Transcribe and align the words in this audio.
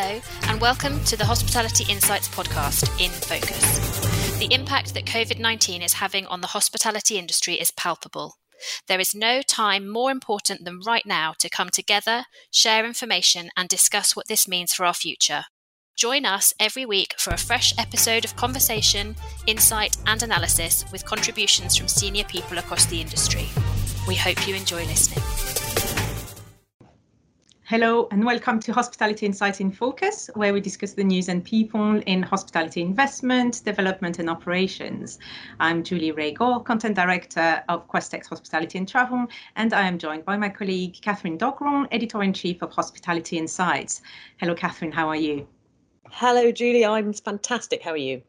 Hello, 0.00 0.20
and 0.42 0.60
welcome 0.60 1.02
to 1.06 1.16
the 1.16 1.24
Hospitality 1.24 1.84
Insights 1.92 2.28
podcast, 2.28 2.88
In 3.04 3.10
Focus. 3.10 4.38
The 4.38 4.54
impact 4.54 4.94
that 4.94 5.06
COVID 5.06 5.40
19 5.40 5.82
is 5.82 5.94
having 5.94 6.24
on 6.26 6.40
the 6.40 6.46
hospitality 6.46 7.18
industry 7.18 7.54
is 7.54 7.72
palpable. 7.72 8.36
There 8.86 9.00
is 9.00 9.12
no 9.12 9.42
time 9.42 9.88
more 9.88 10.12
important 10.12 10.64
than 10.64 10.78
right 10.86 11.04
now 11.04 11.34
to 11.40 11.50
come 11.50 11.68
together, 11.70 12.26
share 12.52 12.86
information, 12.86 13.50
and 13.56 13.68
discuss 13.68 14.14
what 14.14 14.28
this 14.28 14.46
means 14.46 14.72
for 14.72 14.84
our 14.84 14.94
future. 14.94 15.46
Join 15.96 16.24
us 16.24 16.54
every 16.60 16.86
week 16.86 17.16
for 17.18 17.32
a 17.32 17.36
fresh 17.36 17.74
episode 17.76 18.24
of 18.24 18.36
conversation, 18.36 19.16
insight, 19.48 19.96
and 20.06 20.22
analysis 20.22 20.84
with 20.92 21.06
contributions 21.06 21.74
from 21.74 21.88
senior 21.88 22.22
people 22.22 22.58
across 22.58 22.86
the 22.86 23.00
industry. 23.00 23.48
We 24.06 24.14
hope 24.14 24.46
you 24.46 24.54
enjoy 24.54 24.84
listening. 24.84 25.87
Hello 27.68 28.08
and 28.10 28.24
welcome 28.24 28.58
to 28.60 28.72
Hospitality 28.72 29.26
Insights 29.26 29.60
in 29.60 29.70
Focus, 29.70 30.30
where 30.32 30.54
we 30.54 30.60
discuss 30.62 30.94
the 30.94 31.04
news 31.04 31.28
and 31.28 31.44
people 31.44 32.00
in 32.06 32.22
hospitality 32.22 32.80
investment, 32.80 33.62
development, 33.62 34.18
and 34.18 34.30
operations. 34.30 35.18
I'm 35.60 35.82
Julie 35.82 36.12
Rey-Gore, 36.12 36.62
Content 36.62 36.96
Director 36.96 37.62
of 37.68 37.86
Questex 37.86 38.26
Hospitality 38.26 38.78
and 38.78 38.88
Travel, 38.88 39.26
and 39.56 39.74
I 39.74 39.86
am 39.86 39.98
joined 39.98 40.24
by 40.24 40.38
my 40.38 40.48
colleague 40.48 40.96
Katherine 41.02 41.36
Doggrell, 41.36 41.86
Editor 41.92 42.22
in 42.22 42.32
Chief 42.32 42.62
of 42.62 42.72
Hospitality 42.72 43.36
Insights. 43.36 44.00
Hello, 44.38 44.54
Katherine, 44.54 44.92
how 44.92 45.06
are 45.06 45.16
you? 45.16 45.46
Hello, 46.10 46.50
Julie. 46.50 46.86
I'm 46.86 47.12
fantastic. 47.12 47.82
How 47.82 47.90
are 47.90 47.98
you? 47.98 48.22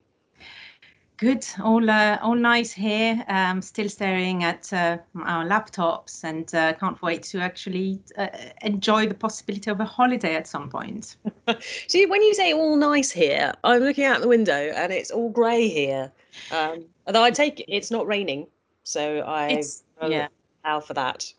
Good, 1.19 1.45
all 1.61 1.89
uh, 1.89 2.17
all 2.21 2.35
nice 2.35 2.71
here. 2.71 3.25
Um, 3.27 3.61
still 3.61 3.89
staring 3.89 4.45
at 4.45 4.71
uh, 4.71 4.99
our 5.23 5.45
laptops 5.45 6.23
and 6.23 6.53
uh, 6.55 6.73
can't 6.73 7.01
wait 7.01 7.23
to 7.23 7.39
actually 7.39 7.99
uh, 8.17 8.27
enjoy 8.61 9.07
the 9.07 9.15
possibility 9.15 9.69
of 9.69 9.81
a 9.81 9.85
holiday 9.85 10.35
at 10.35 10.47
some 10.47 10.69
point. 10.69 11.17
See, 11.87 12.05
when 12.05 12.21
you 12.21 12.33
say 12.33 12.53
all 12.53 12.77
nice 12.77 13.11
here, 13.11 13.51
I'm 13.65 13.81
looking 13.81 14.05
out 14.05 14.21
the 14.21 14.29
window 14.29 14.71
and 14.75 14.93
it's 14.93 15.11
all 15.11 15.29
grey 15.29 15.67
here. 15.67 16.09
Um, 16.51 16.85
although 17.05 17.23
I 17.23 17.31
take 17.31 17.59
it 17.59 17.65
it's 17.67 17.91
not 17.91 18.07
raining, 18.07 18.47
so 18.83 19.19
I 19.19 19.47
it's, 19.49 19.83
yeah 20.07 20.29
allow 20.63 20.79
for 20.79 20.93
that. 20.93 21.31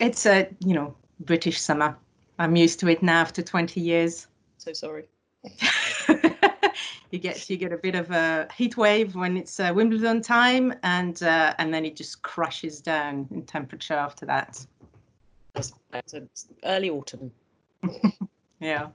It's 0.00 0.26
a 0.26 0.48
you 0.64 0.74
know 0.74 0.94
British 1.20 1.60
summer. 1.60 1.96
I'm 2.38 2.56
used 2.56 2.78
to 2.80 2.88
it 2.88 3.02
now 3.02 3.20
after 3.20 3.42
20 3.42 3.80
years. 3.80 4.26
So 4.58 4.72
sorry. 4.72 5.04
you 7.10 7.18
get 7.18 7.48
you 7.48 7.56
get 7.56 7.72
a 7.72 7.76
bit 7.76 7.94
of 7.94 8.10
a 8.10 8.48
heat 8.56 8.76
wave 8.76 9.14
when 9.14 9.36
it's 9.36 9.58
uh, 9.60 9.72
Wimbledon 9.74 10.22
time, 10.22 10.74
and 10.82 11.22
uh, 11.22 11.54
and 11.58 11.72
then 11.72 11.84
it 11.84 11.96
just 11.96 12.22
crashes 12.22 12.80
down 12.80 13.26
in 13.30 13.42
temperature 13.42 13.94
after 13.94 14.26
that. 14.26 14.64
It's, 15.54 15.72
it's 15.92 16.48
early 16.64 16.90
autumn. 16.90 17.30
yeah. 18.60 18.88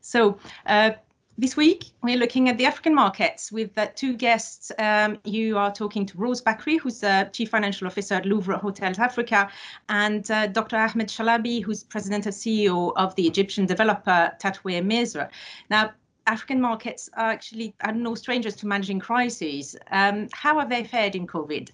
So. 0.00 0.38
Uh, 0.66 0.92
this 1.38 1.54
week, 1.54 1.84
we're 2.02 2.16
looking 2.16 2.48
at 2.48 2.56
the 2.56 2.64
African 2.64 2.94
markets 2.94 3.52
with 3.52 3.76
uh, 3.76 3.88
two 3.94 4.14
guests. 4.14 4.72
Um, 4.78 5.18
you 5.24 5.58
are 5.58 5.70
talking 5.70 6.06
to 6.06 6.16
Rose 6.16 6.40
Bakri, 6.40 6.80
who's 6.80 7.00
the 7.00 7.28
Chief 7.30 7.50
Financial 7.50 7.86
Officer 7.86 8.14
at 8.14 8.24
Louvre 8.24 8.56
Hotels 8.56 8.98
Africa, 8.98 9.50
and 9.90 10.30
uh, 10.30 10.46
Dr. 10.46 10.76
Ahmed 10.76 11.08
Shalaby, 11.08 11.62
who's 11.62 11.84
President 11.84 12.24
and 12.24 12.34
CEO 12.34 12.94
of 12.96 13.14
the 13.16 13.26
Egyptian 13.26 13.66
developer 13.66 14.32
Tatweer 14.40 14.82
Misr. 14.82 15.28
Now, 15.68 15.92
African 16.26 16.60
markets 16.60 17.08
are 17.14 17.30
actually 17.30 17.74
are 17.82 17.92
no 17.92 18.14
strangers 18.14 18.56
to 18.56 18.66
managing 18.66 19.00
crises. 19.00 19.76
Um, 19.90 20.28
how 20.32 20.58
have 20.58 20.68
they 20.68 20.84
fared 20.84 21.14
in 21.14 21.26
COVID? 21.26 21.70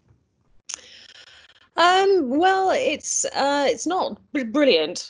Um, 1.77 2.28
well, 2.28 2.70
it's 2.70 3.25
uh, 3.25 3.67
it's 3.69 3.86
not 3.86 4.20
brilliant. 4.33 5.09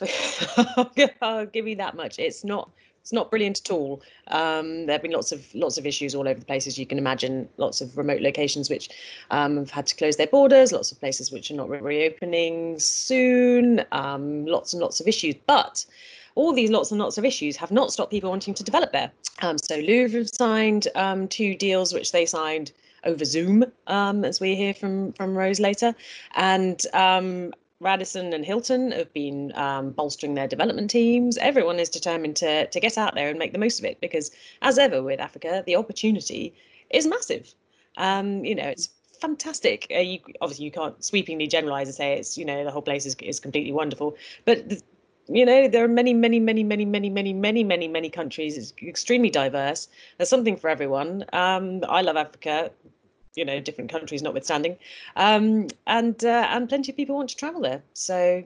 I'll 1.23 1.47
give 1.47 1.67
you 1.67 1.77
that 1.77 1.97
much. 1.97 2.19
It's 2.19 2.45
not 2.45 2.71
it's 3.03 3.13
not 3.13 3.31
brilliant 3.31 3.61
at 3.65 3.71
all. 3.73 4.01
Um, 4.29 4.87
there 4.87 4.95
have 4.95 5.03
been 5.03 5.11
lots 5.11 5.33
of 5.33 5.45
lots 5.55 5.77
of 5.77 5.87
issues 5.87 6.15
all 6.15 6.29
over 6.29 6.39
the 6.39 6.47
place, 6.47 6.69
as 6.69 6.79
you 6.79 6.87
can 6.87 6.99
imagine. 6.99 7.49
Lots 7.57 7.81
of 7.81 7.99
remote 7.99 8.23
locations 8.23 8.71
which 8.71 8.91
um, 9.33 9.57
have 9.57 9.71
had 9.71 9.87
to 9.89 9.97
close 9.97 10.17
their 10.17 10.29
borders. 10.29 10.71
Lots 10.71 10.93
of 10.93 11.01
places 11.01 11.33
which 11.33 11.51
are 11.51 11.55
not 11.55 11.69
re- 11.69 11.81
reopening 11.81 12.79
soon. 12.79 13.85
Um, 13.91 14.47
lots 14.47 14.73
and 14.73 14.81
lots 14.81 15.01
of 15.01 15.09
issues, 15.09 15.35
but 15.47 15.85
all 16.35 16.53
these 16.53 16.71
lots 16.71 16.91
and 16.91 17.01
lots 17.01 17.19
of 17.19 17.25
issues 17.25 17.57
have 17.57 17.71
not 17.71 17.93
stopped 17.93 18.11
people 18.11 18.31
wanting 18.31 18.55
to 18.55 18.65
develop 18.65 18.93
there. 18.93 19.11
Um, 19.41 19.59
so 19.59 19.77
Louvre 19.77 20.27
signed 20.27 20.89
um, 20.95 21.29
two 21.29 21.55
deals, 21.55 21.93
which 21.93 22.13
they 22.13 22.27
signed 22.27 22.73
over 23.05 23.25
Zoom, 23.25 23.65
um, 23.87 24.25
as 24.25 24.41
we 24.41 24.55
hear 24.55 24.75
from 24.75 25.13
from 25.13 25.37
Rose 25.37 25.61
later, 25.61 25.95
and 26.35 26.85
um, 26.95 27.53
Radisson 27.81 28.33
and 28.33 28.45
Hilton 28.45 28.93
have 28.93 29.13
been 29.13 29.53
um, 29.57 29.91
bolstering 29.91 30.35
their 30.35 30.47
development 30.47 30.91
teams. 30.91 31.37
Everyone 31.39 31.81
is 31.81 31.89
determined 31.89 32.37
to 32.37 32.67
to 32.67 32.81
get 32.81 32.97
out 32.97 33.15
there 33.15 33.29
and 33.29 33.39
make 33.39 33.53
the 33.53 33.59
most 33.59 33.79
of 33.79 33.85
it 33.85 34.01
because, 34.01 34.31
as 34.63 34.79
ever 34.79 35.03
with 35.03 35.21
Africa, 35.21 35.63
the 35.67 35.77
opportunity 35.77 36.55
is 36.91 37.07
massive. 37.07 37.55
Um, 37.97 38.45
you 38.45 38.55
know, 38.55 38.69
it's 38.69 38.89
fantastic. 39.21 39.87
Uh, 39.95 39.99
you, 39.99 40.19
obviously, 40.41 40.65
you 40.65 40.71
can't 40.71 41.03
sweepingly 41.03 41.49
generalize 41.49 41.89
and 41.89 41.95
say 41.95 42.15
it's 42.15 42.39
you 42.39 42.45
know 42.45 42.65
the 42.65 42.71
whole 42.71 42.83
place 42.83 43.05
is, 43.05 43.17
is 43.21 43.41
completely 43.41 43.73
wonderful, 43.73 44.17
but 44.45 44.69
the, 44.69 44.81
you 45.29 45.45
know 45.47 45.69
there 45.69 45.85
are 45.85 45.89
many 45.89 46.15
many 46.15 46.41
many 46.41 46.65
many 46.65 46.85
many 46.85 47.11
many 47.11 47.33
many 47.33 47.65
many 47.65 47.89
many 47.89 48.11
countries. 48.11 48.57
It's 48.59 48.73
extremely 48.83 49.31
diverse. 49.31 49.89
There's 50.17 50.29
something 50.29 50.57
for 50.57 50.69
everyone. 50.71 51.25
Um, 51.33 51.85
i 51.89 52.03
love 52.03 52.17
africa 52.17 52.71
you 53.35 53.45
know 53.45 53.61
different 53.61 53.91
countries 53.91 54.23
notwithstanding. 54.23 54.77
Um, 55.17 55.69
and 55.87 56.23
uh, 56.25 56.47
and 56.51 56.69
plenty 56.69 56.93
of 56.93 56.97
people 56.97 57.17
want 57.17 57.31
to 57.31 57.37
travel 57.37 57.63
there. 57.63 57.83
So 57.95 58.45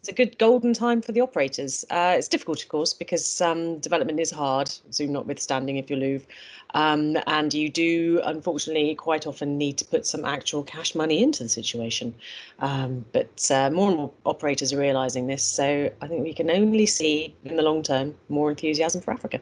it's 0.00 0.08
a 0.08 0.14
good 0.14 0.38
golden 0.38 0.72
time 0.72 1.02
for 1.02 1.12
the 1.12 1.20
operators. 1.20 1.84
Uh, 1.90 2.14
it's 2.16 2.28
difficult, 2.28 2.62
of 2.62 2.68
course, 2.70 2.94
because 2.94 3.40
um, 3.42 3.78
development 3.80 4.18
is 4.18 4.30
hard, 4.30 4.72
Zoom 4.92 5.12
notwithstanding 5.12 5.76
if 5.76 5.90
you're 5.90 5.98
Louvre. 5.98 6.26
Um, 6.72 7.18
and 7.26 7.52
you 7.52 7.68
do, 7.68 8.22
unfortunately, 8.24 8.94
quite 8.94 9.26
often 9.26 9.58
need 9.58 9.76
to 9.76 9.84
put 9.84 10.06
some 10.06 10.24
actual 10.24 10.62
cash 10.62 10.94
money 10.94 11.22
into 11.22 11.42
the 11.42 11.50
situation. 11.50 12.14
Um, 12.60 13.04
but 13.12 13.50
uh, 13.50 13.68
more 13.70 13.88
and 13.88 13.98
more 13.98 14.12
operators 14.24 14.72
are 14.72 14.78
realising 14.78 15.26
this. 15.26 15.42
So 15.42 15.90
I 16.00 16.06
think 16.06 16.22
we 16.22 16.32
can 16.32 16.50
only 16.50 16.86
see 16.86 17.34
in 17.44 17.56
the 17.56 17.62
long 17.62 17.82
term 17.82 18.14
more 18.30 18.48
enthusiasm 18.48 19.02
for 19.02 19.12
Africa. 19.12 19.40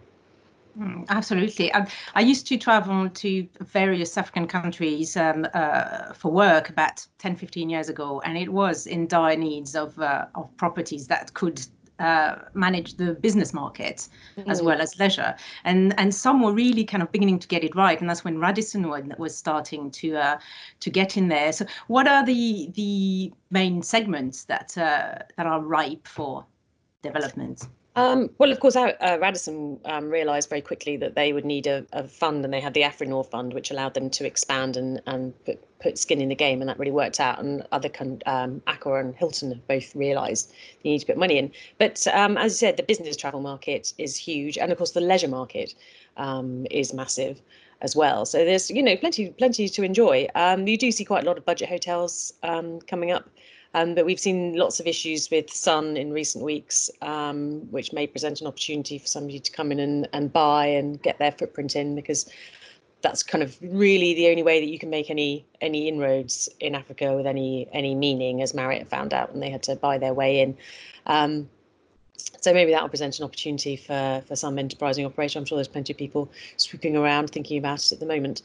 Mm, 0.79 1.07
absolutely. 1.09 1.73
I, 1.75 1.89
I, 2.15 2.21
used 2.21 2.47
to 2.49 2.57
travel 2.57 3.09
to 3.09 3.49
various 3.61 4.17
African 4.17 4.47
countries 4.47 5.17
um, 5.17 5.47
uh, 5.55 6.13
for 6.13 6.31
work 6.31 6.69
about 6.69 7.07
10, 7.19 7.37
15 7.37 7.69
years 7.69 7.89
ago, 7.89 8.21
and 8.25 8.37
it 8.39 8.53
was 8.53 8.87
in 8.87 9.07
dire 9.07 9.37
needs 9.37 9.75
of, 9.75 9.99
uh, 9.99 10.27
of 10.35 10.57
properties 10.57 11.07
that 11.09 11.35
could 11.35 11.67
uh, 11.99 12.37
manage 12.55 12.95
the 12.95 13.15
business 13.15 13.53
market 13.53 14.09
mm-hmm. 14.37 14.49
as 14.49 14.63
well 14.63 14.81
as 14.81 14.99
leisure. 15.01 15.35
And 15.65 15.99
and 15.99 16.15
some 16.15 16.43
were 16.43 16.53
really 16.53 16.85
kind 16.85 17.03
of 17.03 17.11
beginning 17.11 17.41
to 17.41 17.49
get 17.49 17.65
it 17.65 17.75
right, 17.75 18.01
and 18.01 18.09
that's 18.09 18.25
when 18.25 18.39
Radisson 18.39 18.89
was 19.19 19.37
starting 19.37 19.91
to 19.91 20.17
uh, 20.17 20.39
to 20.81 20.91
get 20.91 21.17
in 21.17 21.29
there. 21.29 21.53
So, 21.53 21.67
what 21.89 22.07
are 22.07 22.25
the 22.25 22.71
the 22.75 23.33
main 23.51 23.83
segments 23.83 24.45
that 24.45 24.79
uh, 24.79 25.19
that 25.37 25.47
are 25.47 25.61
ripe 25.61 26.07
for 26.07 26.47
development? 27.03 27.67
Um, 27.97 28.31
well, 28.39 28.53
of 28.53 28.61
course, 28.61 28.77
uh, 28.77 29.19
Radisson 29.21 29.81
um, 29.85 30.09
realised 30.09 30.49
very 30.49 30.61
quickly 30.61 30.97
that 30.99 31.17
they 31.17 31.33
would 31.33 31.45
need 31.45 31.67
a, 31.67 31.85
a, 31.93 32.05
fund, 32.05 32.45
and 32.45 32.55
they 32.55 32.61
had 32.61 32.75
the 32.75 32.83
Afrinord 32.83 33.29
fund, 33.29 33.53
which 33.53 33.73
allowed 33.73 33.95
them 33.95 34.09
to 34.11 34.25
expand 34.25 34.77
and, 34.77 35.01
and 35.07 35.35
put, 35.45 35.59
put 35.81 35.99
skin 35.99 36.21
in 36.21 36.29
the 36.29 36.35
game, 36.37 36.61
and 36.61 36.69
that 36.69 36.79
really 36.79 36.93
worked 36.93 37.19
out. 37.19 37.41
And 37.41 37.67
other 37.73 37.91
um, 38.27 38.63
Accor 38.69 39.01
and 39.01 39.17
Hilton 39.17 39.51
have 39.51 39.67
both 39.67 39.97
realised 39.97 40.53
they 40.85 40.91
need 40.91 41.01
to 41.01 41.07
put 41.07 41.17
money 41.17 41.39
in. 41.39 41.51
But 41.79 42.07
um, 42.09 42.37
as 42.37 42.53
you 42.53 42.69
said, 42.69 42.77
the 42.77 42.85
business 42.85 43.17
travel 43.17 43.41
market 43.41 43.93
is 43.99 44.17
huge, 44.17 44.59
and 44.59 44.71
of 44.71 44.79
course, 44.79 44.93
the 44.93 45.01
leisure 45.01 45.29
market 45.29 45.75
um, 46.17 46.67
is 46.71 46.95
massive 46.95 47.41
as 47.81 47.95
well. 47.97 48.27
So 48.27 48.45
there's 48.45 48.71
you 48.71 48.83
know 48.83 48.97
plenty 48.97 49.31
plenty 49.31 49.69
to 49.69 49.83
enjoy. 49.83 50.29
Um, 50.35 50.67
you 50.67 50.77
do 50.77 50.91
see 50.93 51.05
quite 51.05 51.25
a 51.25 51.27
lot 51.27 51.39
of 51.39 51.45
budget 51.45 51.69
hotels 51.69 52.33
um, 52.43 52.81
coming 52.83 53.11
up. 53.11 53.29
Um, 53.75 53.95
but 53.95 54.07
we've 54.07 54.21
seen 54.21 54.57
lots 54.57 54.81
of 54.81 54.87
issues 54.87 55.31
with 55.31 55.51
Sun 55.51 55.97
in 55.97 56.13
recent 56.13 56.45
weeks, 56.45 56.91
um, 57.03 57.61
which 57.71 57.93
may 57.93 58.07
present 58.07 58.41
an 58.41 58.47
opportunity 58.47 58.99
for 58.99 59.07
somebody 59.07 59.39
to 59.39 59.53
come 59.53 59.71
in 59.73 59.79
and, 59.79 60.09
and 60.13 60.33
buy 60.33 60.67
and 60.67 61.01
get 61.03 61.19
their 61.19 61.33
footprint 61.33 61.77
in 61.77 61.95
because 61.95 62.31
that's 63.03 63.23
kind 63.23 63.45
of 63.45 63.57
really 63.63 64.15
the 64.15 64.29
only 64.29 64.43
way 64.43 64.61
that 64.61 64.69
you 64.69 64.79
can 64.79 64.91
make 64.91 65.11
any 65.11 65.47
any 65.61 65.87
inroads 65.89 66.49
in 66.61 66.75
Africa 66.75 67.15
with 67.15 67.27
any 67.27 67.69
any 67.73 67.95
meaning, 67.95 68.43
as 68.43 68.55
Marriott 68.55 68.89
found 68.89 69.15
out 69.15 69.33
when 69.33 69.41
they 69.41 69.51
had 69.51 69.63
to 69.65 69.77
buy 69.77 69.99
their 69.99 70.15
way 70.15 70.41
in. 70.41 70.57
Um, 71.07 71.49
so 72.41 72.53
maybe 72.53 72.73
that 72.73 72.83
will 72.83 72.89
present 72.89 73.19
an 73.19 73.25
opportunity 73.25 73.77
for 73.77 74.23
for 74.27 74.35
some 74.35 74.59
enterprising 74.59 75.07
operator. 75.07 75.39
I'm 75.39 75.45
sure 75.45 75.57
there's 75.57 75.69
plenty 75.69 75.93
of 75.93 75.99
people 75.99 76.31
swooping 76.57 76.97
around 76.97 77.31
thinking 77.31 77.59
about 77.59 77.85
it 77.85 77.93
at 77.93 78.01
the 78.01 78.07
moment. 78.07 78.43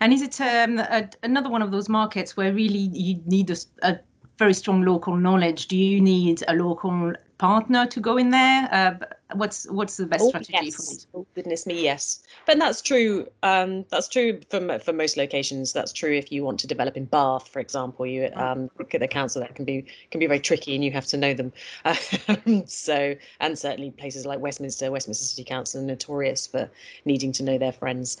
And 0.00 0.12
is 0.12 0.22
it 0.22 0.40
um, 0.40 0.78
a, 0.78 1.08
another 1.22 1.48
one 1.48 1.62
of 1.62 1.70
those 1.70 1.88
markets 1.88 2.36
where 2.36 2.52
really 2.52 2.90
you 2.92 3.20
need 3.26 3.50
a, 3.50 3.56
a, 3.82 3.98
very 4.38 4.54
strong 4.54 4.82
local 4.82 5.16
knowledge? 5.16 5.66
Do 5.68 5.76
you 5.76 6.00
need 6.00 6.44
a 6.48 6.54
local 6.54 7.14
partner 7.38 7.86
to 7.86 8.00
go 8.00 8.16
in 8.16 8.30
there? 8.30 8.68
Uh, 8.72 8.94
what's 9.34 9.68
what's 9.70 9.96
the 9.96 10.06
best 10.06 10.24
oh, 10.24 10.28
strategy 10.28 10.52
yes. 10.52 10.74
for 10.74 10.82
this? 10.82 11.06
Oh 11.14 11.26
goodness 11.34 11.66
me, 11.66 11.82
yes. 11.82 12.22
But 12.46 12.58
that's 12.58 12.82
true. 12.82 13.26
Um, 13.42 13.84
that's 13.90 14.08
true 14.08 14.40
for 14.50 14.78
for 14.78 14.92
most 14.92 15.16
locations. 15.16 15.72
That's 15.72 15.92
true 15.92 16.12
if 16.12 16.30
you 16.30 16.44
want 16.44 16.60
to 16.60 16.66
develop 16.66 16.96
in 16.96 17.06
Bath, 17.06 17.48
for 17.48 17.60
example. 17.60 18.06
You 18.06 18.30
oh. 18.36 18.46
um, 18.46 18.70
look 18.78 18.94
at 18.94 19.00
the 19.00 19.08
council 19.08 19.40
that 19.40 19.54
can 19.54 19.64
be 19.64 19.86
can 20.10 20.18
be 20.18 20.26
very 20.26 20.40
tricky, 20.40 20.74
and 20.74 20.84
you 20.84 20.92
have 20.92 21.06
to 21.06 21.16
know 21.16 21.34
them. 21.34 21.52
so, 22.66 23.14
and 23.40 23.58
certainly 23.58 23.90
places 23.90 24.26
like 24.26 24.40
Westminster, 24.40 24.90
Westminster 24.90 25.24
City 25.24 25.44
Council, 25.44 25.80
are 25.80 25.84
notorious 25.84 26.46
for 26.46 26.70
needing 27.04 27.32
to 27.32 27.42
know 27.42 27.58
their 27.58 27.72
friends. 27.72 28.18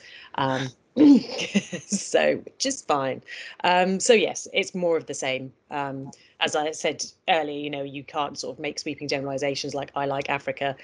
So 1.86 2.42
is 2.64 2.82
fine. 2.82 3.22
Um, 3.64 4.00
so 4.00 4.12
yes, 4.12 4.48
it's 4.52 4.74
more 4.74 4.96
of 4.96 5.06
the 5.06 5.14
same. 5.14 5.52
Um, 5.70 6.10
as 6.40 6.56
I 6.56 6.70
said 6.72 7.04
earlier, 7.28 7.58
you 7.58 7.70
know, 7.70 7.82
you 7.82 8.02
can't 8.02 8.38
sort 8.38 8.56
of 8.56 8.60
make 8.60 8.78
sweeping 8.78 9.08
generalizations 9.08 9.74
like 9.74 9.90
I 9.94 10.06
like 10.06 10.28
Africa. 10.30 10.76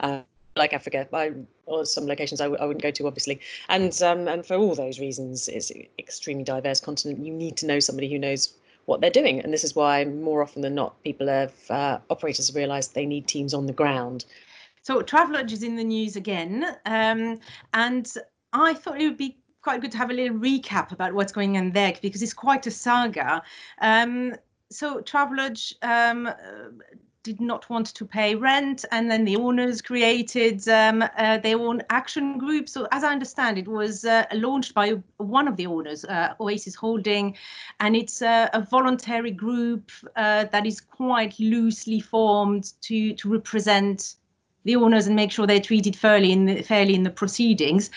Uh, 0.00 0.20
like 0.56 0.72
Africa, 0.72 1.06
I, 1.12 1.32
or 1.66 1.84
some 1.84 2.06
locations 2.06 2.40
I 2.40 2.44
w- 2.44 2.60
I 2.60 2.64
wouldn't 2.64 2.82
go 2.82 2.90
to, 2.90 3.06
obviously, 3.06 3.40
and 3.68 4.02
um, 4.02 4.26
and 4.26 4.44
for 4.44 4.56
all 4.56 4.74
those 4.74 4.98
reasons, 4.98 5.48
it's 5.48 5.70
an 5.70 5.86
extremely 5.98 6.44
diverse 6.44 6.80
continent. 6.80 7.24
You 7.24 7.32
need 7.32 7.58
to 7.58 7.66
know 7.66 7.78
somebody 7.78 8.10
who 8.10 8.18
knows 8.18 8.54
what 8.86 9.00
they're 9.02 9.10
doing, 9.10 9.40
and 9.40 9.52
this 9.52 9.64
is 9.64 9.76
why 9.76 10.04
more 10.06 10.42
often 10.42 10.62
than 10.62 10.74
not, 10.74 11.02
people 11.04 11.28
have 11.28 11.52
uh, 11.68 11.98
operators 12.08 12.46
have 12.48 12.56
realised 12.56 12.94
they 12.94 13.04
need 13.04 13.26
teams 13.26 13.52
on 13.52 13.66
the 13.66 13.72
ground. 13.74 14.24
So 14.82 15.02
Travelodge 15.02 15.52
is 15.52 15.62
in 15.62 15.76
the 15.76 15.84
news 15.84 16.16
again, 16.16 16.64
um, 16.86 17.38
and 17.74 18.10
I 18.56 18.74
thought 18.74 19.00
it 19.00 19.06
would 19.06 19.16
be 19.16 19.38
quite 19.62 19.80
good 19.80 19.92
to 19.92 19.98
have 19.98 20.10
a 20.10 20.14
little 20.14 20.36
recap 20.38 20.92
about 20.92 21.12
what's 21.12 21.32
going 21.32 21.56
on 21.56 21.72
there 21.72 21.94
because 22.00 22.22
it's 22.22 22.34
quite 22.34 22.66
a 22.66 22.70
saga. 22.70 23.42
Um, 23.80 24.34
so 24.70 25.00
Travelodge 25.00 25.74
um, 25.82 26.30
did 27.22 27.40
not 27.40 27.68
want 27.68 27.86
to 27.92 28.04
pay 28.04 28.36
rent, 28.36 28.84
and 28.92 29.10
then 29.10 29.24
the 29.24 29.36
owners 29.36 29.82
created 29.82 30.68
um, 30.68 31.02
uh, 31.02 31.38
their 31.38 31.58
own 31.58 31.82
action 31.90 32.38
group. 32.38 32.68
So, 32.68 32.86
as 32.92 33.02
I 33.02 33.10
understand, 33.10 33.58
it 33.58 33.66
was 33.66 34.04
uh, 34.04 34.24
launched 34.32 34.74
by 34.74 34.90
one 35.16 35.48
of 35.48 35.56
the 35.56 35.66
owners, 35.66 36.04
uh, 36.04 36.34
Oasis 36.40 36.76
Holding, 36.76 37.36
and 37.80 37.96
it's 37.96 38.22
a 38.22 38.66
voluntary 38.70 39.32
group 39.32 39.90
uh, 40.14 40.44
that 40.44 40.64
is 40.66 40.80
quite 40.80 41.38
loosely 41.40 41.98
formed 41.98 42.72
to 42.82 43.12
to 43.14 43.28
represent 43.28 44.14
the 44.66 44.76
owners 44.76 45.06
and 45.06 45.16
make 45.16 45.32
sure 45.32 45.46
they're 45.46 45.60
treated 45.60 45.96
fairly 45.96 46.32
in 46.32 46.44
the, 46.44 46.62
fairly 46.62 46.94
in 46.94 47.02
the 47.02 47.10
proceedings. 47.10 47.90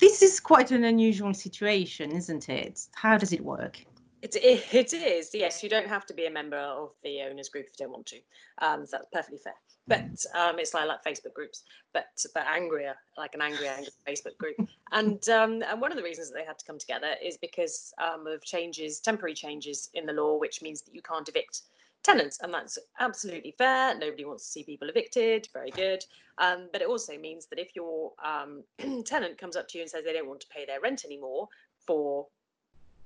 This 0.00 0.22
is 0.22 0.40
quite 0.40 0.70
an 0.70 0.84
unusual 0.84 1.34
situation, 1.34 2.12
isn't 2.12 2.48
it? 2.48 2.80
How 2.94 3.18
does 3.18 3.32
it 3.32 3.44
work? 3.44 3.84
It, 4.22 4.36
it, 4.36 4.92
is, 4.92 5.30
yes. 5.32 5.62
You 5.62 5.68
don't 5.68 5.86
have 5.86 6.06
to 6.06 6.14
be 6.14 6.26
a 6.26 6.30
member 6.30 6.56
of 6.56 6.90
the 7.02 7.22
owners 7.22 7.48
group 7.48 7.66
if 7.66 7.78
you 7.78 7.84
don't 7.84 7.92
want 7.92 8.06
to. 8.06 8.16
Um, 8.58 8.86
so 8.86 8.98
that's 8.98 9.08
perfectly 9.12 9.38
fair. 9.38 9.54
But 9.86 10.24
um, 10.34 10.58
it's 10.58 10.72
like, 10.72 10.86
like 10.86 11.02
Facebook 11.04 11.34
groups, 11.34 11.64
but 11.92 12.06
but 12.34 12.46
angrier, 12.46 12.94
like 13.18 13.34
an 13.34 13.42
angry 13.42 13.66
Facebook 14.06 14.36
group. 14.38 14.56
And 14.92 15.26
um, 15.28 15.62
and 15.68 15.80
one 15.80 15.90
of 15.90 15.96
the 15.96 16.02
reasons 16.02 16.28
that 16.28 16.34
they 16.34 16.44
had 16.44 16.58
to 16.58 16.64
come 16.64 16.78
together 16.78 17.14
is 17.22 17.38
because 17.38 17.92
um, 17.98 18.26
of 18.26 18.44
changes, 18.44 19.00
temporary 19.00 19.34
changes 19.34 19.90
in 19.94 20.06
the 20.06 20.12
law, 20.12 20.38
which 20.38 20.62
means 20.62 20.82
that 20.82 20.94
you 20.94 21.02
can't 21.02 21.28
evict 21.28 21.62
tenants, 22.02 22.38
and 22.42 22.52
that's 22.52 22.78
absolutely 22.98 23.54
fair. 23.56 23.96
Nobody 23.98 24.24
wants 24.24 24.44
to 24.44 24.50
see 24.50 24.64
people 24.64 24.88
evicted. 24.88 25.48
Very 25.52 25.70
good. 25.70 26.04
Um, 26.38 26.68
but 26.72 26.82
it 26.82 26.88
also 26.88 27.18
means 27.18 27.46
that 27.46 27.58
if 27.58 27.76
your 27.76 28.12
um, 28.24 28.64
tenant 29.04 29.38
comes 29.38 29.56
up 29.56 29.68
to 29.68 29.78
you 29.78 29.82
and 29.82 29.90
says 29.90 30.04
they 30.04 30.12
don't 30.12 30.28
want 30.28 30.40
to 30.40 30.48
pay 30.54 30.64
their 30.66 30.80
rent 30.80 31.04
anymore 31.04 31.48
for 31.86 32.26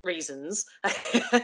reasons. 0.05 0.65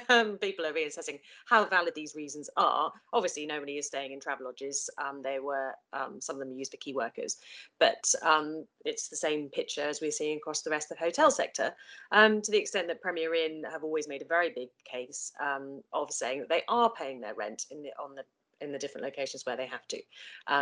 Um, 0.09 0.37
people 0.37 0.65
are 0.65 0.73
reassessing 0.73 1.19
how 1.45 1.65
valid 1.65 1.93
these 1.95 2.15
reasons 2.15 2.49
are. 2.57 2.91
Obviously, 3.13 3.45
nobody 3.45 3.77
is 3.77 3.87
staying 3.87 4.11
in 4.11 4.19
travel 4.19 4.45
lodges. 4.45 4.89
Um, 4.97 5.21
they 5.21 5.39
were 5.39 5.71
um, 5.93 6.19
some 6.19 6.35
of 6.35 6.39
them 6.39 6.57
used 6.57 6.71
for 6.71 6.77
key 6.77 6.93
workers, 6.93 7.37
but 7.79 8.03
um, 8.21 8.65
it's 8.83 9.07
the 9.07 9.15
same 9.15 9.49
picture 9.49 9.81
as 9.81 10.01
we're 10.01 10.11
seeing 10.11 10.37
across 10.37 10.61
the 10.61 10.69
rest 10.69 10.91
of 10.91 10.97
the 10.97 11.03
hotel 11.03 11.31
sector. 11.31 11.73
Um, 12.11 12.41
to 12.41 12.51
the 12.51 12.57
extent 12.57 12.87
that 12.87 13.01
Premier 13.01 13.33
Inn 13.33 13.63
have 13.71 13.83
always 13.83 14.07
made 14.07 14.21
a 14.21 14.25
very 14.25 14.49
big 14.49 14.69
case 14.85 15.31
um, 15.41 15.81
of 15.93 16.11
saying 16.11 16.39
that 16.39 16.49
they 16.49 16.63
are 16.67 16.91
paying 16.91 17.21
their 17.21 17.35
rent 17.35 17.65
in 17.71 17.81
the 17.81 17.91
on 18.01 18.15
the 18.15 18.23
in 18.59 18.71
the 18.71 18.79
different 18.79 19.05
locations 19.05 19.45
where 19.45 19.57
they 19.57 19.67
have 19.67 19.87
to. 19.87 20.01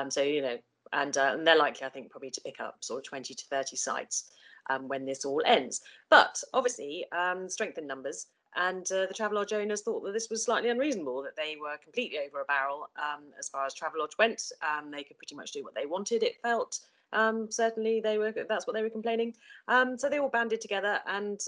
so 0.10 0.22
you 0.22 0.42
know, 0.42 0.58
and, 0.94 1.18
uh, 1.18 1.32
and 1.34 1.46
they're 1.46 1.58
likely, 1.58 1.86
I 1.86 1.90
think, 1.90 2.10
probably 2.10 2.32
to 2.32 2.42
pick 2.42 2.60
up 2.60 2.78
sort 2.82 3.00
of 3.00 3.04
20 3.06 3.34
to 3.34 3.46
30 3.46 3.76
sites 3.76 4.32
um, 4.70 4.88
when 4.88 5.06
this 5.06 5.26
all 5.26 5.42
ends. 5.46 5.82
But 6.10 6.42
obviously, 6.54 7.06
um, 7.12 7.50
strength 7.50 7.78
in 7.78 7.88
numbers. 7.88 8.28
And 8.56 8.92
uh, 8.92 9.06
the 9.06 9.14
Travelodge 9.14 9.54
owners 9.54 9.82
thought 9.82 10.04
that 10.04 10.14
this 10.14 10.30
was 10.30 10.44
slightly 10.44 10.70
unreasonable, 10.70 11.22
that 11.22 11.36
they 11.36 11.56
were 11.62 11.78
completely 11.84 12.18
over 12.26 12.42
a 12.42 12.46
barrel 12.46 12.90
um, 12.98 13.26
as 13.38 13.48
far 13.48 13.66
as 13.66 13.76
Travelodge 13.76 14.18
went. 14.18 14.52
Um, 14.64 14.90
they 14.90 15.04
could 15.04 15.18
pretty 15.18 15.36
much 15.36 15.52
do 15.52 15.64
what 15.64 15.76
they 15.76 15.86
wanted, 15.86 16.24
it 16.24 16.42
felt. 16.42 16.80
Um, 17.14 17.52
certainly, 17.52 18.02
they 18.02 18.18
were. 18.18 18.32
That's 18.32 18.68
what 18.68 18.74
they 18.76 18.84
were 18.84 18.90
complaining. 18.90 19.34
Um, 19.68 19.98
so 19.98 20.10
they 20.10 20.20
all 20.20 20.30
banded 20.30 20.62
together, 20.62 21.00
and 21.08 21.40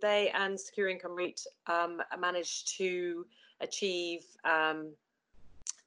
they 0.00 0.30
and 0.34 0.58
Secure 0.58 0.88
Income 0.88 1.16
REIT 1.16 1.46
managed 2.18 2.76
to 2.78 3.26
achieve 3.60 4.24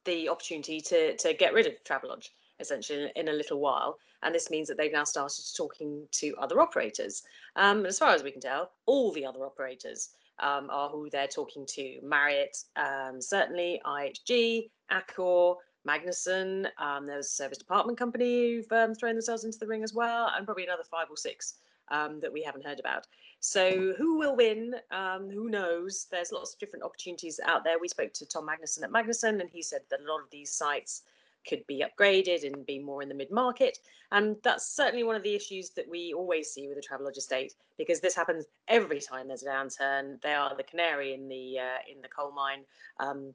the 0.06 0.28
opportunity 0.28 0.82
to 0.82 1.16
to 1.16 1.34
get 1.34 1.54
rid 1.54 1.68
of 1.68 1.74
Travelodge 1.86 2.32
essentially 2.60 3.12
in, 3.16 3.28
a 3.28 3.34
little 3.34 3.60
while. 3.60 3.98
And 4.22 4.34
this 4.34 4.50
means 4.50 4.68
that 4.68 4.78
they've 4.78 4.92
now 4.92 5.04
started 5.04 5.44
talking 5.56 6.08
to 6.12 6.36
other 6.40 6.62
operators. 6.62 7.24
Um, 7.56 7.86
as 7.86 8.00
far 8.00 8.10
as 8.10 8.24
we 8.24 8.32
can 8.32 8.42
tell, 8.42 8.72
all 8.86 9.12
the 9.12 9.26
other 9.26 9.46
operators 9.46 10.10
um, 10.40 10.70
are 10.70 10.90
who 10.90 11.10
they're 11.10 11.28
talking 11.28 11.66
to 11.68 12.00
Marriott, 12.04 12.58
um, 12.76 13.22
certainly 13.22 13.82
IHG, 13.86 14.70
Accor, 14.92 15.58
Magnuson. 15.88 16.68
Um, 16.78 17.06
there's 17.06 17.28
a 17.28 17.30
service 17.30 17.58
department 17.58 17.98
company 17.98 18.56
who've 18.56 18.72
um, 18.72 18.96
thrown 18.96 19.16
themselves 19.16 19.44
into 19.44 19.60
the 19.60 19.68
ring 19.68 19.84
as 19.84 19.94
well, 19.94 20.32
and 20.36 20.46
probably 20.46 20.64
another 20.64 20.84
five 20.84 21.08
or 21.10 21.18
six 21.18 21.56
um, 21.90 22.20
that 22.22 22.32
we 22.32 22.42
haven't 22.42 22.66
heard 22.66 22.80
about. 22.80 23.08
So 23.40 23.94
who 23.98 24.18
will 24.18 24.38
win? 24.38 24.76
Um, 24.92 25.30
who 25.30 25.50
knows? 25.50 26.08
There's 26.10 26.32
lots 26.32 26.54
of 26.54 26.60
different 26.60 26.86
opportunities 26.86 27.42
out 27.46 27.66
there. 27.66 27.78
We 27.78 27.90
spoke 27.90 28.14
to 28.14 28.26
Tom 28.26 28.48
Magnuson 28.48 28.84
at 28.84 28.92
Magnuson, 28.92 29.42
and 29.42 29.50
he 29.50 29.62
said 29.62 29.82
that 29.90 30.00
a 30.00 30.12
lot 30.12 30.22
of 30.22 30.30
these 30.32 30.52
sites 30.52 31.02
could 31.48 31.66
be 31.68 31.84
upgraded 31.84 32.46
and 32.46 32.66
be 32.66 32.80
more 32.80 33.02
in 33.02 33.10
the 33.10 33.16
mid 33.16 33.32
market. 33.32 33.80
And 34.12 34.36
that's 34.44 34.76
certainly 34.76 35.04
one 35.04 35.16
of 35.16 35.24
the 35.24 35.36
issues 35.36 35.72
that 35.72 35.90
we 35.90 36.14
always 36.14 36.52
see 36.52 36.68
with 36.68 36.78
the 36.78 36.84
Travelodge 36.88 37.18
estate, 37.18 37.54
because 37.78 38.00
this 38.00 38.16
happens 38.16 38.46
every 38.68 39.00
time 39.00 39.28
there's 39.28 39.44
a 39.44 39.48
downturn. 39.48 40.22
They 40.22 40.34
are 40.34 40.56
the 40.56 40.64
canary 40.64 41.14
in 41.14 41.28
the 41.28 41.60
uh, 41.60 41.92
in 41.92 42.02
the 42.02 42.08
coal 42.08 42.32
mine. 42.32 42.64
Um, 43.00 43.34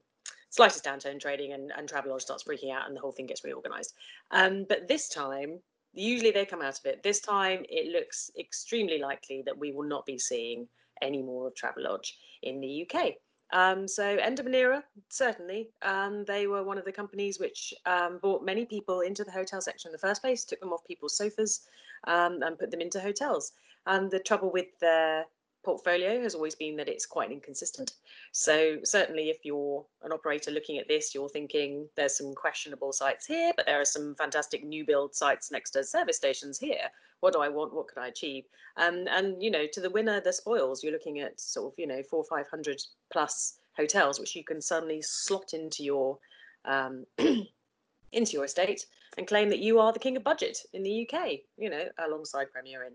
slightest 0.49 0.83
downturn 0.83 1.19
trading 1.19 1.53
and, 1.53 1.71
and 1.77 1.87
Travelodge 1.87 2.21
starts 2.21 2.43
freaking 2.43 2.73
out 2.73 2.87
and 2.87 2.95
the 2.95 3.01
whole 3.01 3.11
thing 3.11 3.27
gets 3.27 3.43
reorganized. 3.43 3.93
Um, 4.31 4.65
but 4.67 4.87
this 4.87 5.07
time, 5.09 5.59
usually 5.93 6.31
they 6.31 6.45
come 6.45 6.61
out 6.61 6.79
of 6.79 6.85
it. 6.85 7.03
This 7.03 7.19
time, 7.19 7.65
it 7.69 7.91
looks 7.91 8.31
extremely 8.39 8.99
likely 8.99 9.43
that 9.45 9.57
we 9.57 9.71
will 9.71 9.87
not 9.87 10.05
be 10.05 10.17
seeing 10.17 10.67
any 11.01 11.21
more 11.21 11.47
of 11.47 11.55
Travelodge 11.55 12.13
in 12.43 12.59
the 12.59 12.87
UK. 12.87 13.13
Um, 13.51 13.87
so 13.87 14.03
end 14.03 14.39
of 14.39 14.45
an 14.45 14.53
era, 14.53 14.83
certainly. 15.09 15.69
Um, 15.81 16.23
they 16.25 16.47
were 16.47 16.63
one 16.63 16.77
of 16.77 16.85
the 16.85 16.91
companies 16.91 17.39
which 17.39 17.73
um, 17.85 18.19
brought 18.19 18.43
many 18.43 18.65
people 18.65 19.01
into 19.01 19.23
the 19.23 19.31
hotel 19.31 19.61
sector 19.61 19.87
in 19.87 19.91
the 19.91 19.97
first 19.97 20.21
place, 20.21 20.45
took 20.45 20.59
them 20.59 20.73
off 20.73 20.85
people's 20.85 21.17
sofas 21.17 21.61
um, 22.05 22.41
and 22.43 22.59
put 22.59 22.71
them 22.71 22.81
into 22.81 22.99
hotels. 22.99 23.53
And 23.87 24.11
the 24.11 24.19
trouble 24.19 24.51
with 24.51 24.67
their 24.79 25.25
portfolio 25.63 26.21
has 26.21 26.35
always 26.35 26.55
been 26.55 26.77
that 26.77 26.87
it's 26.87 27.05
quite 27.05 27.31
inconsistent. 27.31 27.93
So 28.31 28.77
certainly 28.83 29.29
if 29.29 29.43
you're 29.43 29.85
an 30.03 30.11
operator 30.11 30.51
looking 30.51 30.77
at 30.77 30.87
this, 30.87 31.13
you're 31.13 31.29
thinking 31.29 31.87
there's 31.95 32.17
some 32.17 32.33
questionable 32.33 32.93
sites 32.93 33.25
here, 33.25 33.51
but 33.55 33.65
there 33.65 33.81
are 33.81 33.85
some 33.85 34.15
fantastic 34.15 34.63
new 34.63 34.85
build 34.85 35.15
sites 35.15 35.51
next 35.51 35.71
to 35.71 35.83
service 35.83 36.17
stations 36.17 36.59
here. 36.59 36.89
What 37.21 37.33
do 37.33 37.41
I 37.41 37.49
want? 37.49 37.73
What 37.73 37.87
could 37.87 37.97
I 37.97 38.07
achieve? 38.07 38.45
Um, 38.77 39.05
and 39.09 39.41
you 39.41 39.51
know, 39.51 39.65
to 39.71 39.81
the 39.81 39.89
winner, 39.89 40.21
the 40.21 40.33
spoils. 40.33 40.83
You're 40.83 40.93
looking 40.93 41.19
at 41.19 41.39
sort 41.39 41.73
of 41.73 41.79
you 41.79 41.87
know 41.87 42.01
four, 42.03 42.23
five 42.23 42.47
hundred 42.49 42.81
plus 43.11 43.55
hotels, 43.75 44.19
which 44.19 44.35
you 44.35 44.43
can 44.43 44.61
suddenly 44.61 45.01
slot 45.01 45.53
into 45.53 45.83
your 45.83 46.17
um, 46.65 47.05
into 48.11 48.33
your 48.33 48.45
estate 48.45 48.85
and 49.17 49.27
claim 49.27 49.49
that 49.49 49.59
you 49.59 49.79
are 49.79 49.91
the 49.91 49.99
king 49.99 50.17
of 50.17 50.23
budget 50.23 50.59
in 50.73 50.83
the 50.83 51.07
UK. 51.07 51.39
You 51.57 51.69
know, 51.69 51.85
alongside 51.97 52.51
Premier 52.51 52.83
Inn. 52.83 52.93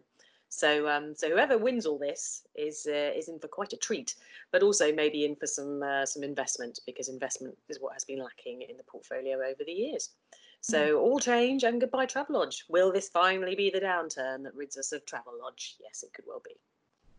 So, 0.54 0.88
um, 0.88 1.16
so 1.16 1.28
whoever 1.28 1.58
wins 1.58 1.84
all 1.84 1.98
this 1.98 2.46
is 2.54 2.86
uh, 2.88 3.10
is 3.16 3.28
in 3.28 3.40
for 3.40 3.48
quite 3.48 3.72
a 3.72 3.76
treat, 3.76 4.14
but 4.52 4.62
also 4.62 4.92
maybe 4.92 5.24
in 5.24 5.34
for 5.34 5.48
some 5.48 5.82
uh, 5.82 6.06
some 6.06 6.22
investment 6.22 6.78
because 6.86 7.08
investment 7.08 7.56
is 7.68 7.80
what 7.80 7.92
has 7.92 8.04
been 8.04 8.20
lacking 8.20 8.62
in 8.62 8.76
the 8.76 8.84
portfolio 8.84 9.34
over 9.38 9.64
the 9.66 9.72
years. 9.72 10.10
So 10.64 10.94
mm. 10.94 10.98
all 10.98 11.18
change 11.18 11.62
and 11.62 11.78
goodbye 11.78 12.06
Travelodge. 12.06 12.62
Will 12.70 12.90
this 12.90 13.10
finally 13.10 13.54
be 13.54 13.68
the 13.68 13.82
downturn 13.82 14.44
that 14.44 14.54
rids 14.54 14.78
us 14.78 14.92
of 14.92 15.04
Travelodge? 15.04 15.74
Yes, 15.78 16.02
it 16.02 16.14
could 16.14 16.24
well 16.26 16.40
be. 16.42 16.56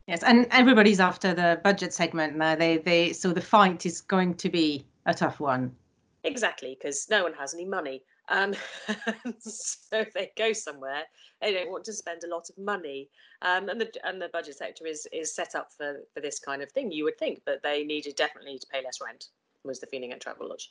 Yes, 0.08 0.24
and 0.24 0.48
everybody's 0.50 1.00
after 1.00 1.32
the 1.36 1.62
budget 1.64 1.94
segment 1.94 2.36
now. 2.36 2.56
They 2.56 2.78
they 2.78 3.14
so 3.14 3.34
the 3.34 3.42
fight 3.42 3.86
is 3.86 4.02
going 4.02 4.34
to 4.38 4.50
be 4.50 4.88
a 5.06 5.14
tough 5.14 5.40
one. 5.40 5.76
Exactly, 6.24 6.76
because 6.76 7.08
no 7.12 7.22
one 7.22 7.34
has 7.34 7.54
any 7.54 7.66
money. 7.66 8.02
Um, 8.30 8.56
so 9.38 10.00
if 10.00 10.12
they 10.14 10.32
go 10.36 10.52
somewhere, 10.52 11.04
they 11.40 11.54
don't 11.54 11.70
want 11.70 11.84
to 11.84 11.94
spend 11.94 12.24
a 12.24 12.36
lot 12.36 12.50
of 12.50 12.58
money. 12.58 13.12
Um, 13.44 13.70
and 13.70 13.80
the 13.80 13.92
and 14.04 14.20
the 14.20 14.30
budget 14.30 14.58
sector 14.58 14.88
is 14.88 15.08
is 15.14 15.36
set 15.36 15.54
up 15.54 15.72
for 15.72 16.00
for 16.16 16.20
this 16.20 16.40
kind 16.40 16.64
of 16.64 16.72
thing. 16.72 16.92
You 16.92 17.04
would 17.04 17.20
think, 17.20 17.44
but 17.46 17.62
they 17.62 17.84
needed 17.84 18.16
definitely 18.16 18.58
to 18.58 18.68
pay 18.74 18.84
less 18.84 19.00
rent. 19.06 19.28
Was 19.64 19.80
the 19.80 19.86
feeling 19.86 20.14
at 20.14 20.22
Travelodge. 20.22 20.70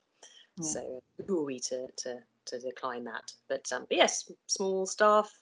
Yeah. 0.57 0.64
So 0.64 1.02
who 1.28 1.40
are 1.40 1.45
we 1.45 1.61
to, 1.61 1.87
to, 1.99 2.19
to 2.46 2.58
decline 2.58 3.04
that? 3.04 3.32
But, 3.48 3.70
um, 3.72 3.86
but 3.88 3.96
yes, 3.96 4.30
small 4.46 4.86
staff, 4.86 5.32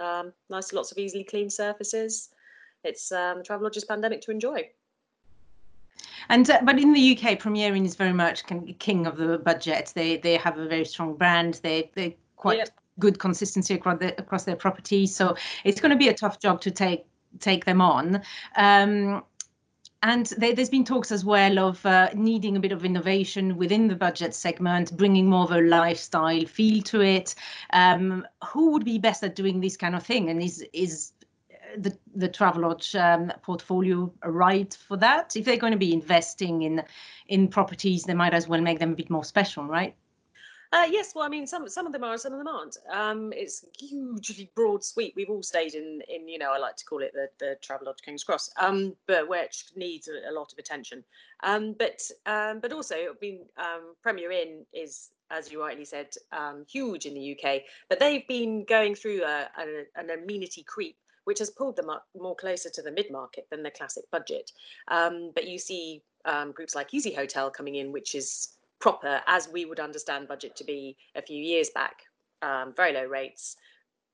um, 0.00 0.32
nice, 0.48 0.72
lots 0.72 0.92
of 0.92 0.98
easily 0.98 1.24
clean 1.24 1.50
surfaces. 1.50 2.30
It's 2.84 3.12
um, 3.12 3.42
Travelodge's 3.42 3.84
pandemic 3.84 4.20
to 4.22 4.30
enjoy. 4.30 4.68
And 6.28 6.48
uh, 6.48 6.60
but 6.62 6.78
in 6.78 6.92
the 6.92 7.18
UK, 7.18 7.38
Premier 7.38 7.74
Inn 7.74 7.84
is 7.84 7.94
very 7.94 8.12
much 8.12 8.44
king 8.78 9.06
of 9.06 9.16
the 9.16 9.38
budget. 9.38 9.92
They 9.94 10.16
they 10.16 10.36
have 10.36 10.58
a 10.58 10.66
very 10.66 10.84
strong 10.84 11.14
brand. 11.14 11.60
They 11.62 11.90
they 11.94 12.16
quite 12.36 12.70
good 12.98 13.18
consistency 13.18 13.74
across 13.74 13.98
the, 13.98 14.18
across 14.18 14.44
their 14.44 14.56
properties. 14.56 15.14
So 15.14 15.34
it's 15.64 15.80
going 15.80 15.90
to 15.90 15.96
be 15.96 16.08
a 16.08 16.14
tough 16.14 16.38
job 16.38 16.60
to 16.62 16.70
take 16.70 17.04
take 17.38 17.64
them 17.64 17.80
on. 17.80 18.22
Um, 18.56 19.24
and 20.02 20.26
there, 20.38 20.54
has 20.54 20.70
been 20.70 20.84
talks 20.84 21.12
as 21.12 21.24
well 21.24 21.58
of 21.58 21.84
uh, 21.84 22.10
needing 22.14 22.56
a 22.56 22.60
bit 22.60 22.72
of 22.72 22.84
innovation 22.84 23.56
within 23.56 23.86
the 23.86 23.96
budget 23.96 24.34
segment, 24.34 24.96
bringing 24.96 25.28
more 25.28 25.44
of 25.44 25.52
a 25.52 25.60
lifestyle 25.60 26.44
feel 26.46 26.82
to 26.84 27.02
it. 27.02 27.34
Um, 27.72 28.26
who 28.44 28.70
would 28.72 28.84
be 28.84 28.98
best 28.98 29.22
at 29.22 29.36
doing 29.36 29.60
this 29.60 29.76
kind 29.76 29.94
of 29.94 30.04
thing? 30.04 30.30
And 30.30 30.42
is 30.42 30.64
is 30.72 31.12
the 31.76 31.96
the 32.14 32.28
Travelodge 32.28 32.94
um, 32.98 33.32
portfolio 33.42 34.12
right 34.24 34.76
for 34.88 34.96
that? 34.96 35.36
If 35.36 35.44
they're 35.44 35.56
going 35.56 35.72
to 35.72 35.78
be 35.78 35.92
investing 35.92 36.62
in 36.62 36.82
in 37.28 37.48
properties, 37.48 38.04
they 38.04 38.14
might 38.14 38.34
as 38.34 38.48
well 38.48 38.60
make 38.60 38.78
them 38.78 38.92
a 38.92 38.96
bit 38.96 39.10
more 39.10 39.24
special, 39.24 39.64
right? 39.64 39.94
Uh, 40.72 40.86
yes, 40.88 41.12
well, 41.14 41.24
I 41.24 41.28
mean, 41.28 41.48
some 41.48 41.68
some 41.68 41.84
of 41.86 41.92
them 41.92 42.04
are, 42.04 42.16
some 42.16 42.32
of 42.32 42.38
them 42.38 42.46
aren't. 42.46 42.76
Um, 42.92 43.32
it's 43.34 43.64
hugely 43.76 44.50
broad 44.54 44.84
sweep. 44.84 45.14
We've 45.16 45.28
all 45.28 45.42
stayed 45.42 45.74
in, 45.74 46.00
in 46.08 46.28
you 46.28 46.38
know, 46.38 46.52
I 46.52 46.58
like 46.58 46.76
to 46.76 46.84
call 46.84 47.02
it 47.02 47.12
the 47.12 47.28
the 47.40 47.56
Travelodge 47.60 48.02
King's 48.04 48.22
Cross, 48.22 48.50
um, 48.56 48.94
but 49.08 49.28
which 49.28 49.64
needs 49.74 50.08
a, 50.08 50.30
a 50.30 50.32
lot 50.32 50.52
of 50.52 50.58
attention. 50.58 51.02
Um, 51.42 51.74
but 51.76 52.00
um, 52.24 52.60
but 52.60 52.72
also, 52.72 52.94
I 52.94 53.12
mean, 53.20 53.40
um, 53.58 53.94
Premier 54.02 54.30
Inn 54.30 54.64
is, 54.72 55.10
as 55.32 55.50
you 55.50 55.60
rightly 55.60 55.84
said, 55.84 56.14
um, 56.30 56.64
huge 56.70 57.04
in 57.04 57.14
the 57.14 57.36
UK. 57.36 57.62
But 57.88 57.98
they've 57.98 58.26
been 58.28 58.64
going 58.64 58.94
through 58.94 59.24
a, 59.24 59.48
a, 59.58 59.84
an 59.96 60.10
amenity 60.10 60.62
creep 60.62 60.96
which 61.24 61.38
has 61.38 61.50
pulled 61.50 61.76
them 61.76 61.90
up 61.90 62.06
more 62.18 62.34
closer 62.34 62.70
to 62.70 62.82
the 62.82 62.90
mid 62.90 63.10
market 63.10 63.46
than 63.50 63.62
the 63.62 63.70
classic 63.70 64.04
budget. 64.10 64.50
Um, 64.88 65.30
but 65.34 65.46
you 65.46 65.58
see 65.58 66.02
um, 66.24 66.50
groups 66.50 66.74
like 66.74 66.94
Easy 66.94 67.12
Hotel 67.12 67.50
coming 67.50 67.76
in, 67.76 67.92
which 67.92 68.14
is 68.14 68.56
proper 68.80 69.20
as 69.26 69.48
we 69.48 69.64
would 69.64 69.80
understand 69.80 70.28
budget 70.28 70.56
to 70.56 70.64
be 70.64 70.96
a 71.14 71.22
few 71.22 71.42
years 71.42 71.70
back. 71.70 72.02
Um, 72.42 72.72
very 72.74 72.92
low 72.92 73.04
rates, 73.04 73.56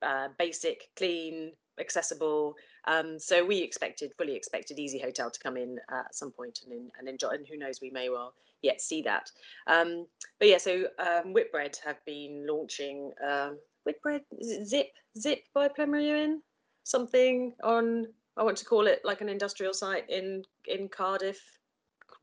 uh, 0.03 0.29
basic, 0.39 0.89
clean, 0.97 1.53
accessible. 1.79 2.55
Um, 2.89 3.19
so 3.19 3.45
we 3.45 3.59
expected, 3.59 4.13
fully 4.19 4.35
expected 4.35 4.79
Easy 4.79 4.99
Hotel 4.99 5.31
to 5.31 5.41
come 5.41 5.57
in 5.57 5.79
at 5.91 6.15
some 6.15 6.31
point 6.31 6.61
and, 6.69 6.91
and 6.99 7.09
enjoy. 7.09 7.29
And 7.31 7.47
who 7.47 7.57
knows, 7.57 7.81
we 7.81 7.91
may 7.91 8.09
well 8.09 8.35
yet 8.63 8.81
see 8.81 9.03
that. 9.03 9.31
Um, 9.67 10.07
but 10.39 10.49
yeah, 10.49 10.59
so 10.59 10.85
um, 10.99 11.33
Whitbread 11.33 11.79
have 11.85 12.05
been 12.05 12.47
launching 12.49 13.13
um, 13.27 13.59
Whitbread 13.85 14.23
Zip 14.43 14.89
Zip 15.19 15.39
by 15.55 15.69
Premier 15.69 16.37
something 16.83 17.53
on 17.65 18.07
I 18.37 18.43
want 18.43 18.57
to 18.59 18.65
call 18.65 18.87
it 18.87 19.01
like 19.05 19.21
an 19.21 19.29
industrial 19.29 19.75
site 19.75 20.09
in 20.09 20.43
in 20.67 20.89
Cardiff. 20.89 21.41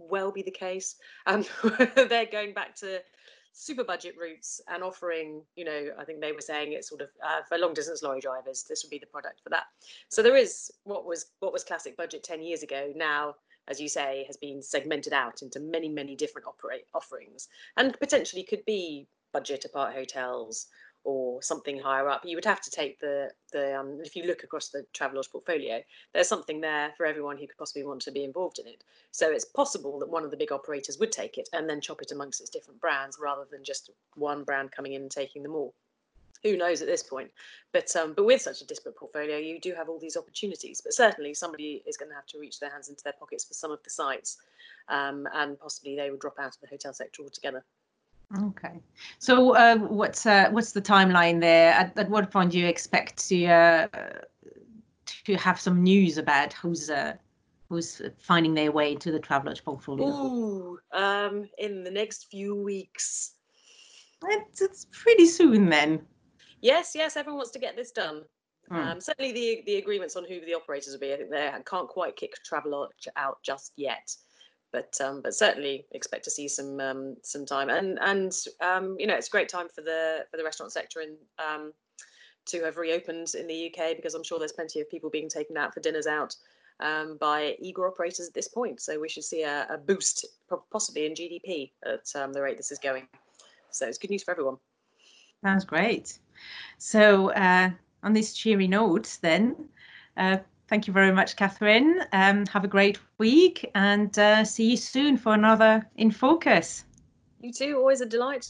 Well 0.10 0.32
be 0.32 0.42
the 0.42 0.52
case. 0.52 0.96
Um, 1.26 1.46
they're 1.96 2.26
going 2.26 2.54
back 2.54 2.76
to 2.78 3.02
super 3.54 3.84
budget 3.84 4.16
routes 4.20 4.60
and 4.68 4.84
offering, 4.84 5.44
you 5.56 5.64
know, 5.64 5.90
I 5.98 6.04
think 6.04 6.20
they 6.20 6.32
were 6.32 6.42
saying 6.42 6.74
it's 6.74 6.90
sort 6.90 7.02
of 7.02 7.10
uh, 7.24 7.42
for 7.48 7.58
long 7.58 7.74
distance 7.74 8.04
lorry 8.04 8.20
drivers. 8.20 8.64
This 8.68 8.84
would 8.84 8.90
be 8.90 9.00
the 9.00 9.06
product 9.06 9.42
for 9.44 9.50
that. 9.50 9.66
So 10.10 10.22
there 10.22 10.36
is 10.36 10.72
what 10.84 11.06
was 11.06 11.28
what 11.40 11.54
was 11.54 11.64
classic 11.64 11.96
budget 11.96 12.24
ten 12.24 12.42
years 12.42 12.64
ago. 12.64 12.92
Now, 12.96 13.36
as 13.68 13.80
you 13.80 13.88
say, 13.88 14.26
has 14.28 14.38
been 14.38 14.62
segmented 14.62 15.14
out 15.14 15.42
into 15.42 15.60
many 15.60 15.88
many 15.88 16.16
different 16.16 16.48
operate 16.48 16.86
offerings 16.94 17.48
and 17.78 17.98
potentially 18.00 18.44
could 18.44 18.66
be 18.66 19.08
budget 19.32 19.66
apart 19.66 19.94
hotels 19.94 20.68
or 21.04 21.42
something 21.42 21.80
higher 21.80 22.08
up, 22.08 22.24
you 22.26 22.38
would 22.38 22.46
have 22.46 22.62
to 22.62 22.72
take 22.72 23.00
the 23.00 23.32
the. 23.52 23.78
Um, 23.78 24.00
if 24.04 24.16
you 24.16 24.24
look 24.24 24.44
across 24.44 24.70
the 24.70 24.86
Travelodge 24.94 25.32
portfolio, 25.32 25.82
there's 26.14 26.28
something 26.28 26.62
there 26.62 26.94
for 26.98 27.06
everyone 27.06 27.38
who 27.38 27.48
could 27.48 27.58
possibly 27.58 27.84
want 27.84 28.02
to 28.04 28.12
be 28.12 28.24
involved 28.24 28.60
in 28.60 28.68
it. 28.68 28.84
So 29.12 29.30
it's 29.30 29.46
possible 29.46 30.00
that 30.00 30.10
one 30.10 30.24
of 30.24 30.32
the 30.32 30.38
big 30.38 30.52
operators 30.52 30.98
would 31.00 31.12
take 31.12 31.38
it 31.38 31.50
and 31.54 31.70
then 31.70 31.82
chop 31.82 32.02
it 32.02 32.12
amongst 32.12 32.42
its 32.42 32.50
different 32.50 32.80
brands 32.80 33.18
rather 33.22 33.46
than 33.52 33.64
just 33.64 33.90
one 34.16 34.44
brand 34.44 34.72
coming 34.72 34.94
in 34.94 35.04
and 35.04 35.12
taking 35.12 35.44
them 35.44 35.56
all. 35.56 35.74
Who 36.44 36.58
knows 36.58 36.82
at 36.82 36.88
this 36.88 37.04
point? 37.04 37.32
But 37.72 37.96
um, 37.96 38.14
but 38.14 38.26
with 38.26 38.42
such 38.42 38.62
a 38.62 38.66
disparate 38.66 38.98
portfolio, 38.98 39.38
you 39.38 39.60
do 39.60 39.74
have 39.74 39.90
all 39.90 40.00
these 40.00 40.18
opportunities. 40.18 40.82
But 40.82 40.94
certainly, 40.94 41.34
somebody 41.34 41.84
is 41.86 41.98
going 41.98 42.10
to 42.10 42.16
have 42.16 42.28
to 42.28 42.40
reach 42.40 42.60
their 42.60 42.70
hands 42.70 42.90
into 42.90 43.04
their 43.04 43.14
pockets 43.14 43.46
for 43.46 43.54
some 43.54 43.72
of 43.72 43.82
the 43.84 43.90
sites, 43.90 44.38
um, 44.90 45.28
and 45.34 45.60
possibly 45.60 45.96
they 45.96 46.12
would 46.12 46.20
drop 46.20 46.40
out 46.40 46.56
of 46.56 46.62
the 46.62 46.68
hotel 46.68 46.94
sector 46.94 47.24
altogether. 47.24 47.64
Okay. 48.48 48.80
So 49.20 49.56
uh, 49.56 49.78
what's 49.78 50.26
uh, 50.26 50.50
what's 50.52 50.72
the 50.72 50.82
timeline 50.82 51.40
there? 51.40 51.74
At, 51.74 51.98
at 51.98 52.10
what 52.10 52.32
point 52.32 52.52
do 52.52 52.60
you 52.60 52.68
expect 52.68 53.28
to 53.30 53.46
uh, 53.46 53.88
to 55.26 55.36
have 55.36 55.60
some 55.60 55.84
news 55.84 56.18
about 56.18 56.54
who's 56.54 56.90
uh, 56.90 57.14
who's 57.70 58.02
finding 58.18 58.54
their 58.54 58.72
way 58.72 58.96
to 58.96 59.12
the 59.12 59.20
Travelodge 59.20 59.64
portfolio? 59.64 60.08
Ooh, 60.08 60.80
um, 60.94 61.48
in 61.60 61.84
the 61.84 61.92
next 61.92 62.28
few 62.30 62.56
weeks. 62.56 63.34
It's, 64.26 64.62
it's 64.62 64.88
pretty 64.92 65.26
soon 65.26 65.70
then. 65.70 66.02
Yes, 66.62 66.94
yes. 66.96 67.18
Everyone 67.18 67.38
wants 67.38 67.52
to 67.52 67.60
get 67.60 67.76
this 67.76 67.92
done. 67.92 68.24
Hmm. 68.70 68.76
Um, 68.76 69.02
certainly, 69.02 69.32
the 69.32 69.64
the 69.68 69.76
agreements 69.76 70.16
on 70.16 70.26
who 70.26 70.40
the 70.46 70.56
operators 70.56 70.94
will 70.94 71.00
be. 71.00 71.14
I 71.14 71.18
think 71.18 71.30
they 71.30 71.52
can't 71.70 71.90
quite 71.90 72.16
kick 72.16 72.34
Travelodge 72.50 73.08
out 73.16 73.38
just 73.44 73.74
yet 73.76 74.16
but 74.74 75.00
um, 75.00 75.22
but 75.22 75.34
certainly 75.34 75.86
expect 75.92 76.26
to 76.26 76.32
see 76.32 76.48
some 76.50 76.80
um, 76.82 77.16
some 77.22 77.46
time 77.46 77.70
and 77.70 77.98
and 78.02 78.34
um, 78.60 78.98
you 79.00 79.08
know 79.08 79.16
it's 79.16 79.28
a 79.28 79.32
great 79.32 79.48
time 79.48 79.70
for 79.74 79.82
the 79.82 80.26
for 80.30 80.38
the 80.38 80.44
restaurant 80.44 80.74
sector 80.74 81.00
and 81.00 81.16
um, 81.40 81.72
to 82.46 82.64
have 82.64 82.76
reopened 82.76 83.34
in 83.36 83.48
the 83.48 83.68
UK 83.68 83.96
because 83.96 84.16
I'm 84.16 84.24
sure 84.24 84.40
there's 84.40 84.52
plenty 84.52 84.82
of 84.82 84.90
people 84.90 85.10
being 85.10 85.30
taken 85.30 85.56
out 85.56 85.74
for 85.74 85.80
dinners 85.80 86.08
out 86.08 86.36
um, 86.82 87.18
by 87.22 87.56
eager 87.60 87.88
operators 87.88 88.28
at 88.28 88.34
this 88.34 88.50
point. 88.50 88.82
So 88.82 89.00
we 89.00 89.08
should 89.08 89.24
see 89.24 89.44
a, 89.44 89.66
a 89.70 89.78
boost 89.78 90.26
possibly 90.72 91.06
in 91.06 91.14
GDP 91.14 91.72
at 91.86 92.10
um, 92.16 92.34
the 92.34 92.42
rate 92.42 92.58
this 92.58 92.72
is 92.72 92.80
going. 92.80 93.08
So 93.72 93.88
it's 93.88 93.98
good 93.98 94.10
news 94.10 94.24
for 94.24 94.32
everyone. 94.32 94.58
Sounds 95.44 95.64
great. 95.64 96.20
So 96.80 97.32
uh, 97.32 97.70
on 98.04 98.14
this 98.14 98.34
cheery 98.34 98.68
note, 98.68 99.18
then. 99.22 99.56
Uh, 100.18 100.38
Thank 100.68 100.88
you 100.88 100.94
very 100.94 101.12
much, 101.12 101.36
Katherine. 101.36 102.02
Um, 102.14 102.46
have 102.48 102.64
a 102.64 102.68
great 102.68 102.98
week 103.18 103.70
and 103.76 104.18
uh, 104.18 104.44
see 104.44 104.72
you 104.72 104.78
soon 104.78 105.18
for 105.18 105.34
another 105.34 105.88
In 105.98 106.10
Focus. 106.10 106.86
You 107.42 107.52
too, 107.52 107.76
always 107.78 108.02
a 108.02 108.06
delight. 108.06 108.50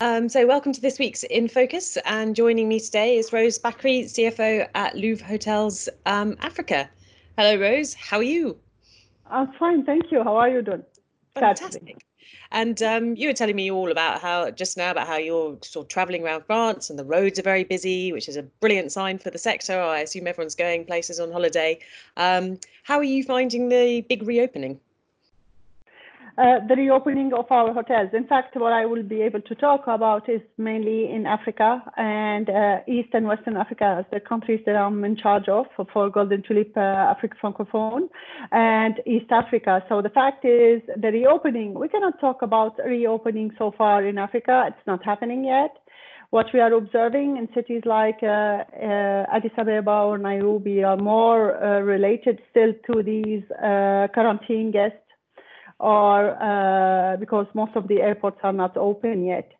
Um, 0.00 0.28
so, 0.28 0.46
welcome 0.46 0.72
to 0.72 0.80
this 0.80 0.98
week's 0.98 1.24
In 1.24 1.48
Focus. 1.48 1.98
And 2.04 2.34
joining 2.34 2.68
me 2.68 2.80
today 2.80 3.18
is 3.18 3.32
Rose 3.32 3.58
Bakri, 3.58 4.04
CFO 4.04 4.68
at 4.74 4.96
Louvre 4.96 5.26
Hotels 5.26 5.88
um, 6.06 6.36
Africa. 6.40 6.88
Hello, 7.36 7.56
Rose. 7.56 7.94
How 7.94 8.18
are 8.18 8.22
you? 8.22 8.58
I'm 9.26 9.52
fine, 9.58 9.84
thank 9.84 10.10
you. 10.10 10.22
How 10.24 10.36
are 10.36 10.48
you 10.48 10.62
doing? 10.62 10.84
Fantastic. 11.34 12.02
And 12.50 12.82
um, 12.82 13.16
you 13.16 13.28
were 13.28 13.34
telling 13.34 13.56
me 13.56 13.70
all 13.70 13.90
about 13.90 14.20
how 14.20 14.50
just 14.50 14.76
now 14.76 14.90
about 14.90 15.06
how 15.06 15.16
you're 15.16 15.58
sort 15.62 15.84
of 15.84 15.88
traveling 15.88 16.24
around 16.24 16.44
France 16.46 16.90
and 16.90 16.98
the 16.98 17.04
roads 17.04 17.38
are 17.38 17.42
very 17.42 17.64
busy, 17.64 18.12
which 18.12 18.28
is 18.28 18.36
a 18.36 18.42
brilliant 18.42 18.92
sign 18.92 19.18
for 19.18 19.30
the 19.30 19.38
sector. 19.38 19.78
I 19.80 20.00
assume 20.00 20.26
everyone's 20.26 20.54
going 20.54 20.84
places 20.84 21.20
on 21.20 21.30
holiday. 21.32 21.78
Um, 22.16 22.58
how 22.84 22.96
are 22.98 23.04
you 23.04 23.22
finding 23.22 23.68
the 23.68 24.00
big 24.08 24.22
reopening? 24.22 24.80
Uh, 26.38 26.60
the 26.68 26.76
reopening 26.76 27.32
of 27.36 27.50
our 27.50 27.72
hotels. 27.72 28.10
In 28.12 28.24
fact, 28.24 28.54
what 28.54 28.72
I 28.72 28.86
will 28.86 29.02
be 29.02 29.22
able 29.22 29.40
to 29.40 29.54
talk 29.56 29.88
about 29.88 30.28
is 30.28 30.40
mainly 30.56 31.10
in 31.10 31.26
Africa 31.26 31.82
and 31.96 32.48
uh, 32.48 32.76
East 32.86 33.08
and 33.12 33.26
Western 33.26 33.56
Africa 33.56 34.06
the 34.12 34.20
countries 34.20 34.60
that 34.64 34.76
I'm 34.76 35.02
in 35.02 35.16
charge 35.16 35.48
of 35.48 35.66
for 35.92 36.08
Golden 36.08 36.44
Tulip 36.44 36.76
uh, 36.76 36.80
Africa 36.80 37.34
Francophone 37.42 38.08
and 38.52 39.00
East 39.04 39.32
Africa. 39.32 39.82
So 39.88 40.00
the 40.00 40.10
fact 40.10 40.44
is 40.44 40.80
the 40.96 41.08
reopening, 41.08 41.74
we 41.74 41.88
cannot 41.88 42.20
talk 42.20 42.42
about 42.42 42.78
reopening 42.86 43.50
so 43.58 43.74
far 43.76 44.06
in 44.06 44.16
Africa. 44.16 44.66
It's 44.68 44.86
not 44.86 45.04
happening 45.04 45.44
yet. 45.44 45.76
What 46.30 46.46
we 46.54 46.60
are 46.60 46.72
observing 46.72 47.36
in 47.36 47.48
cities 47.52 47.82
like 47.84 48.20
uh, 48.22 48.26
uh, 48.26 49.26
Addis 49.34 49.58
Ababa 49.58 50.02
or 50.06 50.18
Nairobi 50.18 50.84
are 50.84 50.98
more 50.98 51.56
uh, 51.56 51.80
related 51.80 52.38
still 52.50 52.74
to 52.92 53.02
these 53.02 53.42
quarantine 54.14 54.70
guests 54.70 55.07
or 55.78 56.30
uh, 56.42 57.16
because 57.16 57.46
most 57.54 57.74
of 57.76 57.88
the 57.88 58.00
airports 58.00 58.38
are 58.42 58.52
not 58.52 58.76
open 58.76 59.24
yet. 59.24 59.52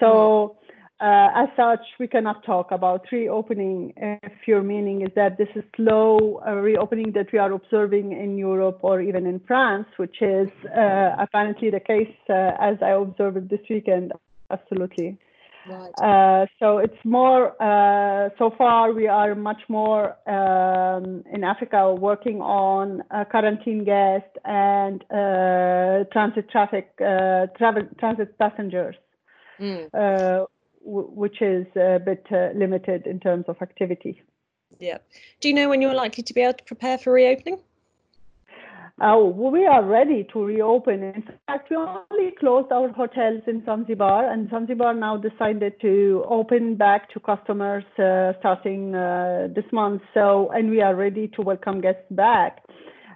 So 0.00 0.56
uh, 1.00 1.28
as 1.34 1.48
such, 1.56 1.80
we 1.98 2.06
cannot 2.06 2.44
talk 2.44 2.72
about 2.72 3.06
reopening 3.10 3.94
if 3.96 4.32
your 4.46 4.62
meaning 4.62 5.00
is 5.00 5.08
that 5.16 5.38
this 5.38 5.48
is 5.54 5.64
slow 5.74 6.42
uh, 6.46 6.52
reopening 6.56 7.12
that 7.12 7.32
we 7.32 7.38
are 7.38 7.52
observing 7.52 8.12
in 8.12 8.36
Europe 8.36 8.80
or 8.82 9.00
even 9.00 9.26
in 9.26 9.40
France, 9.46 9.86
which 9.96 10.20
is 10.20 10.48
uh, 10.76 11.16
apparently 11.18 11.70
the 11.70 11.80
case 11.80 12.14
uh, 12.28 12.52
as 12.60 12.76
I 12.82 12.90
observed 12.90 13.48
this 13.48 13.60
weekend. 13.70 14.12
Absolutely. 14.50 15.16
Right. 15.66 15.92
Uh, 16.00 16.46
so 16.58 16.78
it's 16.78 17.04
more, 17.04 17.60
uh, 17.62 18.30
so 18.38 18.52
far 18.56 18.92
we 18.92 19.06
are 19.08 19.34
much 19.34 19.60
more 19.68 20.16
um, 20.28 21.22
in 21.32 21.44
Africa 21.44 21.94
working 21.94 22.40
on 22.40 23.02
uh, 23.10 23.24
quarantine 23.24 23.84
guests 23.84 24.36
and 24.44 25.02
uh, 25.10 26.04
transit 26.12 26.50
traffic, 26.50 26.90
uh, 27.00 27.46
travel, 27.58 27.82
transit 27.98 28.38
passengers, 28.38 28.96
mm. 29.60 30.46
which 30.82 31.42
is 31.42 31.66
a 31.76 31.98
bit 31.98 32.26
limited 32.54 33.06
in 33.06 33.20
terms 33.20 33.44
of 33.48 33.56
activity. 33.60 34.22
Yeah. 34.78 34.98
Do 35.40 35.48
you 35.48 35.54
know 35.54 35.68
when 35.68 35.82
you're 35.82 35.94
likely 35.94 36.22
to 36.22 36.32
be 36.32 36.40
able 36.40 36.54
to 36.54 36.64
prepare 36.64 36.96
for 36.96 37.12
reopening? 37.12 37.60
Uh, 39.00 39.16
we 39.18 39.64
are 39.64 39.82
ready 39.82 40.28
to 40.30 40.44
reopen. 40.44 41.02
In 41.02 41.24
fact, 41.46 41.70
we 41.70 41.76
only 41.76 42.32
closed 42.38 42.70
our 42.70 42.90
hotels 42.90 43.40
in 43.46 43.64
Zanzibar, 43.64 44.30
and 44.30 44.50
Zanzibar 44.50 44.92
now 44.92 45.16
decided 45.16 45.80
to 45.80 46.22
open 46.28 46.76
back 46.76 47.08
to 47.12 47.20
customers 47.20 47.84
uh, 47.98 48.34
starting 48.40 48.94
uh, 48.94 49.48
this 49.54 49.64
month. 49.72 50.02
So, 50.12 50.50
and 50.50 50.68
we 50.68 50.82
are 50.82 50.94
ready 50.94 51.28
to 51.28 51.40
welcome 51.40 51.80
guests 51.80 52.04
back. 52.10 52.62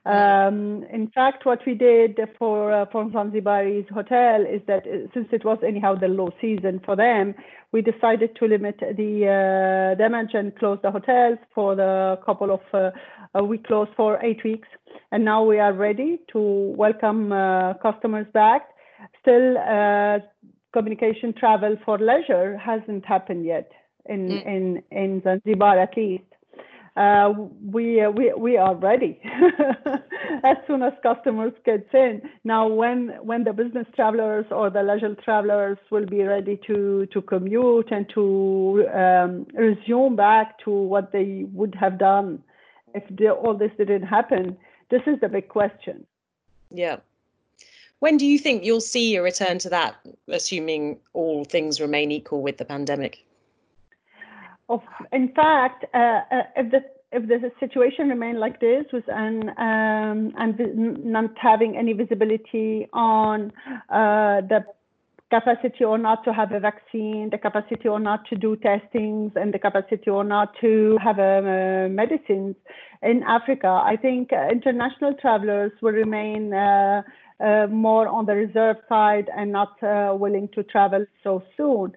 Um, 0.06 0.84
in 0.92 1.10
fact, 1.14 1.46
what 1.46 1.60
we 1.66 1.74
did 1.74 2.18
for 2.38 2.70
uh, 2.70 2.84
for 2.92 3.10
Zanzibari's 3.10 3.88
hotel 3.88 4.44
is 4.44 4.60
that 4.66 4.86
uh, 4.86 5.08
since 5.14 5.28
it 5.32 5.46
was 5.46 5.58
anyhow 5.66 5.94
the 5.94 6.08
low 6.08 6.30
season 6.42 6.80
for 6.84 6.94
them, 6.94 7.34
we 7.72 7.80
decided 7.80 8.36
to 8.36 8.46
limit 8.46 8.78
the 8.80 9.12
uh, 9.26 9.96
damage 9.96 10.34
and 10.34 10.54
close 10.56 10.78
the 10.82 10.90
hotels 10.90 11.38
for 11.54 11.74
the 11.74 12.18
couple 12.26 12.50
of 12.50 12.60
uh, 12.74 13.42
we 13.42 13.56
closed 13.56 13.92
for 13.96 14.22
eight 14.22 14.44
weeks, 14.44 14.68
and 15.10 15.24
now 15.24 15.42
we 15.42 15.58
are 15.58 15.72
ready 15.72 16.18
to 16.32 16.38
welcome 16.76 17.32
uh, 17.32 17.72
customers 17.74 18.26
back. 18.34 18.68
Still, 19.22 19.56
uh, 19.56 20.18
communication 20.74 21.32
travel 21.32 21.76
for 21.82 21.98
leisure 21.98 22.58
hasn't 22.58 23.06
happened 23.06 23.46
yet 23.46 23.70
in 24.06 24.28
mm. 24.28 24.46
in 24.46 24.82
in 24.90 25.22
Zanzibar 25.22 25.78
at 25.78 25.96
least 25.96 26.24
uh, 26.96 27.32
we, 27.64 28.00
uh, 28.00 28.10
we, 28.10 28.32
we 28.36 28.56
are 28.56 28.74
ready 28.76 29.20
as 30.44 30.56
soon 30.66 30.82
as 30.82 30.92
customers 31.02 31.52
get 31.64 31.86
in. 31.92 32.22
Now, 32.44 32.68
when, 32.68 33.08
when 33.22 33.42
the 33.42 33.52
business 33.52 33.86
travelers 33.96 34.46
or 34.50 34.70
the 34.70 34.82
leisure 34.82 35.16
travelers 35.16 35.78
will 35.90 36.06
be 36.06 36.22
ready 36.22 36.58
to, 36.68 37.06
to 37.06 37.22
commute 37.22 37.90
and 37.90 38.08
to 38.14 38.86
um, 38.94 39.46
resume 39.54 40.14
back 40.14 40.58
to 40.60 40.70
what 40.70 41.10
they 41.10 41.46
would 41.52 41.74
have 41.74 41.98
done 41.98 42.42
if 42.94 43.02
the, 43.10 43.30
all 43.30 43.54
this 43.54 43.72
didn't 43.76 44.04
happen, 44.04 44.56
this 44.90 45.02
is 45.06 45.18
the 45.20 45.28
big 45.28 45.48
question. 45.48 46.06
Yeah. 46.70 46.98
When 47.98 48.16
do 48.16 48.26
you 48.26 48.38
think 48.38 48.64
you'll 48.64 48.80
see 48.80 49.16
a 49.16 49.22
return 49.22 49.58
to 49.60 49.70
that, 49.70 49.96
assuming 50.28 50.98
all 51.12 51.44
things 51.44 51.80
remain 51.80 52.12
equal 52.12 52.42
with 52.42 52.58
the 52.58 52.64
pandemic? 52.64 53.23
Of, 54.68 54.80
in 55.12 55.32
fact, 55.34 55.84
uh, 55.94 55.98
uh, 55.98 56.42
if 56.56 56.70
the 56.70 56.80
if 57.12 57.28
the 57.28 57.52
situation 57.60 58.08
remained 58.08 58.40
like 58.40 58.60
this, 58.60 58.84
with 58.92 59.04
an 59.08 59.50
um, 59.50 60.32
and 60.36 61.04
not 61.04 61.30
having 61.40 61.76
any 61.76 61.92
visibility 61.92 62.88
on 62.92 63.52
uh, 63.90 64.40
the 64.40 64.64
capacity 65.30 65.84
or 65.84 65.98
not 65.98 66.24
to 66.24 66.32
have 66.32 66.52
a 66.52 66.60
vaccine, 66.60 67.28
the 67.30 67.38
capacity 67.38 67.88
or 67.88 68.00
not 68.00 68.26
to 68.28 68.36
do 68.36 68.56
testings, 68.56 69.32
and 69.36 69.52
the 69.52 69.58
capacity 69.58 70.10
or 70.10 70.24
not 70.24 70.54
to 70.60 70.96
have 71.02 71.18
uh, 71.18 71.88
medicines 71.88 72.56
in 73.04 73.22
Africa, 73.24 73.68
I 73.84 73.96
think 73.96 74.30
international 74.32 75.14
travelers 75.20 75.72
will 75.82 75.92
remain 75.92 76.54
uh, 76.54 77.02
uh, 77.38 77.66
more 77.66 78.08
on 78.08 78.26
the 78.26 78.34
reserve 78.34 78.76
side 78.88 79.28
and 79.36 79.52
not 79.52 79.82
uh, 79.82 80.14
willing 80.14 80.48
to 80.54 80.62
travel 80.62 81.04
so 81.22 81.42
soon. 81.56 81.92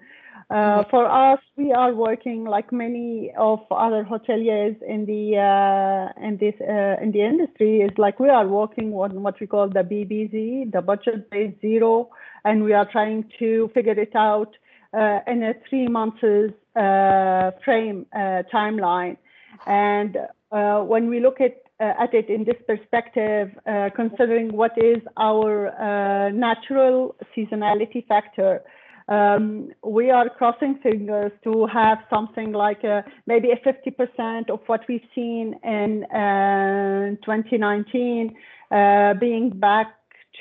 Uh, 0.50 0.54
mm-hmm. 0.54 0.90
for 0.90 1.04
us, 1.06 1.40
we 1.56 1.72
are 1.72 1.92
working 1.92 2.44
like 2.44 2.72
many 2.72 3.30
of 3.36 3.60
other 3.70 4.02
hoteliers 4.02 4.80
in 4.82 5.04
the 5.04 5.36
uh, 5.36 6.26
in 6.26 6.38
this 6.38 6.54
uh, 6.62 7.02
in 7.02 7.12
the 7.12 7.20
industry. 7.20 7.82
Is 7.82 7.90
like 7.98 8.18
we 8.18 8.30
are 8.30 8.48
working 8.48 8.94
on 8.94 9.22
what 9.22 9.38
we 9.40 9.46
call 9.46 9.68
the 9.68 9.80
BBZ, 9.80 10.72
the 10.72 10.80
budget 10.80 11.28
based 11.30 11.60
zero, 11.60 12.08
and 12.46 12.64
we 12.64 12.72
are 12.72 12.90
trying 12.90 13.30
to 13.38 13.70
figure 13.74 13.98
it 14.00 14.16
out 14.16 14.56
uh, 14.94 15.20
in 15.26 15.42
a 15.42 15.52
three 15.68 15.86
months 15.86 16.24
uh, 16.24 17.50
frame 17.62 18.06
uh, 18.14 18.42
timeline. 18.50 19.18
And 19.66 20.16
when 20.50 21.10
we 21.10 21.20
look 21.20 21.42
at 21.42 21.62
at 21.78 22.14
it 22.14 22.30
in 22.30 22.44
this 22.44 22.56
perspective, 22.66 23.50
considering 23.94 24.52
what 24.52 24.72
is 24.78 25.02
our 25.18 26.30
natural 26.32 27.14
seasonality 27.36 28.06
factor 28.06 28.62
um, 29.08 29.70
we 29.82 30.10
are 30.10 30.28
crossing 30.28 30.78
fingers 30.82 31.32
to 31.44 31.66
have 31.66 31.98
something 32.10 32.52
like 32.52 32.84
a, 32.84 33.04
maybe 33.26 33.48
a 33.50 33.56
50% 33.56 34.50
of 34.50 34.60
what 34.66 34.82
we've 34.88 35.08
seen 35.14 35.58
in 35.64 36.04
uh, 36.04 37.16
2019 37.24 38.36
uh, 38.70 39.14
being 39.14 39.50
back 39.50 39.94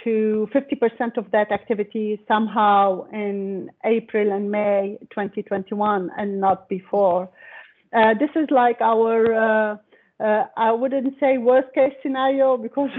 to 0.04 0.50
50% 0.54 1.18
of 1.18 1.32
that 1.32 1.52
activity 1.52 2.22
somehow 2.28 3.08
in 3.12 3.70
April 3.86 4.32
and 4.32 4.52
May 4.52 4.98
2021 5.12 6.12
and 6.18 6.40
not 6.40 6.68
before. 6.68 7.30
Uh, 7.94 8.14
this 8.20 8.30
is 8.36 8.48
like 8.52 8.82
our 8.82 9.80
uh, 10.20 10.24
uh, 10.24 10.46
I 10.56 10.72
wouldn't 10.72 11.16
say 11.20 11.38
worst 11.38 11.74
case 11.74 11.94
scenario 12.02 12.58
because 12.58 12.90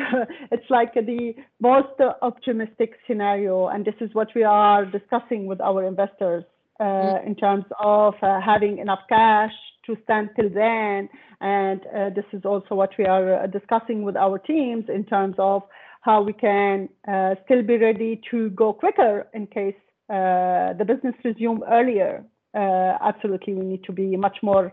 it's 0.52 0.70
like 0.70 0.94
the 0.94 1.34
most 1.60 2.00
optimistic 2.22 2.92
scenario. 3.06 3.68
And 3.68 3.84
this 3.84 3.94
is 4.00 4.10
what 4.14 4.28
we 4.34 4.44
are 4.44 4.84
discussing 4.84 5.46
with 5.46 5.60
our 5.60 5.84
investors 5.84 6.44
uh, 6.80 6.84
mm. 6.84 7.26
in 7.26 7.34
terms 7.34 7.64
of 7.80 8.14
uh, 8.22 8.40
having 8.40 8.78
enough 8.78 9.00
cash 9.08 9.52
to 9.86 9.96
stand 10.04 10.30
till 10.36 10.50
then. 10.50 11.08
And 11.40 11.80
uh, 11.86 12.10
this 12.10 12.24
is 12.32 12.44
also 12.44 12.74
what 12.74 12.90
we 12.98 13.04
are 13.04 13.42
uh, 13.42 13.46
discussing 13.46 14.02
with 14.02 14.16
our 14.16 14.38
teams 14.38 14.84
in 14.88 15.04
terms 15.04 15.36
of 15.38 15.62
how 16.02 16.22
we 16.22 16.32
can 16.32 16.88
uh, 17.08 17.34
still 17.44 17.62
be 17.62 17.76
ready 17.76 18.20
to 18.30 18.50
go 18.50 18.72
quicker 18.72 19.26
in 19.34 19.46
case 19.46 19.74
the 20.08 20.84
business 20.86 21.14
resume 21.22 21.60
earlier. 21.70 22.24
absolutely, 22.54 23.52
we 23.52 23.64
need 23.64 23.84
to 23.84 23.92
be 23.92 24.16
much 24.16 24.38
more 24.42 24.72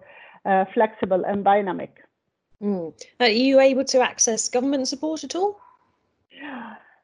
flexible 0.74 1.24
and 1.26 1.44
dynamic. 1.44 2.05
Mm. 2.66 2.94
Are 3.20 3.30
you 3.30 3.60
able 3.60 3.86
to 3.86 4.02
access 4.02 4.50
government 4.50 4.88
support 4.88 5.24
at 5.24 5.36
all? 5.36 5.60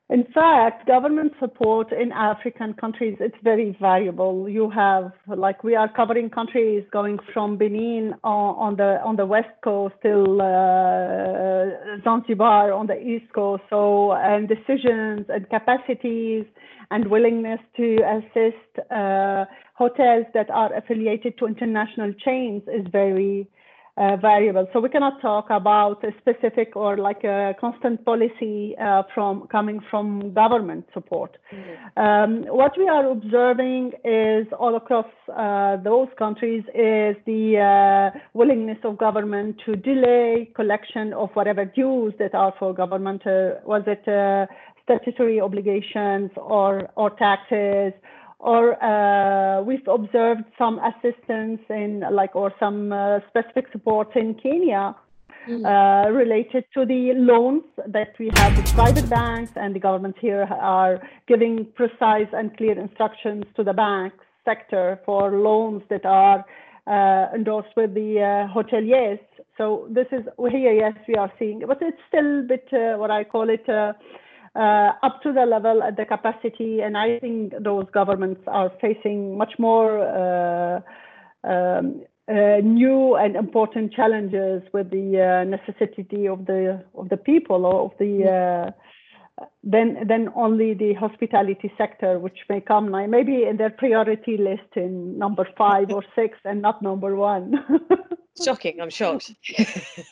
In 0.10 0.26
fact, 0.34 0.88
government 0.88 1.34
support 1.40 1.94
in 1.94 2.12
African 2.12 2.74
countries, 2.74 3.16
it's 3.22 3.38
very 3.44 3.78
variable. 3.80 4.50
You 4.50 4.70
have, 4.72 5.14
like, 5.28 5.64
we 5.64 5.76
are 5.76 5.88
covering 5.88 6.30
countries 6.30 6.84
going 6.92 7.20
from 7.32 7.58
Benin 7.58 8.16
on, 8.24 8.56
on 8.66 8.76
the 8.76 9.00
on 9.06 9.16
the 9.16 9.26
west 9.26 9.56
coast 9.64 9.96
till 10.02 10.42
uh, 10.42 12.02
Zanzibar 12.04 12.74
on 12.74 12.88
the 12.88 13.00
east 13.00 13.32
coast. 13.32 13.64
So, 13.70 14.14
and 14.14 14.50
decisions 14.50 15.28
and 15.30 15.48
capacities 15.50 16.46
and 16.90 17.08
willingness 17.08 17.62
to 17.78 17.88
assist 18.18 18.92
uh, 18.92 19.46
hotels 19.76 20.26
that 20.34 20.50
are 20.50 20.74
affiliated 20.76 21.38
to 21.38 21.46
international 21.46 22.12
chains 22.26 22.64
is 22.68 22.86
very 22.92 23.48
uh, 23.98 24.16
variable. 24.18 24.68
So 24.74 24.80
we 24.80 24.90
cannot 24.90 25.22
talk 25.22 25.48
about 25.50 26.04
a 26.04 26.12
specific 26.20 26.76
or 26.76 26.98
like 26.98 27.24
a 27.24 27.54
constant 27.60 28.04
policy 28.06 28.76
uh, 28.78 29.04
from 29.14 29.48
coming 29.48 29.82
from 29.90 30.34
government 30.34 30.86
support. 30.94 31.38
Mm-hmm. 31.54 32.00
Um, 32.00 32.44
what 32.56 32.78
we 32.78 32.88
are 32.88 33.10
observing 33.10 33.92
is 34.06 34.48
all 34.58 34.76
across 34.76 35.08
uh, 35.36 35.78
those 35.84 36.08
countries 36.18 36.64
is 36.74 37.16
the 37.26 38.12
uh, 38.16 38.20
willingness 38.34 38.78
of 38.84 38.98
government 38.98 39.62
to 39.66 39.76
delay 39.76 40.50
collection 40.56 41.14
of 41.14 41.30
whatever 41.34 41.66
dues 41.66 42.14
that 42.20 42.34
are 42.34 42.54
for 42.58 42.74
government. 42.74 43.26
Uh, 43.28 43.56
was 43.66 43.84
it 43.88 44.08
uh, 44.08 44.46
statutory 44.84 45.40
obligations 45.42 46.32
or 46.38 46.90
or 46.96 47.10
taxes? 47.12 47.94
Or 48.42 48.84
uh, 48.84 49.62
we've 49.62 49.88
observed 49.88 50.44
some 50.58 50.80
assistance 50.80 51.62
in 51.70 52.04
like 52.12 52.36
or 52.36 52.52
some 52.60 52.92
uh, 52.92 53.20
specific 53.30 53.72
support 53.72 54.16
in 54.16 54.34
Kenya 54.34 54.96
mm. 55.48 55.64
uh, 55.64 56.10
related 56.10 56.66
to 56.74 56.84
the 56.86 57.14
loans 57.16 57.64
that 57.88 58.16
we 58.20 58.32
have 58.36 58.58
with 58.58 58.74
private 58.74 59.08
banks 59.10 59.52
and 59.56 59.76
the 59.76 59.80
government 59.80 60.16
here 60.20 60.48
are 60.60 61.00
giving 61.28 61.68
precise 61.76 62.28
and 62.34 62.58
clear 62.58 62.78
instructions 62.80 63.46
to 63.56 63.64
the 63.64 63.74
bank 63.74 64.14
sector 64.44 65.00
for 65.06 65.32
loans 65.32 65.84
that 65.90 66.04
are 66.04 66.44
uh, 66.88 67.28
endorsed 67.36 67.76
with 67.78 67.94
the 67.94 68.20
uh, 68.20 68.52
hoteliers. 68.52 69.20
So 69.56 69.88
this 69.92 70.08
is 70.12 70.24
here, 70.50 70.74
yes, 70.74 70.94
we 71.08 71.14
are 71.14 71.32
seeing, 71.38 71.62
but 71.68 71.78
it's 71.82 72.02
still 72.08 72.40
a 72.40 72.44
bit 72.44 72.68
uh, 72.74 72.98
what 72.98 73.12
I 73.12 73.24
call 73.24 73.50
it 73.52 73.66
uh, 74.56 74.92
up 75.04 75.22
to 75.24 75.32
the 75.32 75.46
level 75.46 75.82
at 75.84 75.98
the 75.98 76.06
capacity. 76.06 76.82
And 76.82 76.98
I 76.98 77.20
think 77.20 77.54
those 77.60 77.86
governments 77.94 78.42
are 78.48 78.72
facing 78.82 79.38
much 79.38 79.54
more 79.58 80.00
uh, 80.00 80.82
um, 81.44 82.04
uh, 82.28 82.58
new 82.64 83.16
and 83.16 83.36
important 83.36 83.94
challenges 83.94 84.62
with 84.74 84.90
the 84.92 85.22
uh, 85.22 85.44
necessity 85.44 86.28
of 86.28 86.46
the 86.46 86.84
of 86.96 87.10
the 87.10 87.18
people 87.18 87.66
or 87.66 87.86
of 87.86 87.92
the 88.00 88.74
then 89.64 90.06
then 90.08 90.30
only 90.36 90.74
the 90.74 90.94
hospitality 90.94 91.72
sector, 91.78 92.20
which 92.20 92.40
may 92.50 92.62
come 92.62 92.92
maybe 93.10 93.44
in 93.44 93.58
their 93.58 93.70
priority 93.70 94.38
list 94.38 94.76
in 94.76 95.18
number 95.18 95.48
five 95.58 95.92
or 95.92 96.04
six 96.16 96.38
and 96.46 96.62
not 96.62 96.82
number 96.82 97.16
one. 97.16 97.64
Shocking, 98.42 98.80
I'm 98.80 98.90
shocked. 98.90 99.34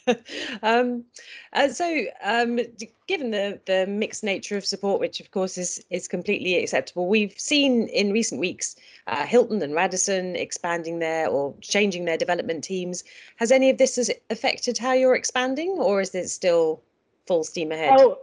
um, 0.61 1.05
uh, 1.53 1.69
so, 1.69 2.03
um, 2.21 2.59
given 3.07 3.31
the, 3.31 3.59
the 3.65 3.87
mixed 3.87 4.25
nature 4.25 4.57
of 4.57 4.65
support, 4.65 4.99
which 4.99 5.21
of 5.21 5.31
course 5.31 5.57
is, 5.57 5.83
is 5.89 6.09
completely 6.09 6.57
acceptable, 6.61 7.07
we've 7.07 7.33
seen 7.39 7.87
in 7.87 8.11
recent 8.11 8.41
weeks 8.41 8.75
uh, 9.07 9.25
Hilton 9.25 9.61
and 9.61 9.73
Radisson 9.73 10.35
expanding 10.35 10.99
their 10.99 11.29
or 11.29 11.55
changing 11.61 12.05
their 12.05 12.17
development 12.17 12.61
teams. 12.61 13.05
Has 13.37 13.53
any 13.53 13.69
of 13.69 13.77
this 13.77 14.11
affected 14.29 14.77
how 14.77 14.91
you're 14.91 15.15
expanding, 15.15 15.69
or 15.79 16.01
is 16.01 16.13
it 16.13 16.27
still 16.27 16.81
full 17.25 17.45
steam 17.45 17.71
ahead? 17.71 17.93
Oh, 17.97 18.17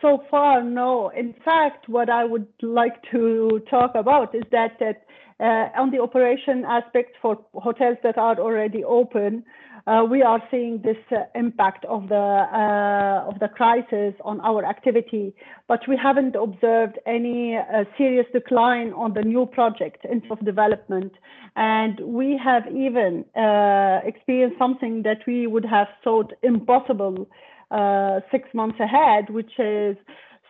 so 0.00 0.22
far, 0.30 0.62
no. 0.62 1.10
In 1.10 1.34
fact, 1.44 1.88
what 1.88 2.08
I 2.10 2.24
would 2.24 2.46
like 2.62 3.02
to 3.10 3.60
talk 3.70 3.94
about 3.94 4.34
is 4.34 4.42
that, 4.52 4.78
that 4.80 5.04
uh, 5.40 5.80
on 5.80 5.90
the 5.90 6.00
operation 6.00 6.64
aspect 6.64 7.16
for 7.20 7.38
hotels 7.54 7.98
that 8.02 8.18
are 8.18 8.38
already 8.38 8.84
open, 8.84 9.44
uh, 9.86 10.04
we 10.08 10.22
are 10.22 10.40
seeing 10.50 10.80
this 10.82 10.96
uh, 11.10 11.24
impact 11.34 11.84
of 11.86 12.08
the 12.08 12.14
uh, 12.14 13.28
of 13.28 13.40
the 13.40 13.48
crisis 13.48 14.14
on 14.24 14.40
our 14.42 14.64
activity, 14.64 15.34
but 15.66 15.80
we 15.88 15.96
haven't 16.00 16.36
observed 16.36 16.98
any 17.04 17.56
uh, 17.56 17.84
serious 17.98 18.26
decline 18.32 18.92
on 18.92 19.12
the 19.14 19.22
new 19.22 19.44
project 19.44 20.04
in 20.04 20.20
terms 20.20 20.30
of 20.30 20.44
development, 20.44 21.12
and 21.56 21.98
we 22.00 22.40
have 22.42 22.62
even 22.68 23.24
uh, 23.34 24.00
experienced 24.04 24.56
something 24.56 25.02
that 25.02 25.18
we 25.26 25.48
would 25.48 25.64
have 25.64 25.88
thought 26.04 26.32
impossible 26.44 27.26
uh, 27.72 28.20
six 28.30 28.48
months 28.54 28.78
ahead, 28.80 29.30
which 29.30 29.52
is 29.58 29.96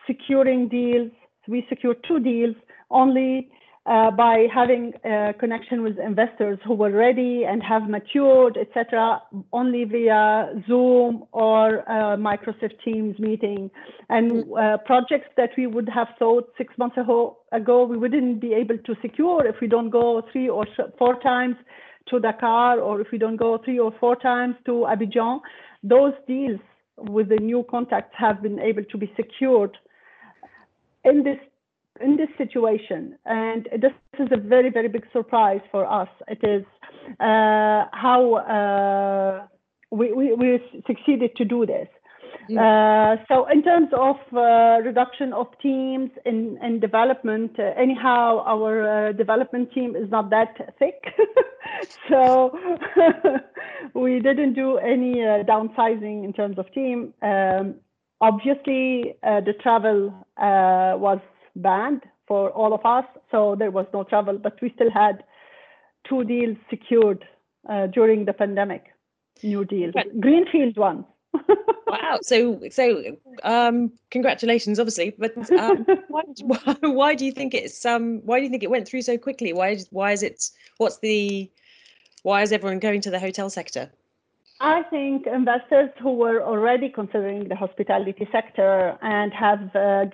securing 0.05 0.67
deals. 0.67 1.11
We 1.47 1.65
secured 1.69 2.03
two 2.07 2.19
deals 2.19 2.55
only 2.89 3.49
uh, 3.85 4.11
by 4.11 4.47
having 4.53 4.93
a 5.03 5.33
connection 5.37 5.83
with 5.83 5.99
investors 5.99 6.57
who 6.65 6.73
were 6.73 6.91
ready 6.91 7.43
and 7.45 7.61
have 7.61 7.89
matured, 7.89 8.57
etc., 8.57 9.21
only 9.51 9.83
via 9.83 10.53
Zoom 10.67 11.25
or 11.33 11.79
uh, 11.89 12.15
Microsoft 12.15 12.79
Teams 12.83 13.19
meeting. 13.19 13.69
And 14.09 14.45
mm. 14.45 14.45
uh, 14.57 14.77
projects 14.79 15.27
that 15.35 15.49
we 15.57 15.67
would 15.67 15.89
have 15.89 16.07
thought 16.17 16.49
six 16.57 16.73
months 16.77 16.97
ago, 16.97 17.37
ago 17.51 17.83
we 17.83 17.97
wouldn't 17.97 18.39
be 18.39 18.53
able 18.53 18.77
to 18.77 18.95
secure 19.01 19.45
if 19.45 19.55
we 19.61 19.67
don't 19.67 19.89
go 19.89 20.21
three 20.31 20.47
or 20.47 20.65
four 20.97 21.19
times 21.19 21.55
to 22.07 22.19
Dakar 22.19 22.79
or 22.79 23.01
if 23.01 23.07
we 23.11 23.17
don't 23.17 23.37
go 23.37 23.59
three 23.63 23.79
or 23.79 23.93
four 23.99 24.15
times 24.15 24.55
to 24.65 24.85
Abidjan. 24.89 25.39
Those 25.83 26.13
deals 26.25 26.61
with 26.97 27.29
the 27.29 27.37
new 27.37 27.65
contacts 27.69 28.15
have 28.17 28.41
been 28.41 28.59
able 28.59 28.83
to 28.85 28.97
be 28.97 29.11
secured 29.15 29.77
in 31.03 31.23
this 31.23 31.37
in 32.01 32.17
this 32.17 32.29
situation. 32.37 33.17
And 33.25 33.67
this 33.79 33.91
is 34.19 34.29
a 34.31 34.37
very 34.37 34.69
very 34.69 34.87
big 34.87 35.05
surprise 35.11 35.61
for 35.71 35.85
us. 35.85 36.09
It 36.27 36.43
is 36.43 36.65
uh, 37.19 37.85
how 37.91 38.35
uh, 38.35 39.47
we, 39.91 40.11
we, 40.11 40.33
we 40.33 40.59
succeeded 40.87 41.35
to 41.35 41.45
do 41.45 41.65
this 41.65 41.87
uh, 42.51 43.15
so 43.27 43.47
in 43.47 43.63
terms 43.63 43.89
of 43.93 44.17
uh, 44.33 44.81
reduction 44.83 45.33
of 45.33 45.47
teams 45.61 46.11
in, 46.25 46.57
in 46.61 46.79
development, 46.79 47.51
uh, 47.57 47.71
anyhow, 47.77 48.43
our 48.45 49.09
uh, 49.09 49.11
development 49.13 49.71
team 49.71 49.95
is 49.95 50.09
not 50.09 50.29
that 50.29 50.75
thick. 50.77 51.03
so 52.09 52.57
we 53.93 54.19
didn't 54.19 54.53
do 54.53 54.77
any 54.77 55.21
uh, 55.21 55.43
downsizing 55.43 56.25
in 56.25 56.33
terms 56.33 56.57
of 56.57 56.71
team. 56.73 57.13
Um, 57.21 57.75
obviously, 58.19 59.15
the 59.21 59.53
travel 59.61 60.13
was 60.37 61.19
banned 61.55 62.01
for 62.27 62.49
all 62.51 62.73
of 62.73 62.85
us, 62.85 63.05
so 63.31 63.55
there 63.57 63.71
was 63.71 63.85
no 63.93 64.03
travel, 64.03 64.37
but 64.37 64.61
we 64.61 64.71
still 64.75 64.91
had 64.91 65.23
two 66.07 66.23
deals 66.23 66.57
secured 66.69 67.25
during 67.93 68.25
the 68.25 68.33
pandemic, 68.33 68.85
new 69.41 69.63
deals, 69.65 69.93
greenfield 70.19 70.77
ones 70.77 71.05
wow. 72.01 72.19
So, 72.21 72.59
so 72.69 73.17
um, 73.43 73.91
congratulations, 74.11 74.79
obviously. 74.79 75.13
But 75.17 75.51
um, 75.51 75.85
why, 76.07 76.23
why, 76.81 77.15
do 77.15 77.25
you 77.25 77.31
think 77.31 77.53
it's 77.53 77.85
um, 77.85 78.21
why 78.25 78.39
do 78.39 78.45
you 78.45 78.49
think 78.49 78.63
it 78.63 78.69
went 78.69 78.87
through 78.87 79.01
so 79.01 79.17
quickly? 79.17 79.53
Why 79.53 79.77
why 79.91 80.11
is 80.11 80.23
it? 80.23 80.49
What's 80.77 80.99
the 80.99 81.49
why 82.23 82.41
is 82.41 82.51
everyone 82.51 82.79
going 82.79 83.01
to 83.01 83.11
the 83.11 83.19
hotel 83.19 83.49
sector? 83.49 83.91
I 84.59 84.83
think 84.83 85.27
investors 85.27 85.89
who 86.01 86.13
were 86.13 86.41
already 86.41 86.87
considering 86.87 87.49
the 87.49 87.55
hospitality 87.55 88.25
sector 88.31 88.97
and 89.01 89.33
have 89.33 89.75
uh, 89.75 90.05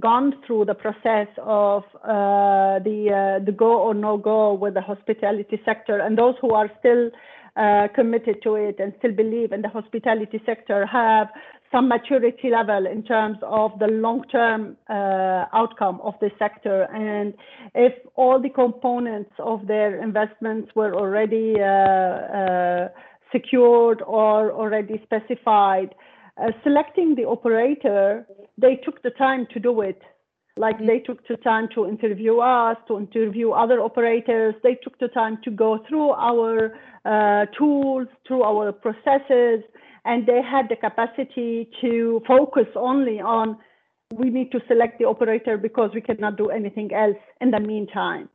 gone 0.00 0.34
through 0.44 0.64
the 0.64 0.74
process 0.74 1.28
of 1.38 1.84
uh, 2.02 2.80
the 2.80 3.38
uh, 3.40 3.44
the 3.44 3.52
go 3.52 3.80
or 3.80 3.94
no 3.94 4.16
go 4.16 4.54
with 4.54 4.74
the 4.74 4.80
hospitality 4.80 5.60
sector, 5.64 5.98
and 5.98 6.18
those 6.18 6.34
who 6.40 6.50
are 6.50 6.68
still 6.80 7.10
uh, 7.56 7.88
committed 7.94 8.42
to 8.42 8.54
it 8.54 8.76
and 8.78 8.92
still 8.98 9.12
believe 9.12 9.52
in 9.52 9.62
the 9.62 9.68
hospitality 9.68 10.40
sector 10.46 10.86
have 10.86 11.28
some 11.70 11.88
maturity 11.88 12.50
level 12.50 12.86
in 12.86 13.02
terms 13.02 13.38
of 13.42 13.78
the 13.78 13.86
long-term 13.86 14.76
uh, 14.90 15.46
outcome 15.52 16.00
of 16.02 16.14
the 16.20 16.30
sector. 16.38 16.82
And 16.94 17.34
if 17.74 17.94
all 18.14 18.40
the 18.40 18.50
components 18.50 19.30
of 19.38 19.66
their 19.66 20.02
investments 20.02 20.70
were 20.74 20.94
already 20.94 21.54
uh, 21.58 21.64
uh 21.64 22.88
secured 23.32 24.02
or 24.02 24.52
already 24.52 25.00
specified, 25.02 25.94
uh, 26.36 26.50
selecting 26.62 27.14
the 27.14 27.24
operator, 27.24 28.26
they 28.58 28.76
took 28.84 29.02
the 29.02 29.10
time 29.10 29.46
to 29.54 29.58
do 29.58 29.80
it 29.80 30.02
like 30.56 30.76
mm-hmm. 30.76 30.86
they 30.86 30.98
took 31.00 31.26
the 31.28 31.36
time 31.38 31.68
to 31.74 31.86
interview 31.88 32.38
us, 32.38 32.76
to 32.88 32.98
interview 32.98 33.50
other 33.50 33.80
operators. 33.80 34.54
They 34.62 34.74
took 34.82 34.98
the 34.98 35.08
time 35.08 35.38
to 35.44 35.50
go 35.50 35.78
through 35.88 36.10
our 36.10 36.78
uh, 37.04 37.46
tools, 37.58 38.08
through 38.26 38.42
our 38.42 38.72
processes, 38.72 39.62
and 40.04 40.26
they 40.26 40.40
had 40.42 40.68
the 40.68 40.76
capacity 40.76 41.68
to 41.80 42.22
focus 42.26 42.66
only 42.76 43.20
on 43.20 43.56
we 44.12 44.30
need 44.30 44.52
to 44.52 44.60
select 44.68 44.98
the 44.98 45.06
operator 45.06 45.56
because 45.56 45.90
we 45.94 46.00
cannot 46.00 46.36
do 46.36 46.50
anything 46.50 46.92
else 46.92 47.16
in 47.40 47.50
the 47.50 47.60
meantime. 47.60 48.28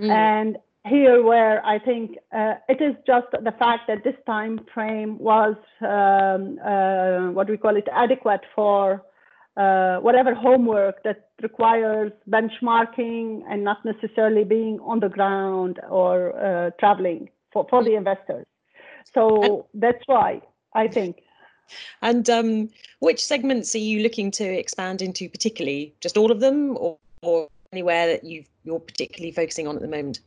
Mm. 0.00 0.10
And 0.10 0.56
here 0.86 1.22
where 1.22 1.64
I 1.64 1.78
think 1.78 2.16
uh, 2.32 2.54
it 2.68 2.80
is 2.80 2.94
just 3.06 3.26
the 3.32 3.52
fact 3.58 3.82
that 3.88 4.02
this 4.02 4.14
time 4.26 4.60
frame 4.72 5.18
was 5.18 5.56
um, 5.82 6.58
uh, 6.64 7.32
what 7.32 7.50
we 7.50 7.58
call 7.58 7.76
it 7.76 7.86
adequate 7.92 8.40
for 8.54 9.02
uh, 9.60 9.96
whatever 10.06 10.32
homework 10.34 11.02
that 11.02 11.28
requires 11.42 12.12
benchmarking 12.28 13.42
and 13.50 13.62
not 13.70 13.84
necessarily 13.84 14.44
being 14.44 14.78
on 14.80 15.00
the 15.00 15.08
ground 15.08 15.74
or 15.88 16.12
uh, 16.38 16.70
traveling 16.80 17.28
for, 17.52 17.66
for 17.68 17.84
the 17.84 17.94
investors. 17.94 18.46
So 19.14 19.66
that's 19.74 20.02
why 20.06 20.40
I 20.74 20.88
think. 20.88 21.14
And 22.02 22.28
um, 22.30 22.70
which 23.00 23.24
segments 23.24 23.74
are 23.74 23.86
you 23.90 24.02
looking 24.02 24.30
to 24.32 24.44
expand 24.44 25.02
into 25.02 25.28
particularly? 25.28 25.94
Just 26.00 26.16
all 26.16 26.30
of 26.32 26.40
them 26.40 26.76
or, 26.78 26.96
or 27.22 27.48
anywhere 27.72 28.06
that 28.08 28.24
you 28.24 28.44
you're 28.64 28.80
particularly 28.80 29.32
focusing 29.32 29.66
on 29.68 29.76
at 29.76 29.82
the 29.82 29.88
moment? 29.88 30.20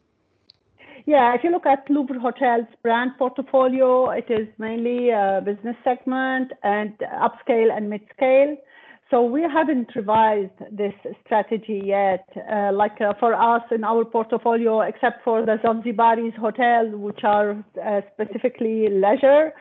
Yeah, 1.05 1.35
if 1.35 1.43
you 1.43 1.51
look 1.51 1.65
at 1.65 1.89
Louvre 1.89 2.19
Hotels 2.19 2.67
brand 2.81 3.11
portfolio, 3.17 4.09
it 4.09 4.29
is 4.29 4.47
mainly 4.57 5.09
a 5.09 5.41
business 5.43 5.75
segment 5.83 6.53
and 6.63 6.97
upscale 7.27 7.75
and 7.75 7.89
mid-scale. 7.89 8.55
So 9.09 9.23
we 9.23 9.43
haven't 9.43 9.89
revised 9.95 10.57
this 10.71 10.93
strategy 11.25 11.81
yet. 11.85 12.27
Uh, 12.51 12.71
like 12.73 12.99
uh, 12.99 13.13
for 13.19 13.35
us 13.35 13.61
in 13.71 13.83
our 13.83 14.05
portfolio, 14.05 14.81
except 14.81 15.23
for 15.23 15.45
the 15.45 15.57
Zanzibaris 15.63 16.35
hotel, 16.35 16.89
which 16.89 17.23
are 17.23 17.51
uh, 17.85 18.01
specifically 18.13 18.89
leisure, 18.89 19.53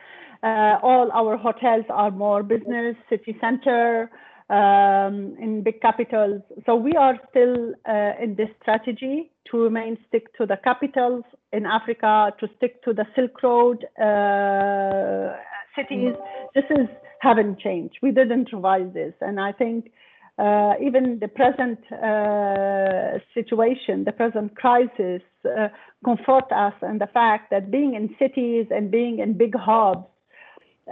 uh, 0.43 0.79
all 0.83 1.11
our 1.13 1.37
hotels 1.37 1.85
are 1.91 2.11
more 2.11 2.43
business, 2.43 2.97
city 3.11 3.37
center, 3.41 4.11
um, 4.51 5.37
in 5.41 5.63
big 5.63 5.81
capitals. 5.81 6.43
So 6.67 6.75
we 6.75 6.93
are 6.93 7.19
still 7.31 7.73
uh, 7.89 8.13
in 8.23 8.35
this 8.37 8.49
strategy 8.61 9.31
to 9.51 9.57
remain 9.59 9.97
stick 10.09 10.35
to 10.39 10.47
the 10.47 10.59
capitals 10.63 11.25
in 11.53 11.65
Africa, 11.67 12.33
to 12.41 12.49
stick 12.57 12.83
to 12.85 12.93
the 12.93 13.07
Silk 13.15 13.43
Road 13.43 13.85
uh, 13.99 15.37
cities. 15.77 16.15
This 16.55 16.65
is 16.71 16.89
haven't 17.23 17.61
changed. 17.61 17.97
We 18.03 18.11
didn't 18.11 18.53
revise 18.53 18.93
this. 18.93 19.15
And 19.21 19.39
I 19.39 19.53
think 19.53 19.93
uh, 20.39 20.73
even 20.83 21.21
the 21.21 21.29
present 21.29 21.79
uh, 21.93 23.19
situation, 23.33 24.05
the 24.05 24.13
present 24.13 24.57
crisis, 24.57 25.23
uh, 25.45 25.69
comfort 26.05 26.51
us 26.51 26.75
in 26.83 26.99
the 26.99 27.07
fact 27.07 27.51
that 27.53 27.71
being 27.71 27.95
in 27.95 28.15
cities 28.19 28.67
and 28.71 28.91
being 28.91 29.21
in 29.21 29.39
big 29.39 29.55
hubs 29.55 30.07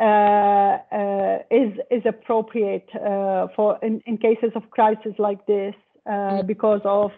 uh, 0.00 0.04
uh, 0.04 1.38
is 1.50 1.72
is 1.90 2.02
appropriate 2.06 2.88
uh, 2.94 3.48
for 3.56 3.76
in, 3.82 4.00
in 4.06 4.16
cases 4.18 4.52
of 4.54 4.70
crisis 4.70 5.14
like 5.18 5.44
this. 5.46 5.74
Mm. 6.08 6.46
because 6.46 6.80
of 6.84 7.10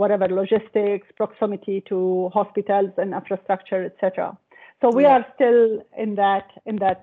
whatever 0.00 0.26
logistics, 0.28 1.06
proximity 1.16 1.82
to 1.88 2.30
hospitals 2.32 2.90
and 2.96 3.12
infrastructure, 3.12 3.84
etc. 3.84 4.38
So 4.80 4.88
we 4.94 5.02
yeah. 5.02 5.16
are 5.16 5.26
still 5.34 5.82
in 5.98 6.14
that 6.14 6.46
in 6.64 6.76
that 6.76 7.02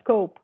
scope. 0.00 0.38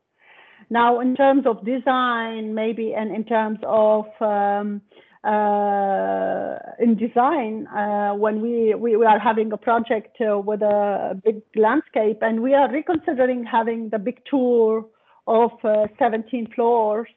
Now, 0.69 0.99
in 0.99 1.15
terms 1.15 1.45
of 1.45 1.63
design, 1.65 2.53
maybe, 2.55 2.93
and 2.93 3.15
in 3.15 3.23
terms 3.23 3.59
of 3.63 4.05
um, 4.19 4.81
uh, 5.23 6.57
in 6.79 6.95
design, 6.95 7.67
uh, 7.67 8.13
when 8.13 8.41
we, 8.41 8.75
we, 8.75 8.95
we, 8.95 9.05
are 9.05 9.19
having 9.19 9.51
a 9.51 9.57
project 9.57 10.17
uh, 10.21 10.37
with 10.37 10.61
a 10.61 11.19
big 11.23 11.41
landscape 11.55 12.19
and 12.21 12.41
we 12.41 12.53
are 12.53 12.71
reconsidering 12.71 13.43
having 13.43 13.89
the 13.89 13.97
big 13.97 14.21
tour 14.29 14.85
of 15.27 15.51
uh, 15.63 15.87
17 15.97 16.51
floors, 16.53 17.07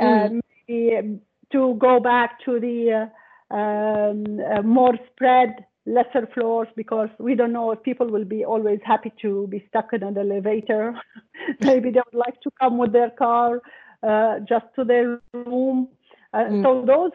mm. 0.00 0.40
maybe 0.66 1.20
to 1.52 1.74
go 1.78 2.00
back 2.00 2.42
to 2.44 2.58
the 2.58 3.08
uh, 3.50 3.54
um, 3.54 4.40
uh, 4.40 4.62
more 4.62 4.94
spread 5.12 5.66
lesser 5.86 6.28
floors 6.32 6.68
because 6.76 7.08
we 7.18 7.34
don't 7.34 7.52
know 7.52 7.72
if 7.72 7.82
people 7.82 8.08
will 8.08 8.24
be 8.24 8.44
always 8.44 8.78
happy 8.84 9.12
to 9.20 9.46
be 9.48 9.64
stuck 9.68 9.92
in 9.92 10.02
an 10.02 10.16
elevator. 10.16 10.94
Maybe 11.60 11.90
they 11.90 12.00
would 12.12 12.18
like 12.18 12.40
to 12.42 12.50
come 12.60 12.78
with 12.78 12.92
their 12.92 13.10
car 13.10 13.60
uh, 14.02 14.40
just 14.48 14.66
to 14.76 14.84
their 14.84 15.20
room. 15.32 15.88
Uh, 16.32 16.38
mm. 16.38 16.62
So 16.62 16.84
those 16.86 17.12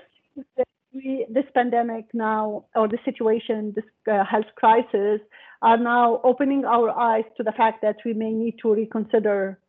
we, 0.94 1.26
this 1.30 1.46
pandemic 1.54 2.06
now 2.14 2.66
or 2.76 2.88
the 2.88 2.98
situation, 3.06 3.74
this 3.76 3.86
uh, 4.12 4.24
health 4.26 4.52
crisis, 4.56 5.22
are 5.62 5.78
now 5.78 6.22
opening 6.24 6.66
our 6.66 6.90
eyes 6.92 7.26
to 7.38 7.44
the 7.44 7.52
fact 7.52 7.82
that 7.82 7.98
we 8.06 8.14
may 8.14 8.32
need 8.32 8.56
to 8.62 8.74
reconsider 8.74 9.60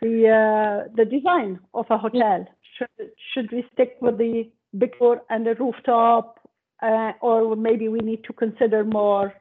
the 0.00 0.28
uh, 0.28 0.88
the 0.96 1.04
design 1.04 1.58
of 1.74 1.86
a 1.90 1.98
hotel. 1.98 2.46
Should 2.78 3.10
should 3.32 3.52
we 3.52 3.64
stick 3.72 3.96
with 4.00 4.18
the 4.18 4.50
big 4.76 4.96
floor 4.96 5.22
and 5.30 5.46
the 5.46 5.54
rooftop 5.54 6.40
uh, 6.82 7.12
or 7.20 7.56
maybe 7.56 7.88
we 7.88 8.00
need 8.00 8.24
to 8.24 8.32
consider 8.32 8.84
more 8.84 9.34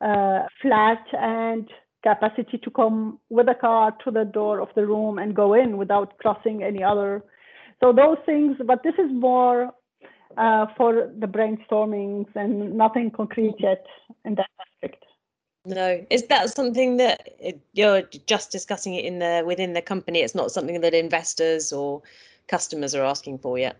uh, 0.00 0.40
flat 0.60 1.04
and 1.12 1.68
capacity 2.02 2.58
to 2.58 2.70
come 2.70 3.18
with 3.30 3.48
a 3.48 3.54
car 3.54 3.96
to 4.04 4.10
the 4.10 4.24
door 4.24 4.60
of 4.60 4.68
the 4.74 4.84
room 4.84 5.18
and 5.18 5.34
go 5.34 5.54
in 5.54 5.76
without 5.76 6.18
crossing 6.18 6.62
any 6.62 6.82
other. 6.82 7.22
So 7.82 7.92
those 7.92 8.18
things, 8.26 8.56
but 8.66 8.82
this 8.82 8.94
is 8.94 9.10
more 9.10 9.72
uh, 10.36 10.66
for 10.76 11.10
the 11.18 11.26
brainstormings 11.26 12.26
and 12.34 12.74
nothing 12.74 13.10
concrete 13.10 13.54
yet 13.58 13.84
in 14.24 14.34
that 14.36 14.48
aspect. 14.60 15.04
No, 15.64 16.04
is 16.10 16.24
that 16.24 16.50
something 16.50 16.96
that 16.96 17.28
you're 17.72 18.02
just 18.26 18.50
discussing 18.50 18.94
it 18.94 19.04
in 19.04 19.20
the 19.20 19.44
within 19.46 19.74
the 19.74 19.82
company? 19.82 20.20
It's 20.20 20.34
not 20.34 20.50
something 20.50 20.80
that 20.80 20.94
investors 20.94 21.72
or 21.72 22.02
customers 22.48 22.94
are 22.96 23.04
asking 23.04 23.38
for 23.38 23.58
yet. 23.58 23.76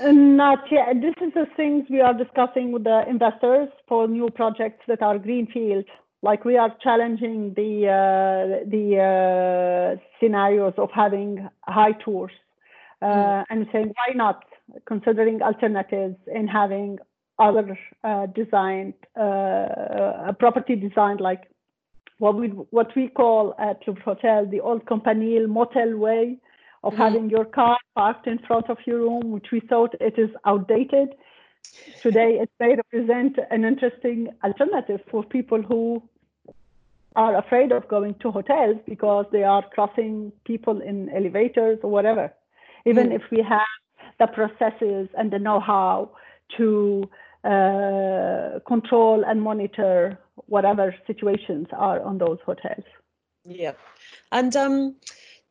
Not 0.00 0.64
yet. 0.70 1.00
This 1.00 1.14
is 1.20 1.32
the 1.34 1.46
things 1.56 1.86
we 1.88 2.00
are 2.00 2.14
discussing 2.14 2.72
with 2.72 2.84
the 2.84 3.04
investors 3.08 3.68
for 3.88 4.08
new 4.08 4.28
projects 4.30 4.84
that 4.88 5.02
are 5.02 5.18
greenfield. 5.18 5.84
Like 6.22 6.44
we 6.44 6.56
are 6.56 6.74
challenging 6.82 7.52
the 7.54 7.88
uh, 7.88 8.68
the 8.68 8.98
uh, 8.98 10.00
scenarios 10.18 10.74
of 10.78 10.90
having 10.90 11.48
high 11.62 11.92
tours 11.92 12.32
uh, 13.02 13.06
mm. 13.06 13.44
and 13.50 13.66
saying 13.70 13.92
why 13.94 14.14
not 14.14 14.44
considering 14.86 15.42
alternatives 15.42 16.16
in 16.34 16.48
having 16.48 16.98
other 17.38 17.78
uh, 18.04 18.26
designed 18.26 18.94
uh, 19.16 20.32
property 20.38 20.76
designed 20.76 21.20
like 21.20 21.42
what 22.18 22.36
we 22.36 22.48
what 22.48 22.94
we 22.96 23.08
call 23.08 23.54
at 23.58 23.86
Louvre 23.86 24.02
Hotel 24.02 24.46
the 24.46 24.60
old 24.60 24.86
Campanile 24.86 25.46
motel 25.46 25.96
way 25.96 26.38
of 26.84 26.92
mm-hmm. 26.92 27.02
having 27.02 27.30
your 27.30 27.46
car 27.46 27.78
parked 27.96 28.26
in 28.26 28.38
front 28.46 28.68
of 28.70 28.78
your 28.86 28.98
room, 28.98 29.32
which 29.32 29.50
we 29.50 29.60
thought 29.60 29.94
it 30.00 30.18
is 30.18 30.30
outdated. 30.44 31.08
Today, 32.02 32.38
it 32.42 32.50
may 32.60 32.76
represent 32.76 33.38
an 33.50 33.64
interesting 33.64 34.28
alternative 34.44 35.00
for 35.10 35.24
people 35.24 35.62
who 35.62 36.02
are 37.16 37.36
afraid 37.36 37.72
of 37.72 37.88
going 37.88 38.14
to 38.22 38.30
hotels 38.30 38.76
because 38.86 39.24
they 39.32 39.44
are 39.44 39.64
crossing 39.74 40.30
people 40.44 40.80
in 40.82 41.08
elevators 41.10 41.78
or 41.82 41.90
whatever. 41.90 42.32
Even 42.84 43.08
mm. 43.08 43.16
if 43.16 43.22
we 43.30 43.40
have 43.42 43.72
the 44.20 44.26
processes 44.26 45.08
and 45.16 45.30
the 45.30 45.38
know-how 45.38 46.10
to 46.58 47.08
uh, 47.44 48.58
control 48.66 49.24
and 49.26 49.40
monitor 49.40 50.18
whatever 50.46 50.94
situations 51.06 51.66
are 51.72 52.00
on 52.02 52.18
those 52.18 52.38
hotels. 52.44 52.84
Yeah, 53.46 53.72
and 54.32 54.54
um, 54.56 54.96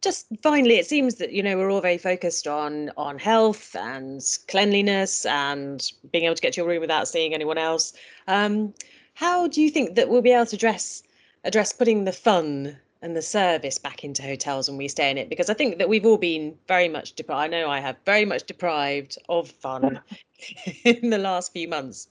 just 0.03 0.27
finally, 0.41 0.75
it 0.75 0.85
seems 0.85 1.15
that 1.15 1.31
you 1.31 1.41
know 1.41 1.57
we're 1.57 1.71
all 1.71 1.81
very 1.81 1.97
focused 1.97 2.47
on 2.47 2.91
on 2.97 3.17
health 3.17 3.75
and 3.75 4.21
cleanliness 4.47 5.25
and 5.25 5.91
being 6.11 6.25
able 6.25 6.35
to 6.35 6.41
get 6.41 6.53
to 6.53 6.61
your 6.61 6.67
room 6.67 6.81
without 6.81 7.07
seeing 7.07 7.33
anyone 7.33 7.57
else. 7.57 7.93
Um, 8.27 8.73
how 9.15 9.47
do 9.47 9.61
you 9.61 9.69
think 9.69 9.95
that 9.95 10.09
we'll 10.09 10.21
be 10.21 10.31
able 10.31 10.45
to 10.47 10.55
address 10.55 11.03
address 11.43 11.73
putting 11.73 12.03
the 12.03 12.11
fun 12.11 12.77
and 13.01 13.15
the 13.15 13.21
service 13.21 13.77
back 13.77 14.03
into 14.03 14.21
hotels 14.21 14.69
when 14.69 14.77
we 14.77 14.87
stay 14.87 15.09
in 15.09 15.17
it? 15.17 15.29
Because 15.29 15.49
I 15.49 15.53
think 15.53 15.77
that 15.77 15.89
we've 15.89 16.05
all 16.05 16.17
been 16.17 16.55
very 16.67 16.89
much 16.89 17.13
deprived. 17.13 17.53
I 17.53 17.59
know 17.59 17.69
I 17.69 17.79
have 17.79 17.97
very 18.05 18.25
much 18.25 18.43
deprived 18.43 19.17
of 19.29 19.49
fun 19.49 19.99
in 20.83 21.09
the 21.09 21.17
last 21.17 21.53
few 21.53 21.67
months. 21.67 22.07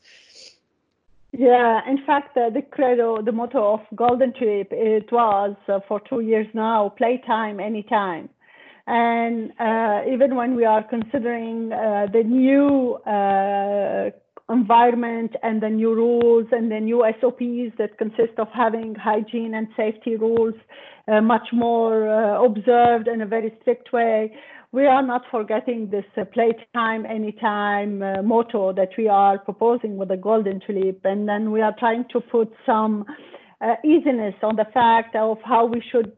Yeah, 1.33 1.81
in 1.88 2.05
fact, 2.05 2.37
uh, 2.37 2.51
the 2.51 2.61
credo, 2.61 3.23
the 3.23 3.33
motto 3.33 3.75
of 3.75 3.81
Golden 3.97 4.35
Tulip, 4.35 4.68
it 4.71 5.11
was 5.11 5.57
uh, 5.66 5.81
for 5.88 5.99
two 6.01 6.21
years 6.21 6.47
now, 6.53 6.90
playtime 6.99 7.59
anytime. 7.59 8.29
And 8.87 9.53
uh, 9.59 10.03
even 10.12 10.35
when 10.35 10.55
we 10.57 10.66
are 10.66 10.83
considering 10.83 11.73
uh, 11.73 12.07
the 12.12 12.23
new 12.25 12.97
uh, 13.07 14.11
environment 14.53 15.35
and 15.42 15.62
the 15.62 15.71
new 15.71 15.95
rules 15.95 16.49
and 16.53 16.71
the 16.71 16.81
new 16.81 17.03
SOPs 17.21 17.79
that 17.79 17.97
consist 17.97 18.38
of 18.38 18.49
having 18.53 18.95
hygiene 18.95 19.55
and 19.55 19.68
safety 19.75 20.16
rules 20.16 20.55
uh, 21.09 21.23
much 21.23 21.49
more 21.53 22.09
observed 22.45 23.09
in 23.09 23.23
a 23.23 23.27
very 23.27 23.57
strict 23.62 23.92
way, 23.92 24.33
we 24.73 24.87
are 24.87 25.03
not 25.03 25.23
forgetting 25.31 25.91
this 25.91 26.05
uh, 26.17 26.25
playtime 26.25 27.05
anytime 27.05 28.03
uh, 28.03 28.23
motto 28.23 28.73
that 28.73 28.89
we 28.97 29.07
are 29.07 29.39
proposing 29.39 29.99
with 29.99 30.09
the 30.09 30.17
golden 30.17 30.61
tulip. 30.67 31.01
And 31.05 31.29
then 31.29 31.53
we 31.53 31.61
are 31.61 31.75
trying 31.79 32.07
to 32.13 32.21
put 32.21 32.51
some 32.65 33.05
uh, 33.61 33.75
easiness 33.85 34.35
on 34.43 34.57
the 34.57 34.65
fact 34.73 35.15
of 35.15 35.37
how 35.45 35.67
we 35.67 35.83
should 35.93 36.13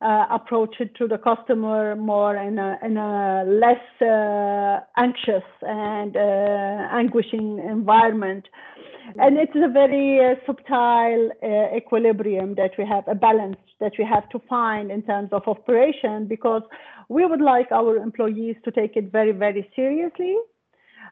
uh, 0.00 0.24
approach 0.30 0.76
it 0.80 0.94
to 0.96 1.06
the 1.06 1.18
customer 1.18 1.96
more 1.96 2.34
in 2.36 2.58
a, 2.58 2.78
in 2.82 2.96
a 2.96 3.44
less 3.46 4.00
uh, 4.00 4.80
anxious 4.96 5.44
and 5.62 6.16
uh, 6.16 6.88
anguishing 6.92 7.58
environment 7.68 8.48
and 9.16 9.38
it's 9.38 9.52
a 9.54 9.68
very 9.68 10.36
subtle 10.46 11.30
equilibrium 11.76 12.54
that 12.56 12.72
we 12.78 12.84
have 12.86 13.04
a 13.08 13.14
balance 13.14 13.56
that 13.80 13.92
we 13.98 14.04
have 14.04 14.28
to 14.30 14.38
find 14.48 14.90
in 14.90 15.02
terms 15.02 15.30
of 15.32 15.46
operation 15.46 16.26
because 16.26 16.62
we 17.08 17.24
would 17.24 17.40
like 17.40 17.70
our 17.72 17.96
employees 17.96 18.56
to 18.64 18.70
take 18.70 18.96
it 18.96 19.10
very, 19.10 19.32
very 19.32 19.68
seriously. 19.74 20.36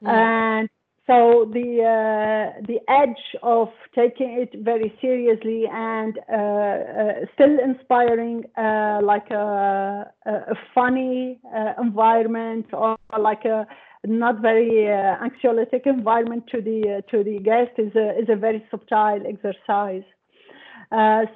And 0.02 0.68
so 1.06 1.48
the 1.52 1.84
uh, 1.84 2.60
the 2.66 2.80
edge 2.88 3.38
of 3.42 3.68
taking 3.94 4.40
it 4.40 4.52
very 4.64 4.92
seriously 5.00 5.64
and 5.72 6.18
uh, 6.28 6.34
uh, 6.34 7.12
still 7.34 7.58
inspiring, 7.60 8.44
uh, 8.58 8.98
like 9.02 9.30
a, 9.30 10.10
a 10.26 10.54
funny 10.74 11.38
uh, 11.56 11.74
environment 11.80 12.66
or 12.72 12.96
like 13.18 13.44
a 13.44 13.66
not 14.06 14.40
very 14.40 14.88
uh, 14.88 15.16
anxiolytic 15.26 15.86
environment 15.86 16.44
to 16.52 16.60
the 16.60 17.02
to 17.10 17.24
the 17.24 17.38
guest 17.38 17.72
is 17.78 17.94
a 17.94 18.18
is 18.18 18.28
a 18.28 18.36
very 18.36 18.64
subtle 18.70 19.20
exercise. 19.26 20.04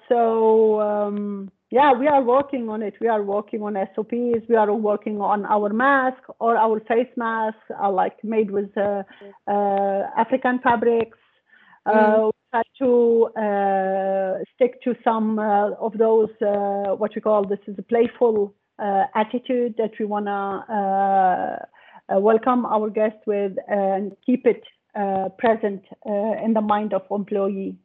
so. 0.08 0.80
Um, 0.80 1.50
yeah, 1.72 1.92
we 1.92 2.08
are 2.08 2.20
working 2.20 2.68
on 2.68 2.82
it. 2.82 2.94
We 3.00 3.06
are 3.06 3.22
working 3.22 3.62
on 3.62 3.76
SOPs. 3.94 4.44
We 4.48 4.56
are 4.56 4.72
working 4.74 5.20
on 5.20 5.46
our 5.46 5.72
mask 5.72 6.20
or 6.40 6.56
our 6.56 6.80
face 6.80 7.12
masks 7.16 7.62
are 7.78 7.92
like 7.92 8.16
made 8.24 8.50
with 8.50 8.76
uh, 8.76 9.04
uh, 9.46 10.02
African 10.16 10.58
fabrics. 10.58 11.16
Uh, 11.86 11.92
mm. 11.92 12.30
try 12.50 12.62
to 12.78 13.28
uh, 13.40 14.44
stick 14.54 14.82
to 14.82 14.94
some 15.04 15.38
uh, 15.38 15.70
of 15.74 15.96
those 15.96 16.28
uh, 16.42 16.94
what 16.96 17.12
we 17.14 17.20
call 17.20 17.46
this 17.46 17.60
is 17.66 17.76
a 17.78 17.82
playful 17.82 18.54
attitude 19.14 19.74
that 19.78 19.92
we 19.98 20.06
want 20.06 20.26
to 20.26 21.66
welcome 22.18 22.66
our 22.66 22.90
guests 22.90 23.20
with 23.26 23.52
and 23.68 24.12
keep 24.24 24.46
it 24.46 24.62
present 25.38 25.82
in 26.06 26.52
the 26.54 26.60
mind 26.60 26.92
of 26.92 27.02
employee. 27.10 27.76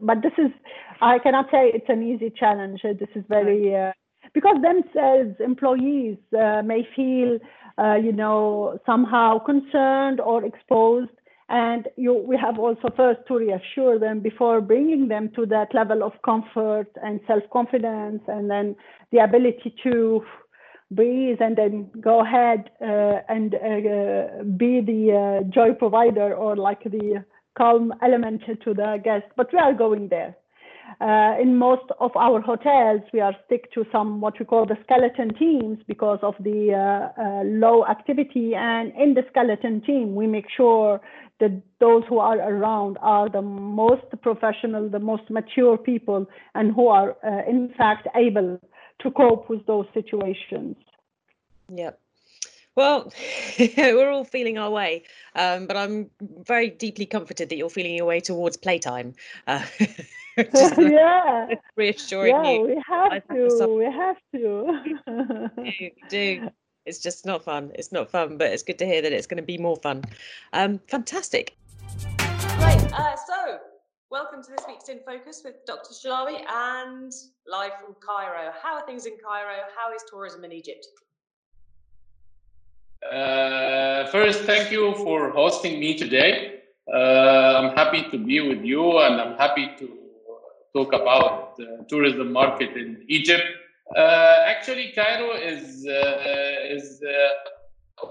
But 0.00 0.22
this 0.22 0.32
is 0.38 0.52
i 1.00 1.18
cannot 1.18 1.46
say 1.50 1.70
it's 1.74 1.88
an 1.88 2.02
easy 2.02 2.30
challenge. 2.30 2.82
This 2.82 3.08
is 3.14 3.24
very 3.28 3.74
uh, 3.74 3.92
because 4.32 4.56
themselves 4.62 5.34
employees 5.40 6.16
uh, 6.38 6.62
may 6.62 6.86
feel 6.94 7.38
uh, 7.78 7.96
you 7.96 8.12
know 8.12 8.78
somehow 8.86 9.38
concerned 9.38 10.20
or 10.20 10.44
exposed. 10.44 11.10
And 11.50 11.88
you, 11.96 12.14
we 12.14 12.38
have 12.38 12.58
also 12.58 12.88
first 12.96 13.20
to 13.28 13.36
reassure 13.36 13.98
them 13.98 14.20
before 14.20 14.62
bringing 14.62 15.08
them 15.08 15.30
to 15.36 15.44
that 15.46 15.74
level 15.74 16.02
of 16.02 16.12
comfort 16.24 16.88
and 17.02 17.20
self-confidence 17.26 18.22
and 18.28 18.50
then 18.50 18.74
the 19.12 19.18
ability 19.18 19.74
to 19.82 20.24
breathe 20.90 21.38
and 21.40 21.56
then 21.56 21.90
go 22.00 22.20
ahead 22.20 22.70
uh, 22.80 23.20
and 23.28 23.54
uh, 23.54 24.42
be 24.56 24.80
the 24.80 25.42
uh, 25.42 25.50
joy 25.50 25.72
provider 25.74 26.34
or 26.34 26.56
like 26.56 26.84
the 26.84 27.24
calm 27.56 27.92
element 28.02 28.42
to 28.64 28.74
the 28.74 29.00
guest, 29.04 29.24
but 29.36 29.52
we 29.52 29.58
are 29.58 29.74
going 29.74 30.08
there. 30.08 30.36
uh, 31.00 31.34
in 31.40 31.56
most 31.56 31.84
of 32.00 32.10
our 32.16 32.40
hotels, 32.40 33.00
we 33.12 33.20
are 33.20 33.34
stick 33.46 33.72
to 33.72 33.84
some 33.90 34.20
what 34.20 34.38
we 34.38 34.44
call 34.44 34.66
the 34.66 34.76
skeleton 34.84 35.34
teams 35.34 35.78
because 35.86 36.18
of 36.22 36.34
the 36.40 36.72
uh, 36.72 37.20
uh, 37.20 37.42
low 37.44 37.84
activity. 37.86 38.54
And 38.54 38.92
in 38.96 39.14
the 39.14 39.22
skeleton 39.30 39.80
team, 39.82 40.14
we 40.14 40.26
make 40.26 40.46
sure 40.56 41.00
that 41.40 41.62
those 41.80 42.04
who 42.08 42.18
are 42.18 42.38
around 42.38 42.96
are 43.00 43.28
the 43.28 43.42
most 43.42 44.04
professional, 44.22 44.88
the 44.88 45.00
most 45.00 45.28
mature 45.30 45.76
people, 45.76 46.26
and 46.54 46.72
who 46.74 46.88
are 46.88 47.16
uh, 47.26 47.48
in 47.48 47.72
fact 47.76 48.06
able 48.14 48.60
to 49.00 49.10
cope 49.10 49.48
with 49.48 49.64
those 49.66 49.86
situations. 49.94 50.76
Yep. 51.72 52.00
Well, 52.76 53.12
we're 53.76 54.10
all 54.10 54.24
feeling 54.24 54.58
our 54.58 54.70
way, 54.70 55.04
um, 55.36 55.66
but 55.66 55.76
I'm 55.76 56.10
very 56.44 56.70
deeply 56.70 57.06
comforted 57.06 57.48
that 57.48 57.56
you're 57.56 57.70
feeling 57.70 57.94
your 57.94 58.06
way 58.06 58.20
towards 58.20 58.56
playtime. 58.56 59.14
Uh, 59.46 59.64
yeah, 60.36 61.46
reassuring 61.76 62.34
yeah, 62.34 62.50
you. 62.50 62.62
we 62.62 62.82
have 62.88 63.28
to. 63.28 63.74
We 63.76 63.84
have 63.84 64.16
to. 64.34 65.50
do, 65.56 65.90
do. 66.08 66.50
It's 66.84 66.98
just 66.98 67.24
not 67.24 67.44
fun. 67.44 67.70
It's 67.76 67.92
not 67.92 68.10
fun, 68.10 68.36
but 68.36 68.48
it's 68.48 68.64
good 68.64 68.78
to 68.80 68.86
hear 68.86 69.00
that 69.02 69.12
it's 69.12 69.28
going 69.28 69.36
to 69.36 69.46
be 69.46 69.56
more 69.56 69.76
fun. 69.76 70.02
Um, 70.52 70.80
fantastic. 70.88 71.56
Right. 72.58 72.92
Uh, 72.92 73.16
so, 73.16 73.58
welcome 74.10 74.42
to 74.42 74.50
this 74.50 74.64
week's 74.68 74.88
In 74.88 75.00
Focus 75.06 75.42
with 75.44 75.54
Dr. 75.66 75.92
Shalaby 75.92 76.44
and 76.48 77.12
live 77.46 77.72
from 77.82 77.94
Cairo. 78.00 78.52
How 78.62 78.74
are 78.76 78.86
things 78.86 79.06
in 79.06 79.14
Cairo? 79.24 79.56
How 79.76 79.94
is 79.94 80.02
tourism 80.10 80.44
in 80.44 80.52
Egypt? 80.52 80.86
Uh, 83.10 84.06
first, 84.06 84.44
thank 84.44 84.70
you 84.70 84.94
for 84.96 85.30
hosting 85.30 85.80
me 85.80 85.96
today. 85.96 86.60
Uh, 86.92 86.96
I'm 86.96 87.76
happy 87.76 88.02
to 88.10 88.18
be 88.18 88.40
with 88.40 88.62
you 88.64 88.98
and 88.98 89.20
I'm 89.20 89.36
happy 89.36 89.70
to 89.78 89.88
talk 90.74 90.92
about 90.92 91.56
the 91.56 91.86
tourism 91.88 92.32
market 92.32 92.76
in 92.76 93.04
Egypt. 93.08 93.44
Uh, 93.96 94.44
actually, 94.46 94.92
Cairo 94.94 95.32
is 95.32 95.86
uh, 95.86 96.74
is 96.76 97.02
uh, 98.02 98.06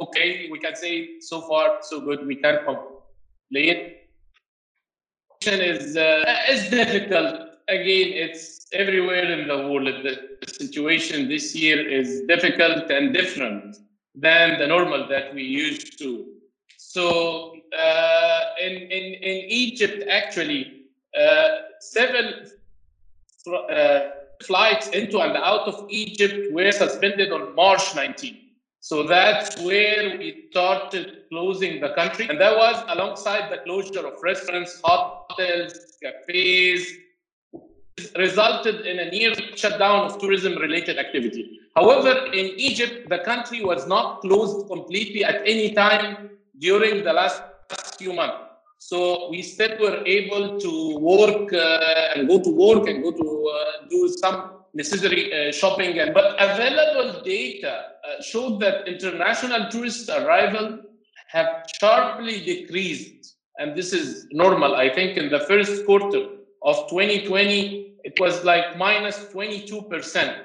okay. 0.00 0.48
We 0.50 0.58
can 0.58 0.74
say 0.74 1.20
so 1.20 1.42
far 1.42 1.78
so 1.82 2.00
good. 2.00 2.26
We 2.26 2.36
can't 2.36 2.64
complain. 2.64 4.01
Is 5.46 5.96
uh, 5.96 6.24
is 6.48 6.70
difficult. 6.70 7.34
Again, 7.68 8.12
it's 8.24 8.66
everywhere 8.72 9.24
in 9.24 9.48
the 9.48 9.56
world. 9.68 9.86
The 9.86 10.46
situation 10.46 11.28
this 11.28 11.54
year 11.54 11.88
is 11.88 12.22
difficult 12.28 12.90
and 12.90 13.12
different 13.12 13.78
than 14.14 14.58
the 14.58 14.66
normal 14.66 15.08
that 15.08 15.34
we 15.34 15.42
used 15.42 15.98
to. 15.98 16.26
So 16.76 17.56
uh, 17.76 18.40
in, 18.60 18.72
in, 18.72 19.14
in 19.14 19.36
Egypt, 19.48 20.04
actually, 20.08 20.82
uh, 21.18 21.48
seven 21.80 22.46
uh, 23.48 24.00
flights 24.44 24.88
into 24.88 25.20
and 25.20 25.36
out 25.36 25.66
of 25.66 25.86
Egypt 25.88 26.52
were 26.52 26.70
suspended 26.70 27.32
on 27.32 27.54
March 27.54 27.94
19. 27.94 28.38
So 28.84 29.04
that's 29.04 29.62
where 29.62 30.18
we 30.18 30.48
started 30.50 31.28
closing 31.28 31.80
the 31.80 31.90
country. 31.90 32.26
And 32.28 32.40
that 32.40 32.56
was 32.56 32.82
alongside 32.88 33.48
the 33.48 33.58
closure 33.58 34.04
of 34.04 34.14
restaurants, 34.20 34.80
hotels, 34.82 35.96
cafes, 36.02 36.92
resulted 38.18 38.84
in 38.84 38.98
a 38.98 39.08
near 39.08 39.34
shutdown 39.54 40.06
of 40.06 40.18
tourism 40.18 40.56
related 40.56 40.98
activity. 40.98 41.60
However, 41.76 42.26
in 42.32 42.46
Egypt, 42.56 43.08
the 43.08 43.18
country 43.18 43.64
was 43.64 43.86
not 43.86 44.20
closed 44.20 44.66
completely 44.66 45.24
at 45.24 45.42
any 45.46 45.72
time 45.74 46.30
during 46.58 47.04
the 47.04 47.12
last 47.12 47.40
few 47.98 48.12
months. 48.12 48.48
So 48.78 49.30
we 49.30 49.42
still 49.42 49.78
were 49.78 50.02
able 50.04 50.58
to 50.58 50.98
work 50.98 51.52
uh, 51.52 52.16
and 52.16 52.26
go 52.26 52.42
to 52.42 52.50
work 52.50 52.88
and 52.88 53.00
go 53.00 53.12
to 53.12 53.52
uh, 53.54 53.86
do 53.88 54.08
some 54.08 54.61
necessary 54.74 55.32
uh, 55.32 55.52
shopping. 55.52 55.98
And, 55.98 56.14
but 56.14 56.34
available 56.38 57.22
data 57.22 57.84
uh, 58.06 58.22
showed 58.22 58.60
that 58.60 58.88
international 58.88 59.68
tourist 59.70 60.08
arrival 60.08 60.80
have 61.28 61.64
sharply 61.80 62.44
decreased. 62.44 63.36
And 63.58 63.76
this 63.76 63.92
is 63.92 64.26
normal. 64.32 64.74
I 64.74 64.92
think 64.92 65.16
in 65.16 65.30
the 65.30 65.40
first 65.40 65.84
quarter 65.86 66.26
of 66.62 66.88
2020, 66.90 67.96
it 68.04 68.18
was 68.18 68.44
like 68.44 68.76
minus 68.76 69.18
22%. 69.32 70.38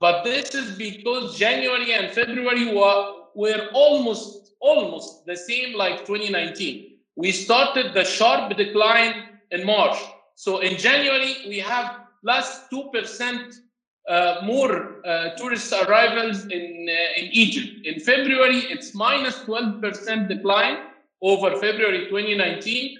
But 0.00 0.24
this 0.24 0.54
is 0.54 0.76
because 0.76 1.38
January 1.38 1.92
and 1.94 2.12
February 2.12 2.74
were, 2.74 3.12
were 3.34 3.68
almost, 3.72 4.54
almost 4.60 5.24
the 5.26 5.36
same 5.36 5.76
like 5.76 6.00
2019 6.06 6.94
we 7.16 7.30
started 7.30 7.94
the 7.94 8.04
sharp 8.04 8.56
decline 8.56 9.38
in 9.50 9.64
March. 9.64 9.96
So 10.34 10.58
in 10.58 10.76
January, 10.76 11.36
we 11.48 11.58
have 11.60 12.03
plus 12.24 12.66
2% 12.72 13.60
uh, 14.08 14.40
more 14.44 15.06
uh, 15.06 15.30
tourist 15.36 15.72
arrivals 15.72 16.44
in, 16.46 16.88
uh, 16.88 17.20
in 17.20 17.26
Egypt. 17.32 17.86
In 17.86 18.00
February, 18.00 18.58
it's 18.70 18.94
minus 18.94 19.36
12% 19.40 20.28
decline 20.28 20.78
over 21.22 21.58
February 21.58 22.06
2019. 22.06 22.98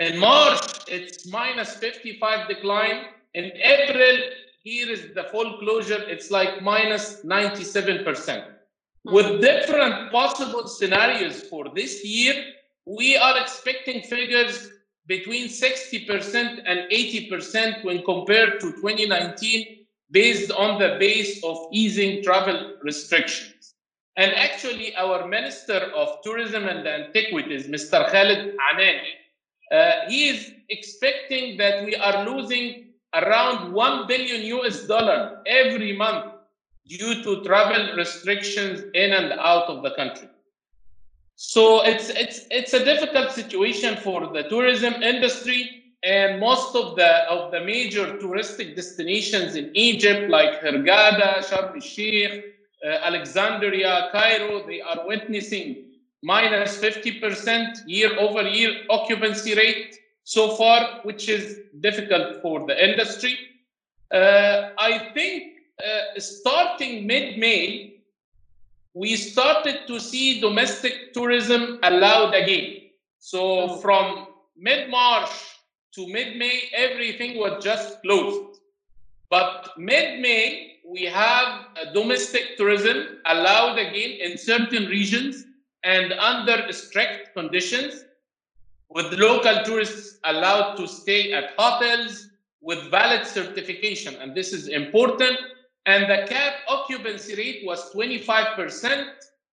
In 0.00 0.18
March, 0.18 0.60
it's 0.88 1.26
minus 1.28 1.74
55 1.76 2.48
decline. 2.48 3.06
In 3.34 3.52
April, 3.62 4.16
here 4.62 4.90
is 4.90 5.14
the 5.14 5.24
full 5.24 5.58
closure, 5.58 6.02
it's 6.08 6.30
like 6.30 6.62
minus 6.62 7.22
97%. 7.24 8.44
With 9.04 9.40
different 9.40 10.10
possible 10.10 10.66
scenarios 10.66 11.42
for 11.42 11.68
this 11.74 12.04
year, 12.04 12.34
we 12.86 13.16
are 13.16 13.38
expecting 13.40 14.02
figures 14.02 14.70
between 15.06 15.48
60% 15.48 16.62
and 16.66 16.90
80% 16.90 17.84
when 17.84 18.02
compared 18.04 18.60
to 18.60 18.72
2019 18.72 19.86
based 20.10 20.50
on 20.52 20.78
the 20.78 20.96
base 20.98 21.42
of 21.44 21.58
easing 21.72 22.22
travel 22.22 22.74
restrictions. 22.82 23.74
And 24.16 24.32
actually, 24.32 24.94
our 24.96 25.26
Minister 25.26 25.90
of 25.94 26.22
Tourism 26.22 26.68
and 26.68 26.86
Antiquities, 26.86 27.66
Mr. 27.66 28.08
Khalid 28.10 28.56
Anani, 28.56 29.10
uh, 29.72 30.08
he 30.08 30.28
is 30.28 30.52
expecting 30.68 31.56
that 31.58 31.84
we 31.84 31.96
are 31.96 32.24
losing 32.28 32.84
around 33.14 33.72
1 33.72 34.06
billion 34.06 34.42
US 34.58 34.86
dollar 34.86 35.42
every 35.46 35.96
month 35.96 36.32
due 36.86 37.22
to 37.22 37.42
travel 37.42 37.96
restrictions 37.96 38.84
in 38.94 39.12
and 39.12 39.32
out 39.32 39.64
of 39.64 39.82
the 39.82 39.90
country. 39.96 40.28
So 41.36 41.82
it's 41.84 42.10
it's 42.10 42.46
it's 42.50 42.72
a 42.74 42.84
difficult 42.84 43.32
situation 43.32 43.96
for 43.96 44.32
the 44.32 44.44
tourism 44.44 44.94
industry 45.02 45.84
and 46.04 46.38
most 46.38 46.76
of 46.76 46.96
the 46.96 47.28
of 47.30 47.50
the 47.50 47.60
major 47.60 48.18
touristic 48.18 48.76
destinations 48.76 49.56
in 49.56 49.70
Egypt 49.74 50.30
like 50.30 50.60
Hurghada, 50.60 51.38
Sharm 51.38 51.74
el-Sheikh, 51.74 52.44
uh, 52.84 52.88
Alexandria, 52.88 54.10
Cairo, 54.12 54.66
they 54.66 54.80
are 54.80 55.06
witnessing 55.06 55.86
minus 56.22 56.78
50% 56.78 57.82
year 57.86 58.18
over 58.18 58.42
year 58.42 58.82
occupancy 58.88 59.54
rate 59.54 59.96
so 60.24 60.56
far, 60.56 61.00
which 61.02 61.28
is 61.28 61.60
difficult 61.80 62.40
for 62.40 62.66
the 62.66 62.90
industry. 62.90 63.36
Uh, 64.12 64.70
I 64.78 65.10
think 65.12 65.54
uh, 65.84 66.18
starting 66.20 67.06
mid-May, 67.06 67.93
we 68.94 69.16
started 69.16 69.86
to 69.88 69.98
see 69.98 70.40
domestic 70.40 71.12
tourism 71.12 71.80
allowed 71.82 72.32
again. 72.34 72.90
So 73.18 73.40
oh. 73.40 73.76
from 73.78 74.28
mid 74.56 74.88
March 74.88 75.30
to 75.94 76.06
mid 76.06 76.36
May, 76.36 76.70
everything 76.74 77.38
was 77.38 77.62
just 77.62 78.00
closed. 78.02 78.60
But 79.30 79.70
mid 79.76 80.20
May, 80.20 80.76
we 80.86 81.02
have 81.04 81.66
domestic 81.92 82.56
tourism 82.56 83.18
allowed 83.26 83.78
again 83.78 84.20
in 84.20 84.38
certain 84.38 84.86
regions 84.86 85.44
and 85.82 86.12
under 86.12 86.72
strict 86.72 87.34
conditions, 87.34 88.04
with 88.90 89.12
local 89.14 89.64
tourists 89.64 90.18
allowed 90.24 90.76
to 90.76 90.86
stay 90.86 91.32
at 91.32 91.50
hotels 91.58 92.28
with 92.60 92.90
valid 92.90 93.26
certification. 93.26 94.14
And 94.16 94.34
this 94.34 94.52
is 94.52 94.68
important 94.68 95.36
and 95.86 96.04
the 96.04 96.26
cap 96.26 96.54
occupancy 96.68 97.34
rate 97.34 97.62
was 97.64 97.92
25% 97.92 99.06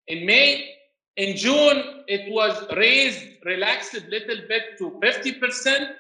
in 0.09 0.27
May. 0.27 0.75
In 1.17 1.37
June, 1.37 2.05
it 2.07 2.31
was 2.31 2.67
raised, 2.77 3.25
relaxed 3.45 3.95
a 3.95 4.01
little 4.09 4.47
bit 4.47 4.79
to 4.79 4.91
50%. 5.03 5.95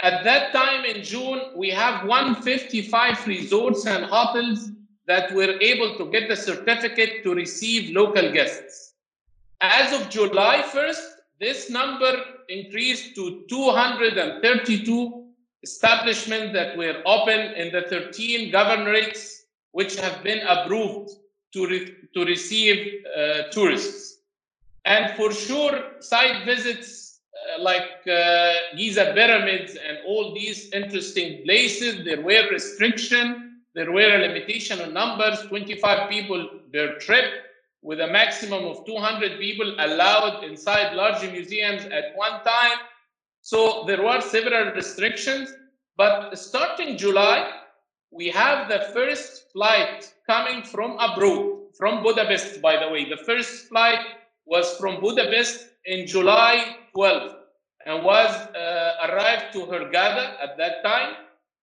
At 0.00 0.22
that 0.24 0.52
time 0.52 0.84
in 0.84 1.02
June, 1.02 1.40
we 1.56 1.70
have 1.70 2.06
155 2.06 3.26
resorts 3.26 3.86
and 3.86 4.04
hotels 4.04 4.70
that 5.06 5.32
were 5.34 5.58
able 5.60 5.96
to 5.96 6.10
get 6.12 6.28
the 6.28 6.36
certificate 6.36 7.24
to 7.24 7.34
receive 7.34 7.96
local 7.96 8.30
guests. 8.30 8.92
As 9.60 9.98
of 9.98 10.08
July 10.10 10.62
1st, 10.62 11.02
this 11.40 11.70
number 11.70 12.12
increased 12.48 13.14
to 13.16 13.44
232 13.48 15.24
establishments 15.62 16.52
that 16.52 16.76
were 16.76 17.02
open 17.06 17.40
in 17.54 17.72
the 17.72 17.82
13 17.88 18.52
governorates 18.52 19.37
which 19.72 19.96
have 19.96 20.22
been 20.22 20.46
approved 20.46 21.10
to, 21.52 21.66
re 21.66 21.94
to 22.14 22.24
receive 22.24 23.04
uh, 23.16 23.42
tourists. 23.50 24.18
And 24.84 25.14
for 25.16 25.32
sure, 25.32 26.00
site 26.00 26.44
visits 26.44 27.08
like 27.58 28.06
uh, 28.10 28.52
Giza 28.76 29.12
pyramids 29.14 29.76
and 29.76 29.98
all 30.06 30.34
these 30.34 30.70
interesting 30.72 31.42
places, 31.44 32.04
there 32.04 32.20
were 32.20 32.48
restrictions. 32.50 33.36
There 33.74 33.92
were 33.92 34.16
a 34.16 34.18
limitation 34.18 34.80
on 34.80 34.92
numbers, 34.92 35.42
25 35.42 36.10
people 36.10 36.48
per 36.72 36.98
trip, 36.98 37.30
with 37.82 38.00
a 38.00 38.08
maximum 38.08 38.64
of 38.64 38.84
200 38.86 39.38
people 39.38 39.74
allowed 39.78 40.44
inside 40.44 40.94
large 40.94 41.22
museums 41.30 41.84
at 41.84 42.16
one 42.16 42.42
time. 42.42 42.78
So 43.40 43.84
there 43.86 44.02
were 44.02 44.20
several 44.20 44.72
restrictions. 44.74 45.52
But 45.96 46.36
starting 46.36 46.96
July, 46.96 47.50
we 48.10 48.28
have 48.28 48.68
the 48.68 48.90
first 48.92 49.50
flight 49.52 50.12
coming 50.26 50.62
from 50.62 50.96
abroad, 50.98 51.74
from 51.76 52.02
Budapest, 52.02 52.60
by 52.62 52.76
the 52.78 52.90
way. 52.90 53.08
The 53.08 53.22
first 53.24 53.68
flight 53.68 54.00
was 54.46 54.76
from 54.76 55.00
Budapest 55.00 55.68
in 55.84 56.06
July 56.06 56.76
12th 56.96 57.34
and 57.86 58.04
was 58.04 58.30
uh, 58.30 59.08
arrived 59.08 59.52
to 59.52 59.60
Hurghada 59.60 60.36
at 60.42 60.56
that 60.58 60.82
time. 60.82 61.14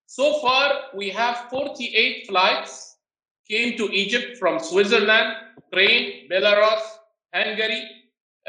So 0.05 0.39
far, 0.39 0.93
we 0.93 1.09
have 1.09 1.49
48 1.49 2.27
flights 2.27 2.97
came 3.49 3.77
to 3.77 3.91
Egypt 3.91 4.37
from 4.37 4.59
Switzerland, 4.59 5.35
Ukraine, 5.71 6.29
Belarus, 6.29 6.81
Hungary, 7.33 7.83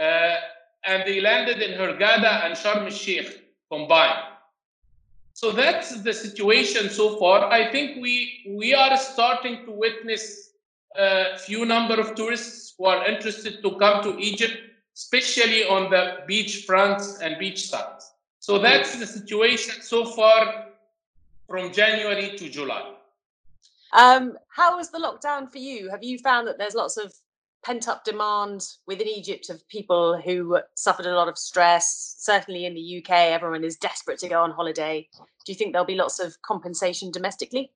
uh, 0.00 0.36
and 0.86 1.02
they 1.06 1.20
landed 1.20 1.60
in 1.60 1.78
Hurghada 1.78 2.44
and 2.44 2.54
Sharm 2.54 2.84
el-Sheikh 2.84 3.42
combined. 3.70 4.25
So 5.36 5.52
that's 5.52 6.00
the 6.00 6.14
situation 6.14 6.88
so 6.88 7.18
far. 7.18 7.52
I 7.52 7.70
think 7.70 8.00
we 8.00 8.14
we 8.48 8.72
are 8.72 8.96
starting 8.96 9.66
to 9.66 9.70
witness 9.70 10.52
a 10.96 11.36
few 11.36 11.66
number 11.66 12.00
of 12.00 12.14
tourists 12.14 12.72
who 12.78 12.86
are 12.86 13.04
interested 13.06 13.62
to 13.62 13.70
come 13.76 14.02
to 14.04 14.18
Egypt, 14.18 14.56
especially 14.96 15.68
on 15.68 15.90
the 15.90 16.24
beach 16.26 16.64
fronts 16.64 17.20
and 17.20 17.38
beach 17.38 17.68
sides. 17.68 18.14
So 18.38 18.58
that's 18.58 18.96
the 18.96 19.06
situation 19.06 19.82
so 19.82 20.06
far 20.06 20.68
from 21.46 21.70
January 21.70 22.34
to 22.38 22.48
July. 22.48 22.94
Um, 23.92 24.38
how 24.48 24.78
was 24.78 24.88
the 24.88 24.98
lockdown 24.98 25.52
for 25.52 25.58
you? 25.58 25.90
Have 25.90 26.02
you 26.02 26.18
found 26.18 26.48
that 26.48 26.56
there's 26.56 26.74
lots 26.74 26.96
of 26.96 27.12
pent 27.66 27.88
up 27.88 28.04
demand 28.04 28.64
within 28.86 29.08
Egypt 29.08 29.50
of 29.50 29.66
people 29.68 30.20
who 30.24 30.58
suffered 30.76 31.06
a 31.06 31.16
lot 31.16 31.26
of 31.26 31.36
stress? 31.36 32.14
Certainly 32.18 32.64
in 32.64 32.74
the 32.74 32.98
UK, 32.98 33.10
everyone 33.10 33.64
is 33.64 33.76
desperate 33.76 34.20
to 34.20 34.28
go 34.28 34.40
on 34.40 34.52
holiday. 34.52 35.08
Do 35.44 35.52
you 35.52 35.56
think 35.56 35.72
there'll 35.72 35.84
be 35.84 35.96
lots 35.96 36.20
of 36.20 36.40
compensation 36.42 37.10
domestically? 37.10 37.72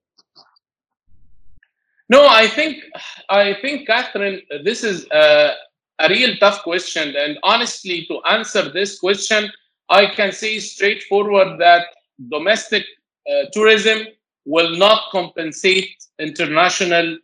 No, 2.08 2.26
I 2.28 2.46
think 2.46 2.84
I 3.28 3.56
think 3.60 3.88
Katherine, 3.88 4.42
this 4.64 4.84
is 4.84 5.06
a, 5.12 5.54
a 5.98 6.08
real 6.08 6.36
tough 6.36 6.62
question, 6.62 7.14
and 7.16 7.38
honestly, 7.42 8.06
to 8.06 8.20
answer 8.28 8.70
this 8.70 8.98
question, 8.98 9.50
I 9.88 10.06
can 10.06 10.32
say 10.32 10.58
straightforward 10.60 11.60
that 11.60 11.86
domestic 12.30 12.84
uh, 13.28 13.46
tourism 13.52 14.06
will 14.44 14.76
not 14.76 15.02
compensate 15.10 15.90
international 16.18 17.18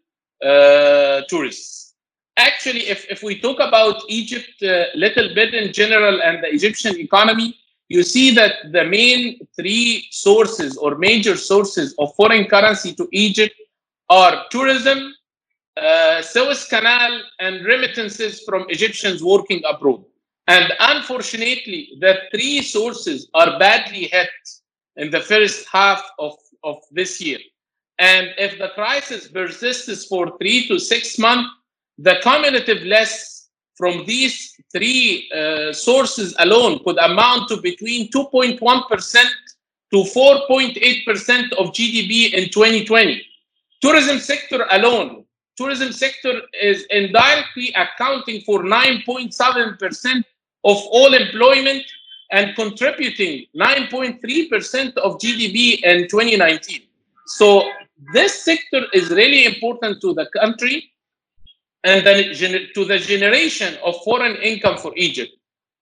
uh, 0.45 1.23
tourists. 1.29 1.86
Actually, 2.37 2.89
if, 2.89 3.07
if 3.11 3.23
we 3.23 3.41
talk 3.41 3.59
about 3.61 4.03
Egypt 4.09 4.63
a 4.63 4.83
uh, 4.83 4.87
little 4.95 5.35
bit 5.35 5.55
in 5.55 5.73
general 5.73 6.21
and 6.23 6.43
the 6.43 6.53
Egyptian 6.53 6.99
economy, 6.99 7.57
you 7.89 8.03
see 8.03 8.35
that 8.35 8.73
the 8.73 8.85
main 8.85 9.39
three 9.57 10.07
sources 10.11 10.77
or 10.77 10.97
major 10.97 11.37
sources 11.37 11.95
of 11.99 12.15
foreign 12.15 12.45
currency 12.47 12.93
to 12.95 13.09
Egypt 13.13 13.55
are 14.11 14.45
tourism, 14.51 15.15
uh, 15.77 16.21
Suez 16.21 16.67
Canal, 16.67 17.23
and 17.39 17.65
remittances 17.65 18.43
from 18.43 18.67
Egyptians 18.69 19.23
working 19.23 19.63
abroad. 19.69 20.05
And 20.49 20.73
unfortunately, 20.79 21.97
the 22.01 22.19
three 22.33 22.63
sources 22.63 23.29
are 23.35 23.59
badly 23.59 24.09
hit 24.13 24.29
in 24.97 25.11
the 25.11 25.21
first 25.21 25.67
half 25.73 26.03
of, 26.19 26.35
of 26.65 26.77
this 26.93 27.21
year. 27.21 27.39
And 27.99 28.29
if 28.39 28.59
the 28.59 28.69
crisis 28.75 29.29
persists 29.29 30.07
for 30.07 30.37
three 30.39 30.69
to 30.69 30.79
six 30.79 31.19
months, 31.19 31.49
the 31.99 32.17
cumulative 32.23 32.83
loss 32.83 33.49
from 33.77 34.05
these 34.07 34.55
three 34.73 35.31
uh, 35.35 35.73
sources 35.73 36.35
alone 36.39 36.81
could 36.85 36.99
amount 36.99 37.49
to 37.49 37.61
between 37.61 38.11
2.1% 38.11 38.59
to 39.93 39.97
4.8% 39.97 41.53
of 41.53 41.73
GDP 41.73 42.33
in 42.33 42.51
2020. 42.51 43.23
Tourism 43.81 44.19
sector 44.19 44.67
alone, 44.71 45.25
tourism 45.57 45.93
sector 45.93 46.43
is 46.61 46.85
indirectly 46.91 47.73
accounting 47.77 48.41
for 48.43 48.63
9.7% 48.63 50.25
of 50.65 50.77
all 50.91 51.15
employment 51.15 51.85
and 52.33 52.57
contributing 52.57 53.47
9.3% 53.57 54.97
of 54.97 55.19
GDP 55.19 55.83
in 55.85 56.09
2019. 56.09 56.83
So 57.27 57.71
this 58.13 58.43
sector 58.43 58.83
is 58.93 59.11
really 59.11 59.45
important 59.45 60.01
to 60.01 60.15
the 60.15 60.27
country 60.35 60.91
and 61.85 62.07
then 62.07 62.35
to 62.75 62.85
the 62.85 62.99
generation 62.99 63.77
of 63.85 64.03
foreign 64.05 64.37
income 64.37 64.79
for 64.79 64.93
Egypt. 64.97 65.33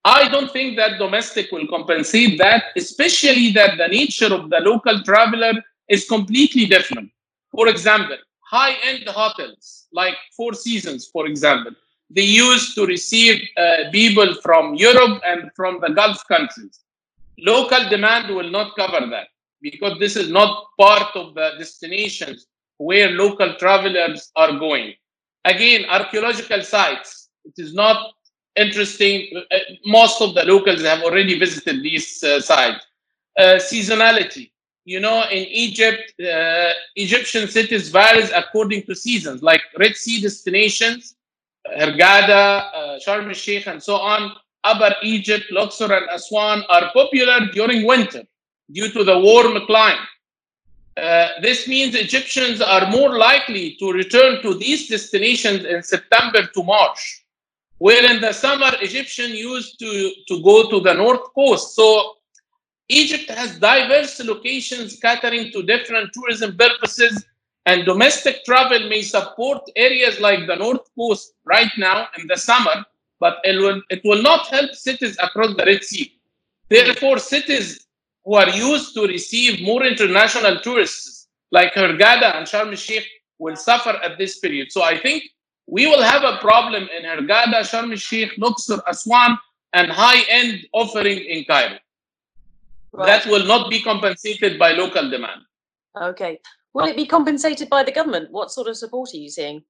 I 0.04 0.28
don't 0.28 0.52
think 0.52 0.76
that 0.76 0.98
domestic 0.98 1.50
will 1.50 1.66
compensate 1.66 2.38
that, 2.38 2.64
especially 2.76 3.52
that 3.52 3.78
the 3.78 3.88
nature 3.88 4.32
of 4.34 4.50
the 4.50 4.60
local 4.60 5.02
traveler 5.02 5.54
is 5.88 6.06
completely 6.06 6.66
different. 6.66 7.10
For 7.50 7.68
example, 7.68 8.18
high-end 8.40 9.08
hotels 9.08 9.86
like 9.92 10.14
Four 10.36 10.52
Seasons, 10.52 11.06
for 11.06 11.26
example, 11.26 11.72
they 12.10 12.22
used 12.22 12.74
to 12.74 12.84
receive 12.84 13.40
uh, 13.56 13.90
people 13.90 14.34
from 14.42 14.74
Europe 14.74 15.22
and 15.24 15.50
from 15.56 15.80
the 15.80 15.90
Gulf 15.90 16.22
countries. 16.28 16.80
Local 17.38 17.88
demand 17.88 18.34
will 18.34 18.50
not 18.50 18.76
cover 18.76 19.06
that 19.06 19.28
because 19.62 19.98
this 19.98 20.16
is 20.16 20.30
not 20.30 20.66
part 20.78 21.16
of 21.16 21.34
the 21.34 21.52
destinations 21.58 22.46
where 22.76 23.10
local 23.10 23.54
travelers 23.54 24.30
are 24.36 24.58
going. 24.58 24.92
Again, 25.44 25.84
archaeological 25.90 26.62
sites, 26.62 27.28
it 27.44 27.54
is 27.58 27.74
not 27.74 28.12
interesting. 28.56 29.28
Uh, 29.50 29.58
most 29.86 30.22
of 30.22 30.34
the 30.34 30.44
locals 30.44 30.82
have 30.82 31.02
already 31.02 31.38
visited 31.38 31.82
these 31.82 32.22
uh, 32.24 32.40
sites. 32.40 32.86
Uh, 33.38 33.56
seasonality, 33.56 34.52
you 34.84 35.00
know, 35.00 35.24
in 35.30 35.44
Egypt, 35.48 36.12
uh, 36.20 36.70
Egyptian 36.96 37.48
cities 37.48 37.88
varies 37.88 38.30
according 38.34 38.82
to 38.84 38.94
seasons, 38.94 39.42
like 39.42 39.62
Red 39.78 39.96
Sea 39.96 40.20
destinations 40.20 41.16
Hurghada, 41.66 42.70
uh, 42.74 42.98
Sharm 43.04 43.28
el-Sheikh, 43.28 43.66
and 43.66 43.82
so 43.82 43.96
on, 43.96 44.32
Upper 44.64 44.94
Egypt, 45.02 45.46
Luxor, 45.50 45.92
and 45.92 46.08
Aswan 46.10 46.62
are 46.68 46.90
popular 46.92 47.46
during 47.52 47.86
winter 47.86 48.22
due 48.70 48.90
to 48.92 49.04
the 49.04 49.18
warm 49.18 49.58
climate. 49.66 50.08
Uh, 50.96 51.28
this 51.42 51.66
means 51.66 51.94
Egyptians 51.94 52.60
are 52.60 52.88
more 52.90 53.18
likely 53.18 53.76
to 53.80 53.90
return 53.92 54.40
to 54.42 54.54
these 54.54 54.88
destinations 54.88 55.64
in 55.64 55.82
September 55.82 56.46
to 56.46 56.62
March, 56.62 57.24
where 57.78 58.08
in 58.10 58.20
the 58.20 58.32
summer 58.32 58.70
Egyptians 58.80 59.34
used 59.34 59.78
to, 59.80 60.12
to 60.28 60.42
go 60.42 60.70
to 60.70 60.80
the 60.80 60.94
north 60.94 61.34
coast. 61.34 61.74
So 61.74 62.14
Egypt 62.88 63.28
has 63.30 63.58
diverse 63.58 64.20
locations 64.24 64.96
catering 65.00 65.50
to 65.52 65.62
different 65.62 66.12
tourism 66.12 66.56
purposes 66.56 67.24
and 67.66 67.84
domestic 67.86 68.44
travel 68.44 68.88
may 68.88 69.02
support 69.02 69.62
areas 69.74 70.20
like 70.20 70.46
the 70.46 70.56
North 70.56 70.88
Coast 70.96 71.32
right 71.44 71.70
now 71.78 72.08
in 72.18 72.26
the 72.26 72.36
summer, 72.36 72.84
but 73.20 73.38
it 73.44 73.56
will, 73.56 73.80
it 73.88 74.02
will 74.04 74.22
not 74.22 74.46
help 74.48 74.74
cities 74.74 75.16
across 75.22 75.56
the 75.56 75.64
Red 75.64 75.82
Sea. 75.82 76.14
Therefore, 76.68 77.18
cities 77.18 77.83
who 78.24 78.34
are 78.34 78.48
used 78.50 78.94
to 78.94 79.06
receive 79.06 79.60
more 79.62 79.84
international 79.84 80.60
tourists 80.60 81.28
like 81.50 81.72
Hurghada 81.74 82.34
and 82.36 82.46
Sharm 82.46 82.70
el-Sheikh 82.70 83.06
will 83.38 83.56
suffer 83.56 83.90
at 84.02 84.18
this 84.18 84.38
period. 84.38 84.72
So 84.72 84.82
I 84.82 84.98
think 84.98 85.24
we 85.66 85.86
will 85.86 86.02
have 86.02 86.22
a 86.24 86.38
problem 86.38 86.88
in 86.96 87.04
Hurghada, 87.04 87.60
Sharm 87.60 87.90
el-Sheikh, 87.90 88.32
Luxor, 88.38 88.80
Aswan, 88.86 89.38
and 89.72 89.90
high-end 89.90 90.66
offering 90.72 91.18
in 91.18 91.44
Cairo. 91.44 91.78
Right. 92.92 93.06
That 93.06 93.26
will 93.26 93.44
not 93.44 93.70
be 93.70 93.82
compensated 93.82 94.58
by 94.58 94.72
local 94.72 95.10
demand. 95.10 95.42
Okay. 96.00 96.38
Will 96.72 96.86
it 96.86 96.96
be 96.96 97.06
compensated 97.06 97.68
by 97.68 97.82
the 97.82 97.92
government? 97.92 98.30
What 98.30 98.50
sort 98.50 98.68
of 98.68 98.76
support 98.76 99.10
are 99.14 99.16
you 99.16 99.30
seeing? 99.30 99.62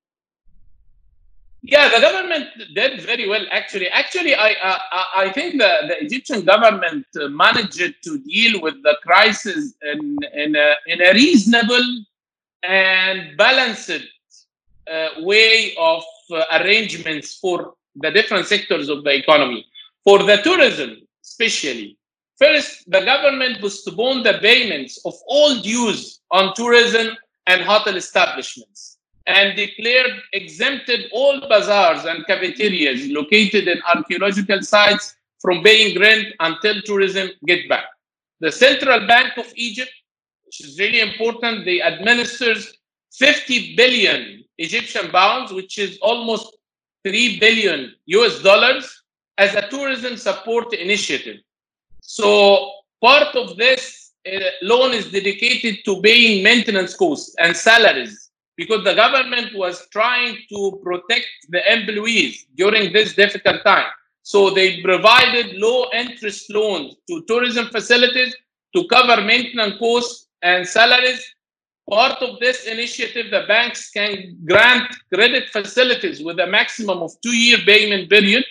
Yeah, 1.66 1.88
the 1.88 2.00
government 2.00 2.48
did 2.74 3.00
very 3.00 3.26
well. 3.26 3.46
Actually, 3.50 3.88
actually, 3.88 4.34
I 4.34 4.52
uh, 4.52 4.78
I 5.16 5.30
think 5.30 5.58
the, 5.58 5.72
the 5.88 6.04
Egyptian 6.04 6.44
government 6.44 7.06
managed 7.14 8.02
to 8.04 8.18
deal 8.18 8.60
with 8.60 8.82
the 8.82 8.96
crisis 9.02 9.72
in 9.82 10.18
in 10.34 10.56
a, 10.56 10.74
in 10.86 11.00
a 11.00 11.14
reasonable 11.14 12.04
and 12.62 13.34
balanced 13.38 14.02
uh, 14.92 15.08
way 15.20 15.74
of 15.78 16.04
uh, 16.32 16.44
arrangements 16.52 17.38
for 17.38 17.72
the 17.96 18.10
different 18.10 18.46
sectors 18.46 18.90
of 18.90 19.02
the 19.02 19.14
economy. 19.14 19.64
For 20.04 20.18
the 20.18 20.36
tourism, 20.44 20.98
especially, 21.24 21.96
First, 22.36 22.90
the 22.90 23.00
government 23.00 23.60
postponed 23.60 24.26
the 24.26 24.38
payments 24.42 25.00
of 25.06 25.14
all 25.28 25.60
dues 25.62 26.20
on 26.30 26.52
tourism 26.54 27.16
and 27.46 27.62
hotel 27.62 27.96
establishments 27.96 28.93
and 29.26 29.56
declared 29.56 30.12
exempted 30.32 31.08
all 31.12 31.40
bazaars 31.48 32.04
and 32.04 32.26
cafeterias 32.26 33.08
located 33.08 33.68
in 33.68 33.80
archaeological 33.94 34.62
sites 34.62 35.16
from 35.40 35.62
paying 35.62 35.98
rent 35.98 36.28
until 36.40 36.80
tourism 36.82 37.30
get 37.46 37.68
back. 37.68 37.84
The 38.40 38.52
Central 38.52 39.06
Bank 39.06 39.36
of 39.38 39.50
Egypt, 39.56 39.92
which 40.44 40.60
is 40.60 40.78
really 40.78 41.00
important, 41.00 41.64
they 41.64 41.80
administers 41.80 42.78
50 43.12 43.76
billion 43.76 44.44
Egyptian 44.58 45.10
pounds, 45.10 45.52
which 45.52 45.78
is 45.78 45.98
almost 46.02 46.56
3 47.04 47.38
billion 47.38 47.94
US 48.06 48.42
dollars 48.42 49.02
as 49.38 49.54
a 49.54 49.68
tourism 49.68 50.16
support 50.16 50.72
initiative. 50.74 51.38
So 52.00 52.70
part 53.00 53.34
of 53.34 53.56
this 53.56 54.12
uh, 54.26 54.38
loan 54.62 54.94
is 54.94 55.10
dedicated 55.10 55.84
to 55.84 56.00
paying 56.02 56.42
maintenance 56.42 56.94
costs 56.94 57.34
and 57.38 57.56
salaries 57.56 58.23
because 58.56 58.84
the 58.84 58.94
government 58.94 59.54
was 59.54 59.86
trying 59.90 60.36
to 60.48 60.80
protect 60.82 61.26
the 61.48 61.60
employees 61.72 62.46
during 62.56 62.92
this 62.92 63.14
difficult 63.14 63.64
time. 63.64 63.86
So 64.22 64.50
they 64.50 64.80
provided 64.80 65.56
low 65.56 65.86
interest 65.92 66.50
loans 66.50 66.96
to 67.08 67.22
tourism 67.28 67.66
facilities 67.66 68.34
to 68.74 68.86
cover 68.88 69.22
maintenance 69.22 69.78
costs 69.78 70.28
and 70.42 70.66
salaries. 70.66 71.22
Part 71.90 72.22
of 72.22 72.40
this 72.40 72.64
initiative, 72.64 73.30
the 73.30 73.44
banks 73.46 73.90
can 73.90 74.38
grant 74.46 74.88
credit 75.12 75.50
facilities 75.50 76.22
with 76.22 76.40
a 76.40 76.46
maximum 76.46 77.02
of 77.02 77.12
two 77.22 77.36
year 77.36 77.58
payment 77.66 78.08
period 78.08 78.44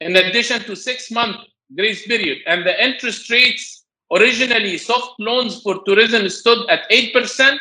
in 0.00 0.16
addition 0.16 0.60
to 0.62 0.74
six 0.74 1.10
month 1.10 1.36
grace 1.76 2.06
period. 2.06 2.38
And 2.46 2.66
the 2.66 2.74
interest 2.82 3.30
rates 3.30 3.84
originally 4.12 4.78
soft 4.78 5.14
loans 5.18 5.62
for 5.62 5.82
tourism 5.84 6.28
stood 6.28 6.68
at 6.68 6.90
8%. 6.90 7.58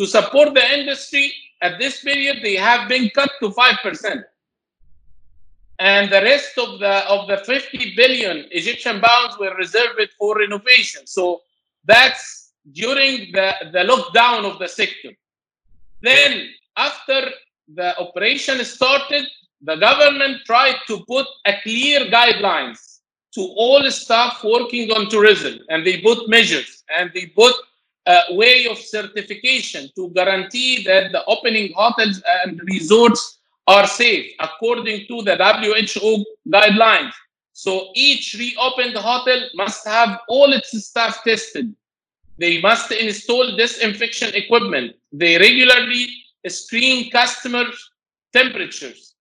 To 0.00 0.06
support 0.06 0.54
the 0.54 0.66
industry 0.78 1.30
at 1.60 1.78
this 1.78 2.00
period, 2.02 2.38
they 2.42 2.56
have 2.56 2.88
been 2.88 3.10
cut 3.10 3.32
to 3.40 3.50
5% 3.50 4.24
and 5.78 6.10
the 6.10 6.22
rest 6.22 6.56
of 6.56 6.78
the 6.78 6.94
of 7.14 7.28
the 7.28 7.36
50 7.36 7.92
billion 7.96 8.46
Egyptian 8.50 8.98
pounds 9.02 9.36
were 9.38 9.54
reserved 9.56 10.08
for 10.18 10.38
renovation. 10.38 11.06
So 11.06 11.42
that's 11.84 12.52
during 12.72 13.32
the, 13.32 13.52
the 13.72 13.84
lockdown 13.92 14.50
of 14.50 14.58
the 14.58 14.68
sector. 14.68 15.10
Then 16.00 16.48
after 16.78 17.20
the 17.74 17.98
operation 17.98 18.64
started, 18.64 19.26
the 19.60 19.76
government 19.76 20.46
tried 20.46 20.76
to 20.86 21.04
put 21.06 21.26
a 21.44 21.52
clear 21.62 22.06
guidelines 22.06 23.00
to 23.34 23.42
all 23.42 23.82
staff 23.90 24.42
working 24.42 24.90
on 24.92 25.10
tourism, 25.10 25.58
and 25.68 25.86
they 25.86 26.00
put 26.00 26.26
measures 26.26 26.84
and 26.98 27.10
they 27.12 27.26
put 27.26 27.54
a 28.06 28.34
way 28.34 28.66
of 28.66 28.78
certification 28.78 29.90
to 29.94 30.10
guarantee 30.10 30.82
that 30.84 31.12
the 31.12 31.24
opening 31.26 31.72
hotels 31.74 32.22
and 32.42 32.60
resorts 32.64 33.38
are 33.66 33.86
safe 33.86 34.32
according 34.40 35.06
to 35.06 35.22
the 35.22 35.36
WHO 35.36 36.24
guidelines. 36.48 37.12
So 37.52 37.90
each 37.94 38.34
reopened 38.38 38.96
hotel 38.96 39.48
must 39.54 39.86
have 39.86 40.20
all 40.28 40.52
its 40.52 40.70
staff 40.84 41.22
tested. 41.24 41.74
They 42.38 42.60
must 42.60 42.90
install 42.90 43.56
disinfection 43.56 44.34
equipment. 44.34 44.96
They 45.12 45.36
regularly 45.38 46.08
screen 46.48 47.10
customers' 47.10 47.90
temperatures. 48.32 49.14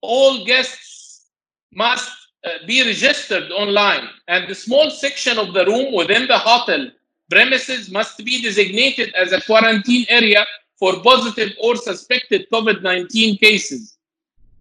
All 0.00 0.44
guests 0.46 1.26
must 1.72 2.10
uh, 2.44 2.50
be 2.66 2.82
registered 2.82 3.50
online, 3.52 4.08
and 4.28 4.48
the 4.48 4.54
small 4.54 4.90
section 4.90 5.36
of 5.38 5.52
the 5.52 5.66
room 5.66 5.92
within 5.92 6.26
the 6.26 6.38
hotel 6.38 6.88
premises 7.30 7.90
must 7.90 8.18
be 8.18 8.42
designated 8.42 9.14
as 9.14 9.32
a 9.32 9.40
quarantine 9.40 10.06
area 10.08 10.44
for 10.78 11.00
positive 11.02 11.52
or 11.60 11.76
suspected 11.76 12.46
COVID 12.52 12.82
19 12.82 13.38
cases. 13.38 13.96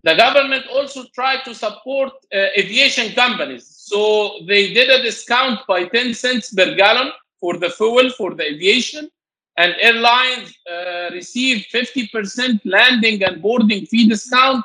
The 0.03 0.15
government 0.15 0.65
also 0.71 1.05
tried 1.15 1.43
to 1.45 1.55
support 1.55 2.13
uh, 2.33 2.37
aviation 2.57 3.13
companies. 3.13 3.65
So 3.67 4.39
they 4.47 4.73
did 4.73 4.89
a 4.89 5.01
discount 5.01 5.59
by 5.67 5.85
10 5.85 6.13
cents 6.13 6.53
per 6.53 6.75
gallon 6.75 7.11
for 7.39 7.57
the 7.57 7.69
fuel 7.69 8.09
for 8.11 8.35
the 8.35 8.43
aviation, 8.43 9.09
and 9.57 9.73
airlines 9.79 10.53
uh, 10.71 11.09
received 11.11 11.71
50% 11.71 12.61
landing 12.65 13.23
and 13.23 13.41
boarding 13.41 13.85
fee 13.87 14.07
discount, 14.07 14.63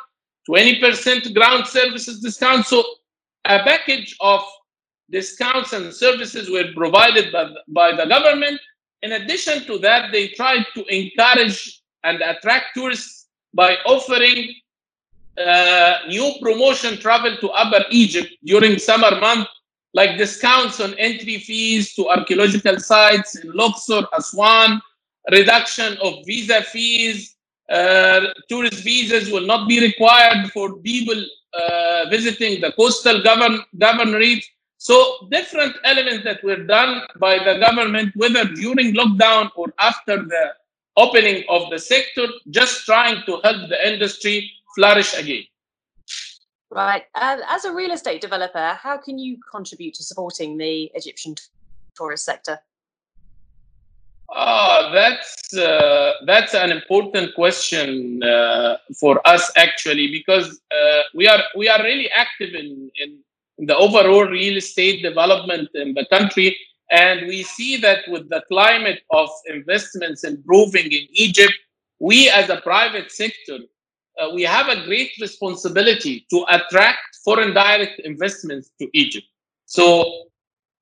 20% 0.49 1.35
ground 1.35 1.67
services 1.67 2.21
discount. 2.21 2.67
So 2.67 2.85
a 3.45 3.61
package 3.61 4.17
of 4.21 4.43
discounts 5.11 5.73
and 5.73 5.93
services 5.93 6.51
were 6.51 6.73
provided 6.75 7.33
by, 7.33 7.51
by 7.69 7.97
the 7.97 8.07
government 8.07 8.61
in 9.03 9.13
addition 9.13 9.65
to 9.65 9.79
that, 9.79 10.13
they 10.13 10.29
tried 10.29 10.67
to 10.75 10.85
encourage 10.95 11.81
and 12.05 12.21
attract 12.21 12.75
tourists 12.75 13.29
by 13.55 13.77
offering 13.87 14.55
uh, 15.39 15.99
new 16.09 16.33
promotion 16.41 16.99
travel 16.99 17.37
to 17.39 17.49
Upper 17.51 17.85
Egypt 17.91 18.29
during 18.45 18.79
summer 18.79 19.19
month, 19.21 19.49
like 19.95 20.19
discounts 20.19 20.81
on 20.81 20.95
entry 20.95 21.39
fees 21.39 21.95
to 21.95 22.09
archaeological 22.09 22.79
sites 22.79 23.37
in 23.37 23.51
Luxor, 23.53 24.03
Aswan, 24.17 24.81
reduction 25.31 25.97
of 26.03 26.25
visa 26.27 26.63
fees. 26.63 27.37
Uh, 27.71 28.27
tourist 28.49 28.83
visas 28.83 29.31
will 29.31 29.47
not 29.47 29.69
be 29.69 29.81
required 29.81 30.51
for 30.53 30.77
people 30.79 31.25
uh, 31.55 32.05
visiting 32.11 32.61
the 32.61 32.73
coastal 32.73 33.23
govern 33.23 33.61
governorate 33.79 34.45
so 34.81 35.29
different 35.31 35.77
elements 35.85 36.25
that 36.25 36.43
were 36.43 36.65
done 36.65 37.03
by 37.19 37.37
the 37.39 37.59
government, 37.59 38.17
whether 38.17 38.45
during 38.45 38.95
lockdown 38.95 39.51
or 39.55 39.67
after 39.79 40.17
the 40.17 40.55
opening 40.97 41.45
of 41.51 41.69
the 41.69 41.79
sector, 41.79 42.27
just 42.49 42.87
trying 42.87 43.23
to 43.27 43.39
help 43.45 43.69
the 43.69 43.79
industry 43.87 44.51
flourish 44.75 45.13
again. 45.19 45.45
Right. 46.71 47.03
And 47.15 47.43
as 47.47 47.67
a 47.67 47.75
real 47.75 47.93
estate 47.93 48.23
developer, 48.23 48.79
how 48.81 48.97
can 48.97 49.19
you 49.19 49.37
contribute 49.53 49.93
to 49.97 50.03
supporting 50.03 50.57
the 50.57 50.91
Egyptian 50.95 51.35
tourist 51.95 52.25
sector? 52.25 52.59
Oh, 54.31 54.91
that's 54.95 55.53
uh, 55.59 56.13
that's 56.25 56.55
an 56.55 56.71
important 56.71 57.35
question 57.35 58.23
uh, 58.23 58.79
for 58.99 59.21
us 59.27 59.53
actually 59.57 60.11
because 60.11 60.59
uh, 60.71 61.01
we 61.15 61.29
are 61.29 61.43
we 61.55 61.69
are 61.69 61.83
really 61.83 62.09
active 62.13 62.55
in 62.55 62.91
in 62.95 63.19
the 63.67 63.77
overall 63.77 64.25
real 64.25 64.57
estate 64.57 65.03
development 65.03 65.69
in 65.75 65.95
the 65.95 66.07
country. 66.07 66.57
And 66.91 67.27
we 67.29 67.43
see 67.43 67.77
that 67.79 68.01
with 68.09 68.29
the 68.29 68.43
climate 68.49 69.03
of 69.11 69.29
investments 69.47 70.25
improving 70.25 70.87
in 70.87 71.07
Egypt, 71.13 71.55
we 72.01 72.29
as 72.31 72.49
a 72.49 72.61
private 72.63 73.13
sector, 73.13 73.59
uh, 74.21 74.31
we 74.35 74.43
have 74.43 74.69
a 74.69 74.85
great 74.87 75.13
responsibility 75.21 76.27
to 76.31 76.45
attract 76.49 76.99
foreign 77.25 77.55
direct 77.55 78.01
investments 78.01 78.71
to 78.81 78.89
Egypt. 78.93 79.27
So 79.67 80.25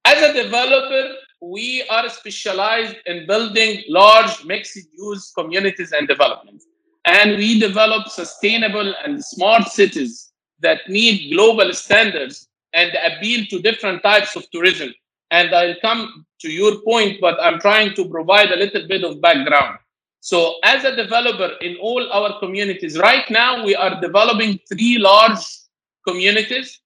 as 0.05 0.23
a 0.23 0.43
developer, 0.43 1.15
we 1.41 1.85
are 1.91 2.09
specialized 2.09 2.97
in 3.07 3.27
building 3.27 3.83
large 3.89 4.45
mixed-use 4.45 5.33
communities 5.37 5.93
and 5.93 6.09
developments. 6.09 6.67
And 7.05 7.37
we 7.37 7.61
develop 7.61 8.09
sustainable 8.09 8.95
and 9.05 9.23
smart 9.25 9.69
cities 9.69 10.33
that 10.61 10.89
meet 10.89 11.33
global 11.33 11.73
standards 11.73 12.49
and 12.75 12.93
appeal 13.07 13.47
to 13.47 13.61
different 13.61 14.03
types 14.03 14.37
of 14.37 14.49
tourism. 14.51 14.93
And 15.31 15.55
I'll 15.55 15.77
come 15.81 16.27
to 16.41 16.51
your 16.51 16.81
point, 16.81 17.21
but 17.21 17.39
I'm 17.41 17.61
trying 17.61 17.95
to 17.95 18.09
provide 18.09 18.51
a 18.51 18.57
little 18.57 18.87
bit 18.87 19.05
of 19.05 19.21
background. 19.21 19.79
So, 20.21 20.57
as 20.65 20.85
a 20.85 20.97
developer 20.97 21.53
in 21.61 21.77
all 21.81 22.11
our 22.13 22.39
communities, 22.41 22.99
right 22.99 23.29
now 23.31 23.65
we 23.65 23.75
are 23.77 24.01
developing 24.01 24.59
three 24.69 24.99
large 24.99 25.39
communities. 26.07 26.81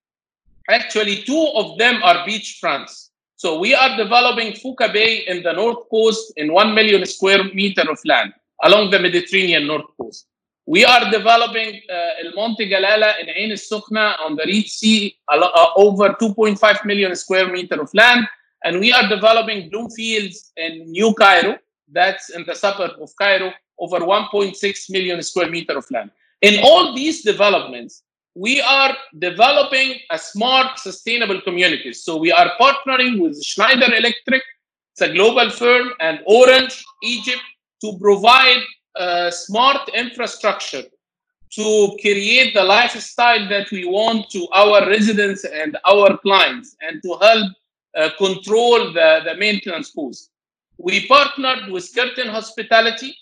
Actually, 0.68 1.22
two 1.22 1.50
of 1.54 1.78
them 1.78 2.02
are 2.02 2.26
beachfronts. 2.26 3.10
So, 3.36 3.58
we 3.58 3.74
are 3.74 3.96
developing 3.96 4.52
Fuka 4.52 4.92
Bay 4.92 5.24
in 5.26 5.42
the 5.42 5.52
north 5.52 5.88
coast 5.90 6.32
in 6.36 6.52
1 6.52 6.74
million 6.74 7.04
square 7.06 7.44
meter 7.54 7.90
of 7.90 7.98
land 8.04 8.32
along 8.62 8.90
the 8.90 8.98
Mediterranean 8.98 9.66
north 9.66 9.86
coast. 9.98 10.26
We 10.66 10.84
are 10.84 11.10
developing 11.10 11.80
uh, 11.90 12.24
El 12.24 12.34
Monte 12.34 12.68
Galala 12.68 13.14
in 13.20 13.28
Ain 13.28 13.50
al 13.50 14.14
on 14.24 14.36
the 14.36 14.44
Red 14.46 14.66
Sea, 14.66 15.16
uh, 15.28 15.66
over 15.76 16.10
2.5 16.10 16.84
million 16.84 17.14
square 17.16 17.50
meter 17.50 17.80
of 17.80 17.92
land. 17.94 18.26
And 18.64 18.78
we 18.78 18.92
are 18.92 19.08
developing 19.08 19.70
Bloomfields 19.70 20.52
in 20.56 20.90
New 20.90 21.14
Cairo, 21.14 21.58
that's 21.90 22.30
in 22.30 22.44
the 22.46 22.54
suburb 22.54 22.92
of 23.00 23.10
Cairo, 23.16 23.52
over 23.80 23.98
1.6 23.98 24.90
million 24.90 25.20
square 25.22 25.50
meter 25.50 25.76
of 25.76 25.90
land. 25.90 26.12
In 26.42 26.60
all 26.62 26.94
these 26.94 27.22
developments, 27.22 28.04
we 28.34 28.60
are 28.60 28.96
developing 29.18 29.98
a 30.10 30.18
smart, 30.18 30.78
sustainable 30.78 31.40
community. 31.40 31.92
So 31.92 32.16
we 32.16 32.30
are 32.30 32.52
partnering 32.60 33.20
with 33.20 33.42
Schneider 33.42 33.92
Electric, 33.94 34.42
it's 34.92 35.00
a 35.00 35.12
global 35.12 35.50
firm, 35.50 35.90
and 36.00 36.20
Orange 36.26 36.84
Egypt 37.02 37.42
to 37.82 37.98
provide 37.98 38.62
smart 39.30 39.88
infrastructure 39.94 40.84
to 41.52 41.96
create 42.00 42.54
the 42.54 42.64
lifestyle 42.64 43.46
that 43.48 43.70
we 43.70 43.84
want 43.84 44.30
to 44.30 44.48
our 44.52 44.88
residents 44.88 45.44
and 45.44 45.76
our 45.84 46.16
clients 46.18 46.76
and 46.80 47.02
to 47.02 47.16
help 47.20 47.52
uh, 47.94 48.08
control 48.16 48.92
the, 48.92 49.20
the 49.24 49.34
maintenance 49.36 49.90
costs. 49.90 50.30
We 50.78 51.06
partnered 51.06 51.70
with 51.70 51.94
Kerten 51.94 52.28
Hospitality 52.28 53.14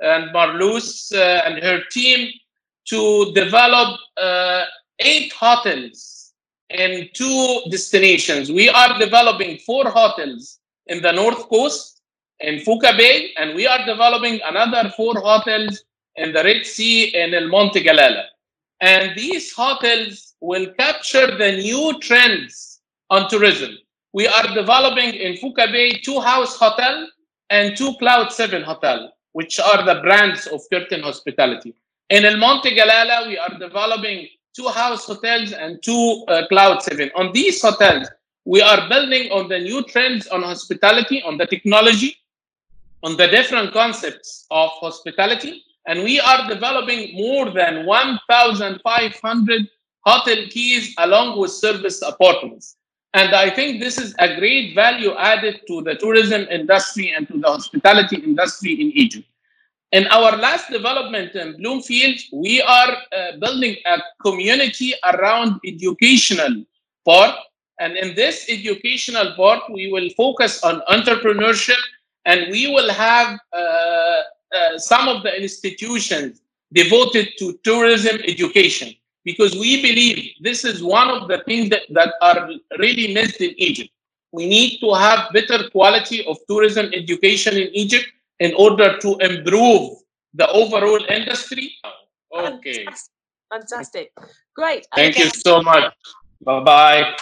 and 0.00 0.32
Marloes 0.32 1.12
uh, 1.14 1.42
and 1.44 1.62
her 1.62 1.82
team 1.90 2.30
to 2.86 3.32
develop 3.34 4.00
uh, 4.16 4.64
eight 5.00 5.32
hotels 5.32 6.32
in 6.70 7.08
two 7.12 7.60
destinations. 7.70 8.50
We 8.50 8.70
are 8.70 8.98
developing 8.98 9.58
four 9.58 9.90
hotels 9.90 10.58
in 10.86 11.02
the 11.02 11.12
North 11.12 11.48
Coast 11.48 11.93
in 12.44 12.60
Fuka 12.60 12.96
Bay, 12.96 13.32
and 13.36 13.54
we 13.54 13.66
are 13.66 13.84
developing 13.86 14.40
another 14.44 14.90
four 14.96 15.14
hotels 15.14 15.82
in 16.16 16.32
the 16.32 16.44
Red 16.44 16.64
Sea 16.66 17.14
in 17.14 17.34
El 17.34 17.48
Monte 17.48 17.82
Galala. 17.82 18.24
And 18.80 19.16
these 19.16 19.52
hotels 19.52 20.34
will 20.40 20.72
capture 20.78 21.36
the 21.38 21.52
new 21.52 21.98
trends 22.00 22.80
on 23.10 23.28
tourism. 23.28 23.78
We 24.12 24.26
are 24.28 24.54
developing 24.54 25.14
in 25.14 25.34
Fuka 25.34 25.72
Bay 25.72 26.00
two 26.04 26.20
house 26.20 26.56
hotel 26.56 27.08
and 27.50 27.76
two 27.76 27.94
Cloud 27.98 28.32
7 28.32 28.62
hotel, 28.62 29.12
which 29.32 29.58
are 29.58 29.84
the 29.84 30.00
brands 30.02 30.46
of 30.46 30.60
Kerten 30.72 31.02
Hospitality. 31.02 31.74
In 32.10 32.24
El 32.24 32.36
Monte 32.36 32.76
Galala, 32.76 33.26
we 33.26 33.38
are 33.38 33.58
developing 33.58 34.28
two 34.54 34.68
house 34.68 35.06
hotels 35.06 35.52
and 35.52 35.82
two 35.82 36.24
uh, 36.28 36.46
Cloud 36.48 36.82
7. 36.82 37.10
On 37.16 37.32
these 37.32 37.60
hotels, 37.60 38.08
we 38.44 38.60
are 38.60 38.88
building 38.88 39.30
on 39.32 39.48
the 39.48 39.58
new 39.58 39.82
trends 39.84 40.26
on 40.28 40.42
hospitality, 40.42 41.22
on 41.22 41.38
the 41.38 41.46
technology, 41.46 42.16
on 43.04 43.18
the 43.18 43.28
different 43.28 43.72
concepts 43.72 44.46
of 44.50 44.70
hospitality, 44.80 45.62
and 45.86 46.02
we 46.02 46.18
are 46.18 46.48
developing 46.48 47.14
more 47.14 47.50
than 47.50 47.84
1,500 47.84 49.68
hotel 50.00 50.36
keys 50.48 50.94
along 50.98 51.38
with 51.38 51.50
service 51.50 52.00
apartments. 52.00 52.76
And 53.12 53.34
I 53.34 53.50
think 53.50 53.80
this 53.80 53.98
is 53.98 54.14
a 54.18 54.36
great 54.36 54.74
value 54.74 55.14
added 55.16 55.60
to 55.68 55.82
the 55.82 55.94
tourism 55.96 56.46
industry 56.50 57.12
and 57.14 57.28
to 57.28 57.38
the 57.38 57.46
hospitality 57.46 58.16
industry 58.16 58.72
in 58.72 58.90
Egypt. 58.92 59.28
In 59.92 60.06
our 60.08 60.36
last 60.36 60.70
development 60.70 61.36
in 61.36 61.58
Bloomfield, 61.58 62.18
we 62.32 62.60
are 62.62 62.96
uh, 63.12 63.36
building 63.38 63.76
a 63.86 63.98
community 64.20 64.94
around 65.04 65.60
educational 65.64 66.64
part. 67.04 67.36
And 67.78 67.96
in 67.96 68.16
this 68.16 68.46
educational 68.48 69.34
part, 69.36 69.62
we 69.70 69.92
will 69.92 70.08
focus 70.16 70.64
on 70.64 70.82
entrepreneurship 70.90 71.78
and 72.24 72.50
we 72.50 72.66
will 72.68 72.90
have 72.90 73.38
uh, 73.52 74.22
uh, 74.54 74.78
some 74.78 75.08
of 75.08 75.22
the 75.22 75.40
institutions 75.40 76.40
devoted 76.72 77.28
to 77.38 77.58
tourism 77.62 78.16
education 78.24 78.94
because 79.24 79.54
we 79.54 79.80
believe 79.82 80.32
this 80.40 80.64
is 80.64 80.82
one 80.82 81.08
of 81.08 81.28
the 81.28 81.38
things 81.44 81.70
that, 81.70 81.82
that 81.90 82.14
are 82.20 82.48
really 82.78 83.12
missed 83.14 83.40
in 83.40 83.54
Egypt. 83.56 83.90
We 84.32 84.46
need 84.46 84.80
to 84.80 84.92
have 84.94 85.32
better 85.32 85.70
quality 85.70 86.26
of 86.26 86.38
tourism 86.48 86.90
education 86.92 87.54
in 87.54 87.68
Egypt 87.72 88.06
in 88.40 88.52
order 88.54 88.98
to 88.98 89.16
improve 89.18 89.98
the 90.34 90.50
overall 90.50 91.04
industry. 91.08 91.72
Okay. 92.36 92.84
Fantastic. 92.84 93.10
Fantastic. 93.50 94.12
Great. 94.56 94.86
Thank 94.94 95.18
you 95.18 95.30
so 95.30 95.62
much. 95.62 95.92
Bye 96.42 96.60
bye. 96.64 97.16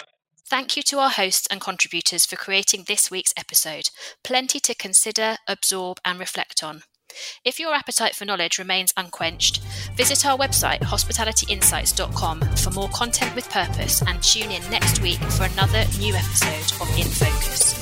Thank 0.52 0.76
you 0.76 0.82
to 0.82 0.98
our 0.98 1.08
hosts 1.08 1.48
and 1.50 1.62
contributors 1.62 2.26
for 2.26 2.36
creating 2.36 2.84
this 2.86 3.10
week's 3.10 3.32
episode. 3.38 3.88
Plenty 4.22 4.60
to 4.60 4.74
consider, 4.74 5.36
absorb, 5.48 5.96
and 6.04 6.18
reflect 6.20 6.62
on. 6.62 6.82
If 7.42 7.58
your 7.58 7.72
appetite 7.72 8.14
for 8.14 8.26
knowledge 8.26 8.58
remains 8.58 8.92
unquenched, 8.94 9.62
visit 9.96 10.26
our 10.26 10.36
website 10.36 10.80
hospitalityinsights.com 10.80 12.40
for 12.56 12.70
more 12.70 12.90
content 12.90 13.34
with 13.34 13.48
purpose 13.48 14.02
and 14.06 14.22
tune 14.22 14.50
in 14.50 14.70
next 14.70 15.00
week 15.00 15.20
for 15.20 15.44
another 15.44 15.86
new 15.98 16.14
episode 16.14 16.82
of 16.82 16.98
In 16.98 17.06
Focus. 17.06 17.72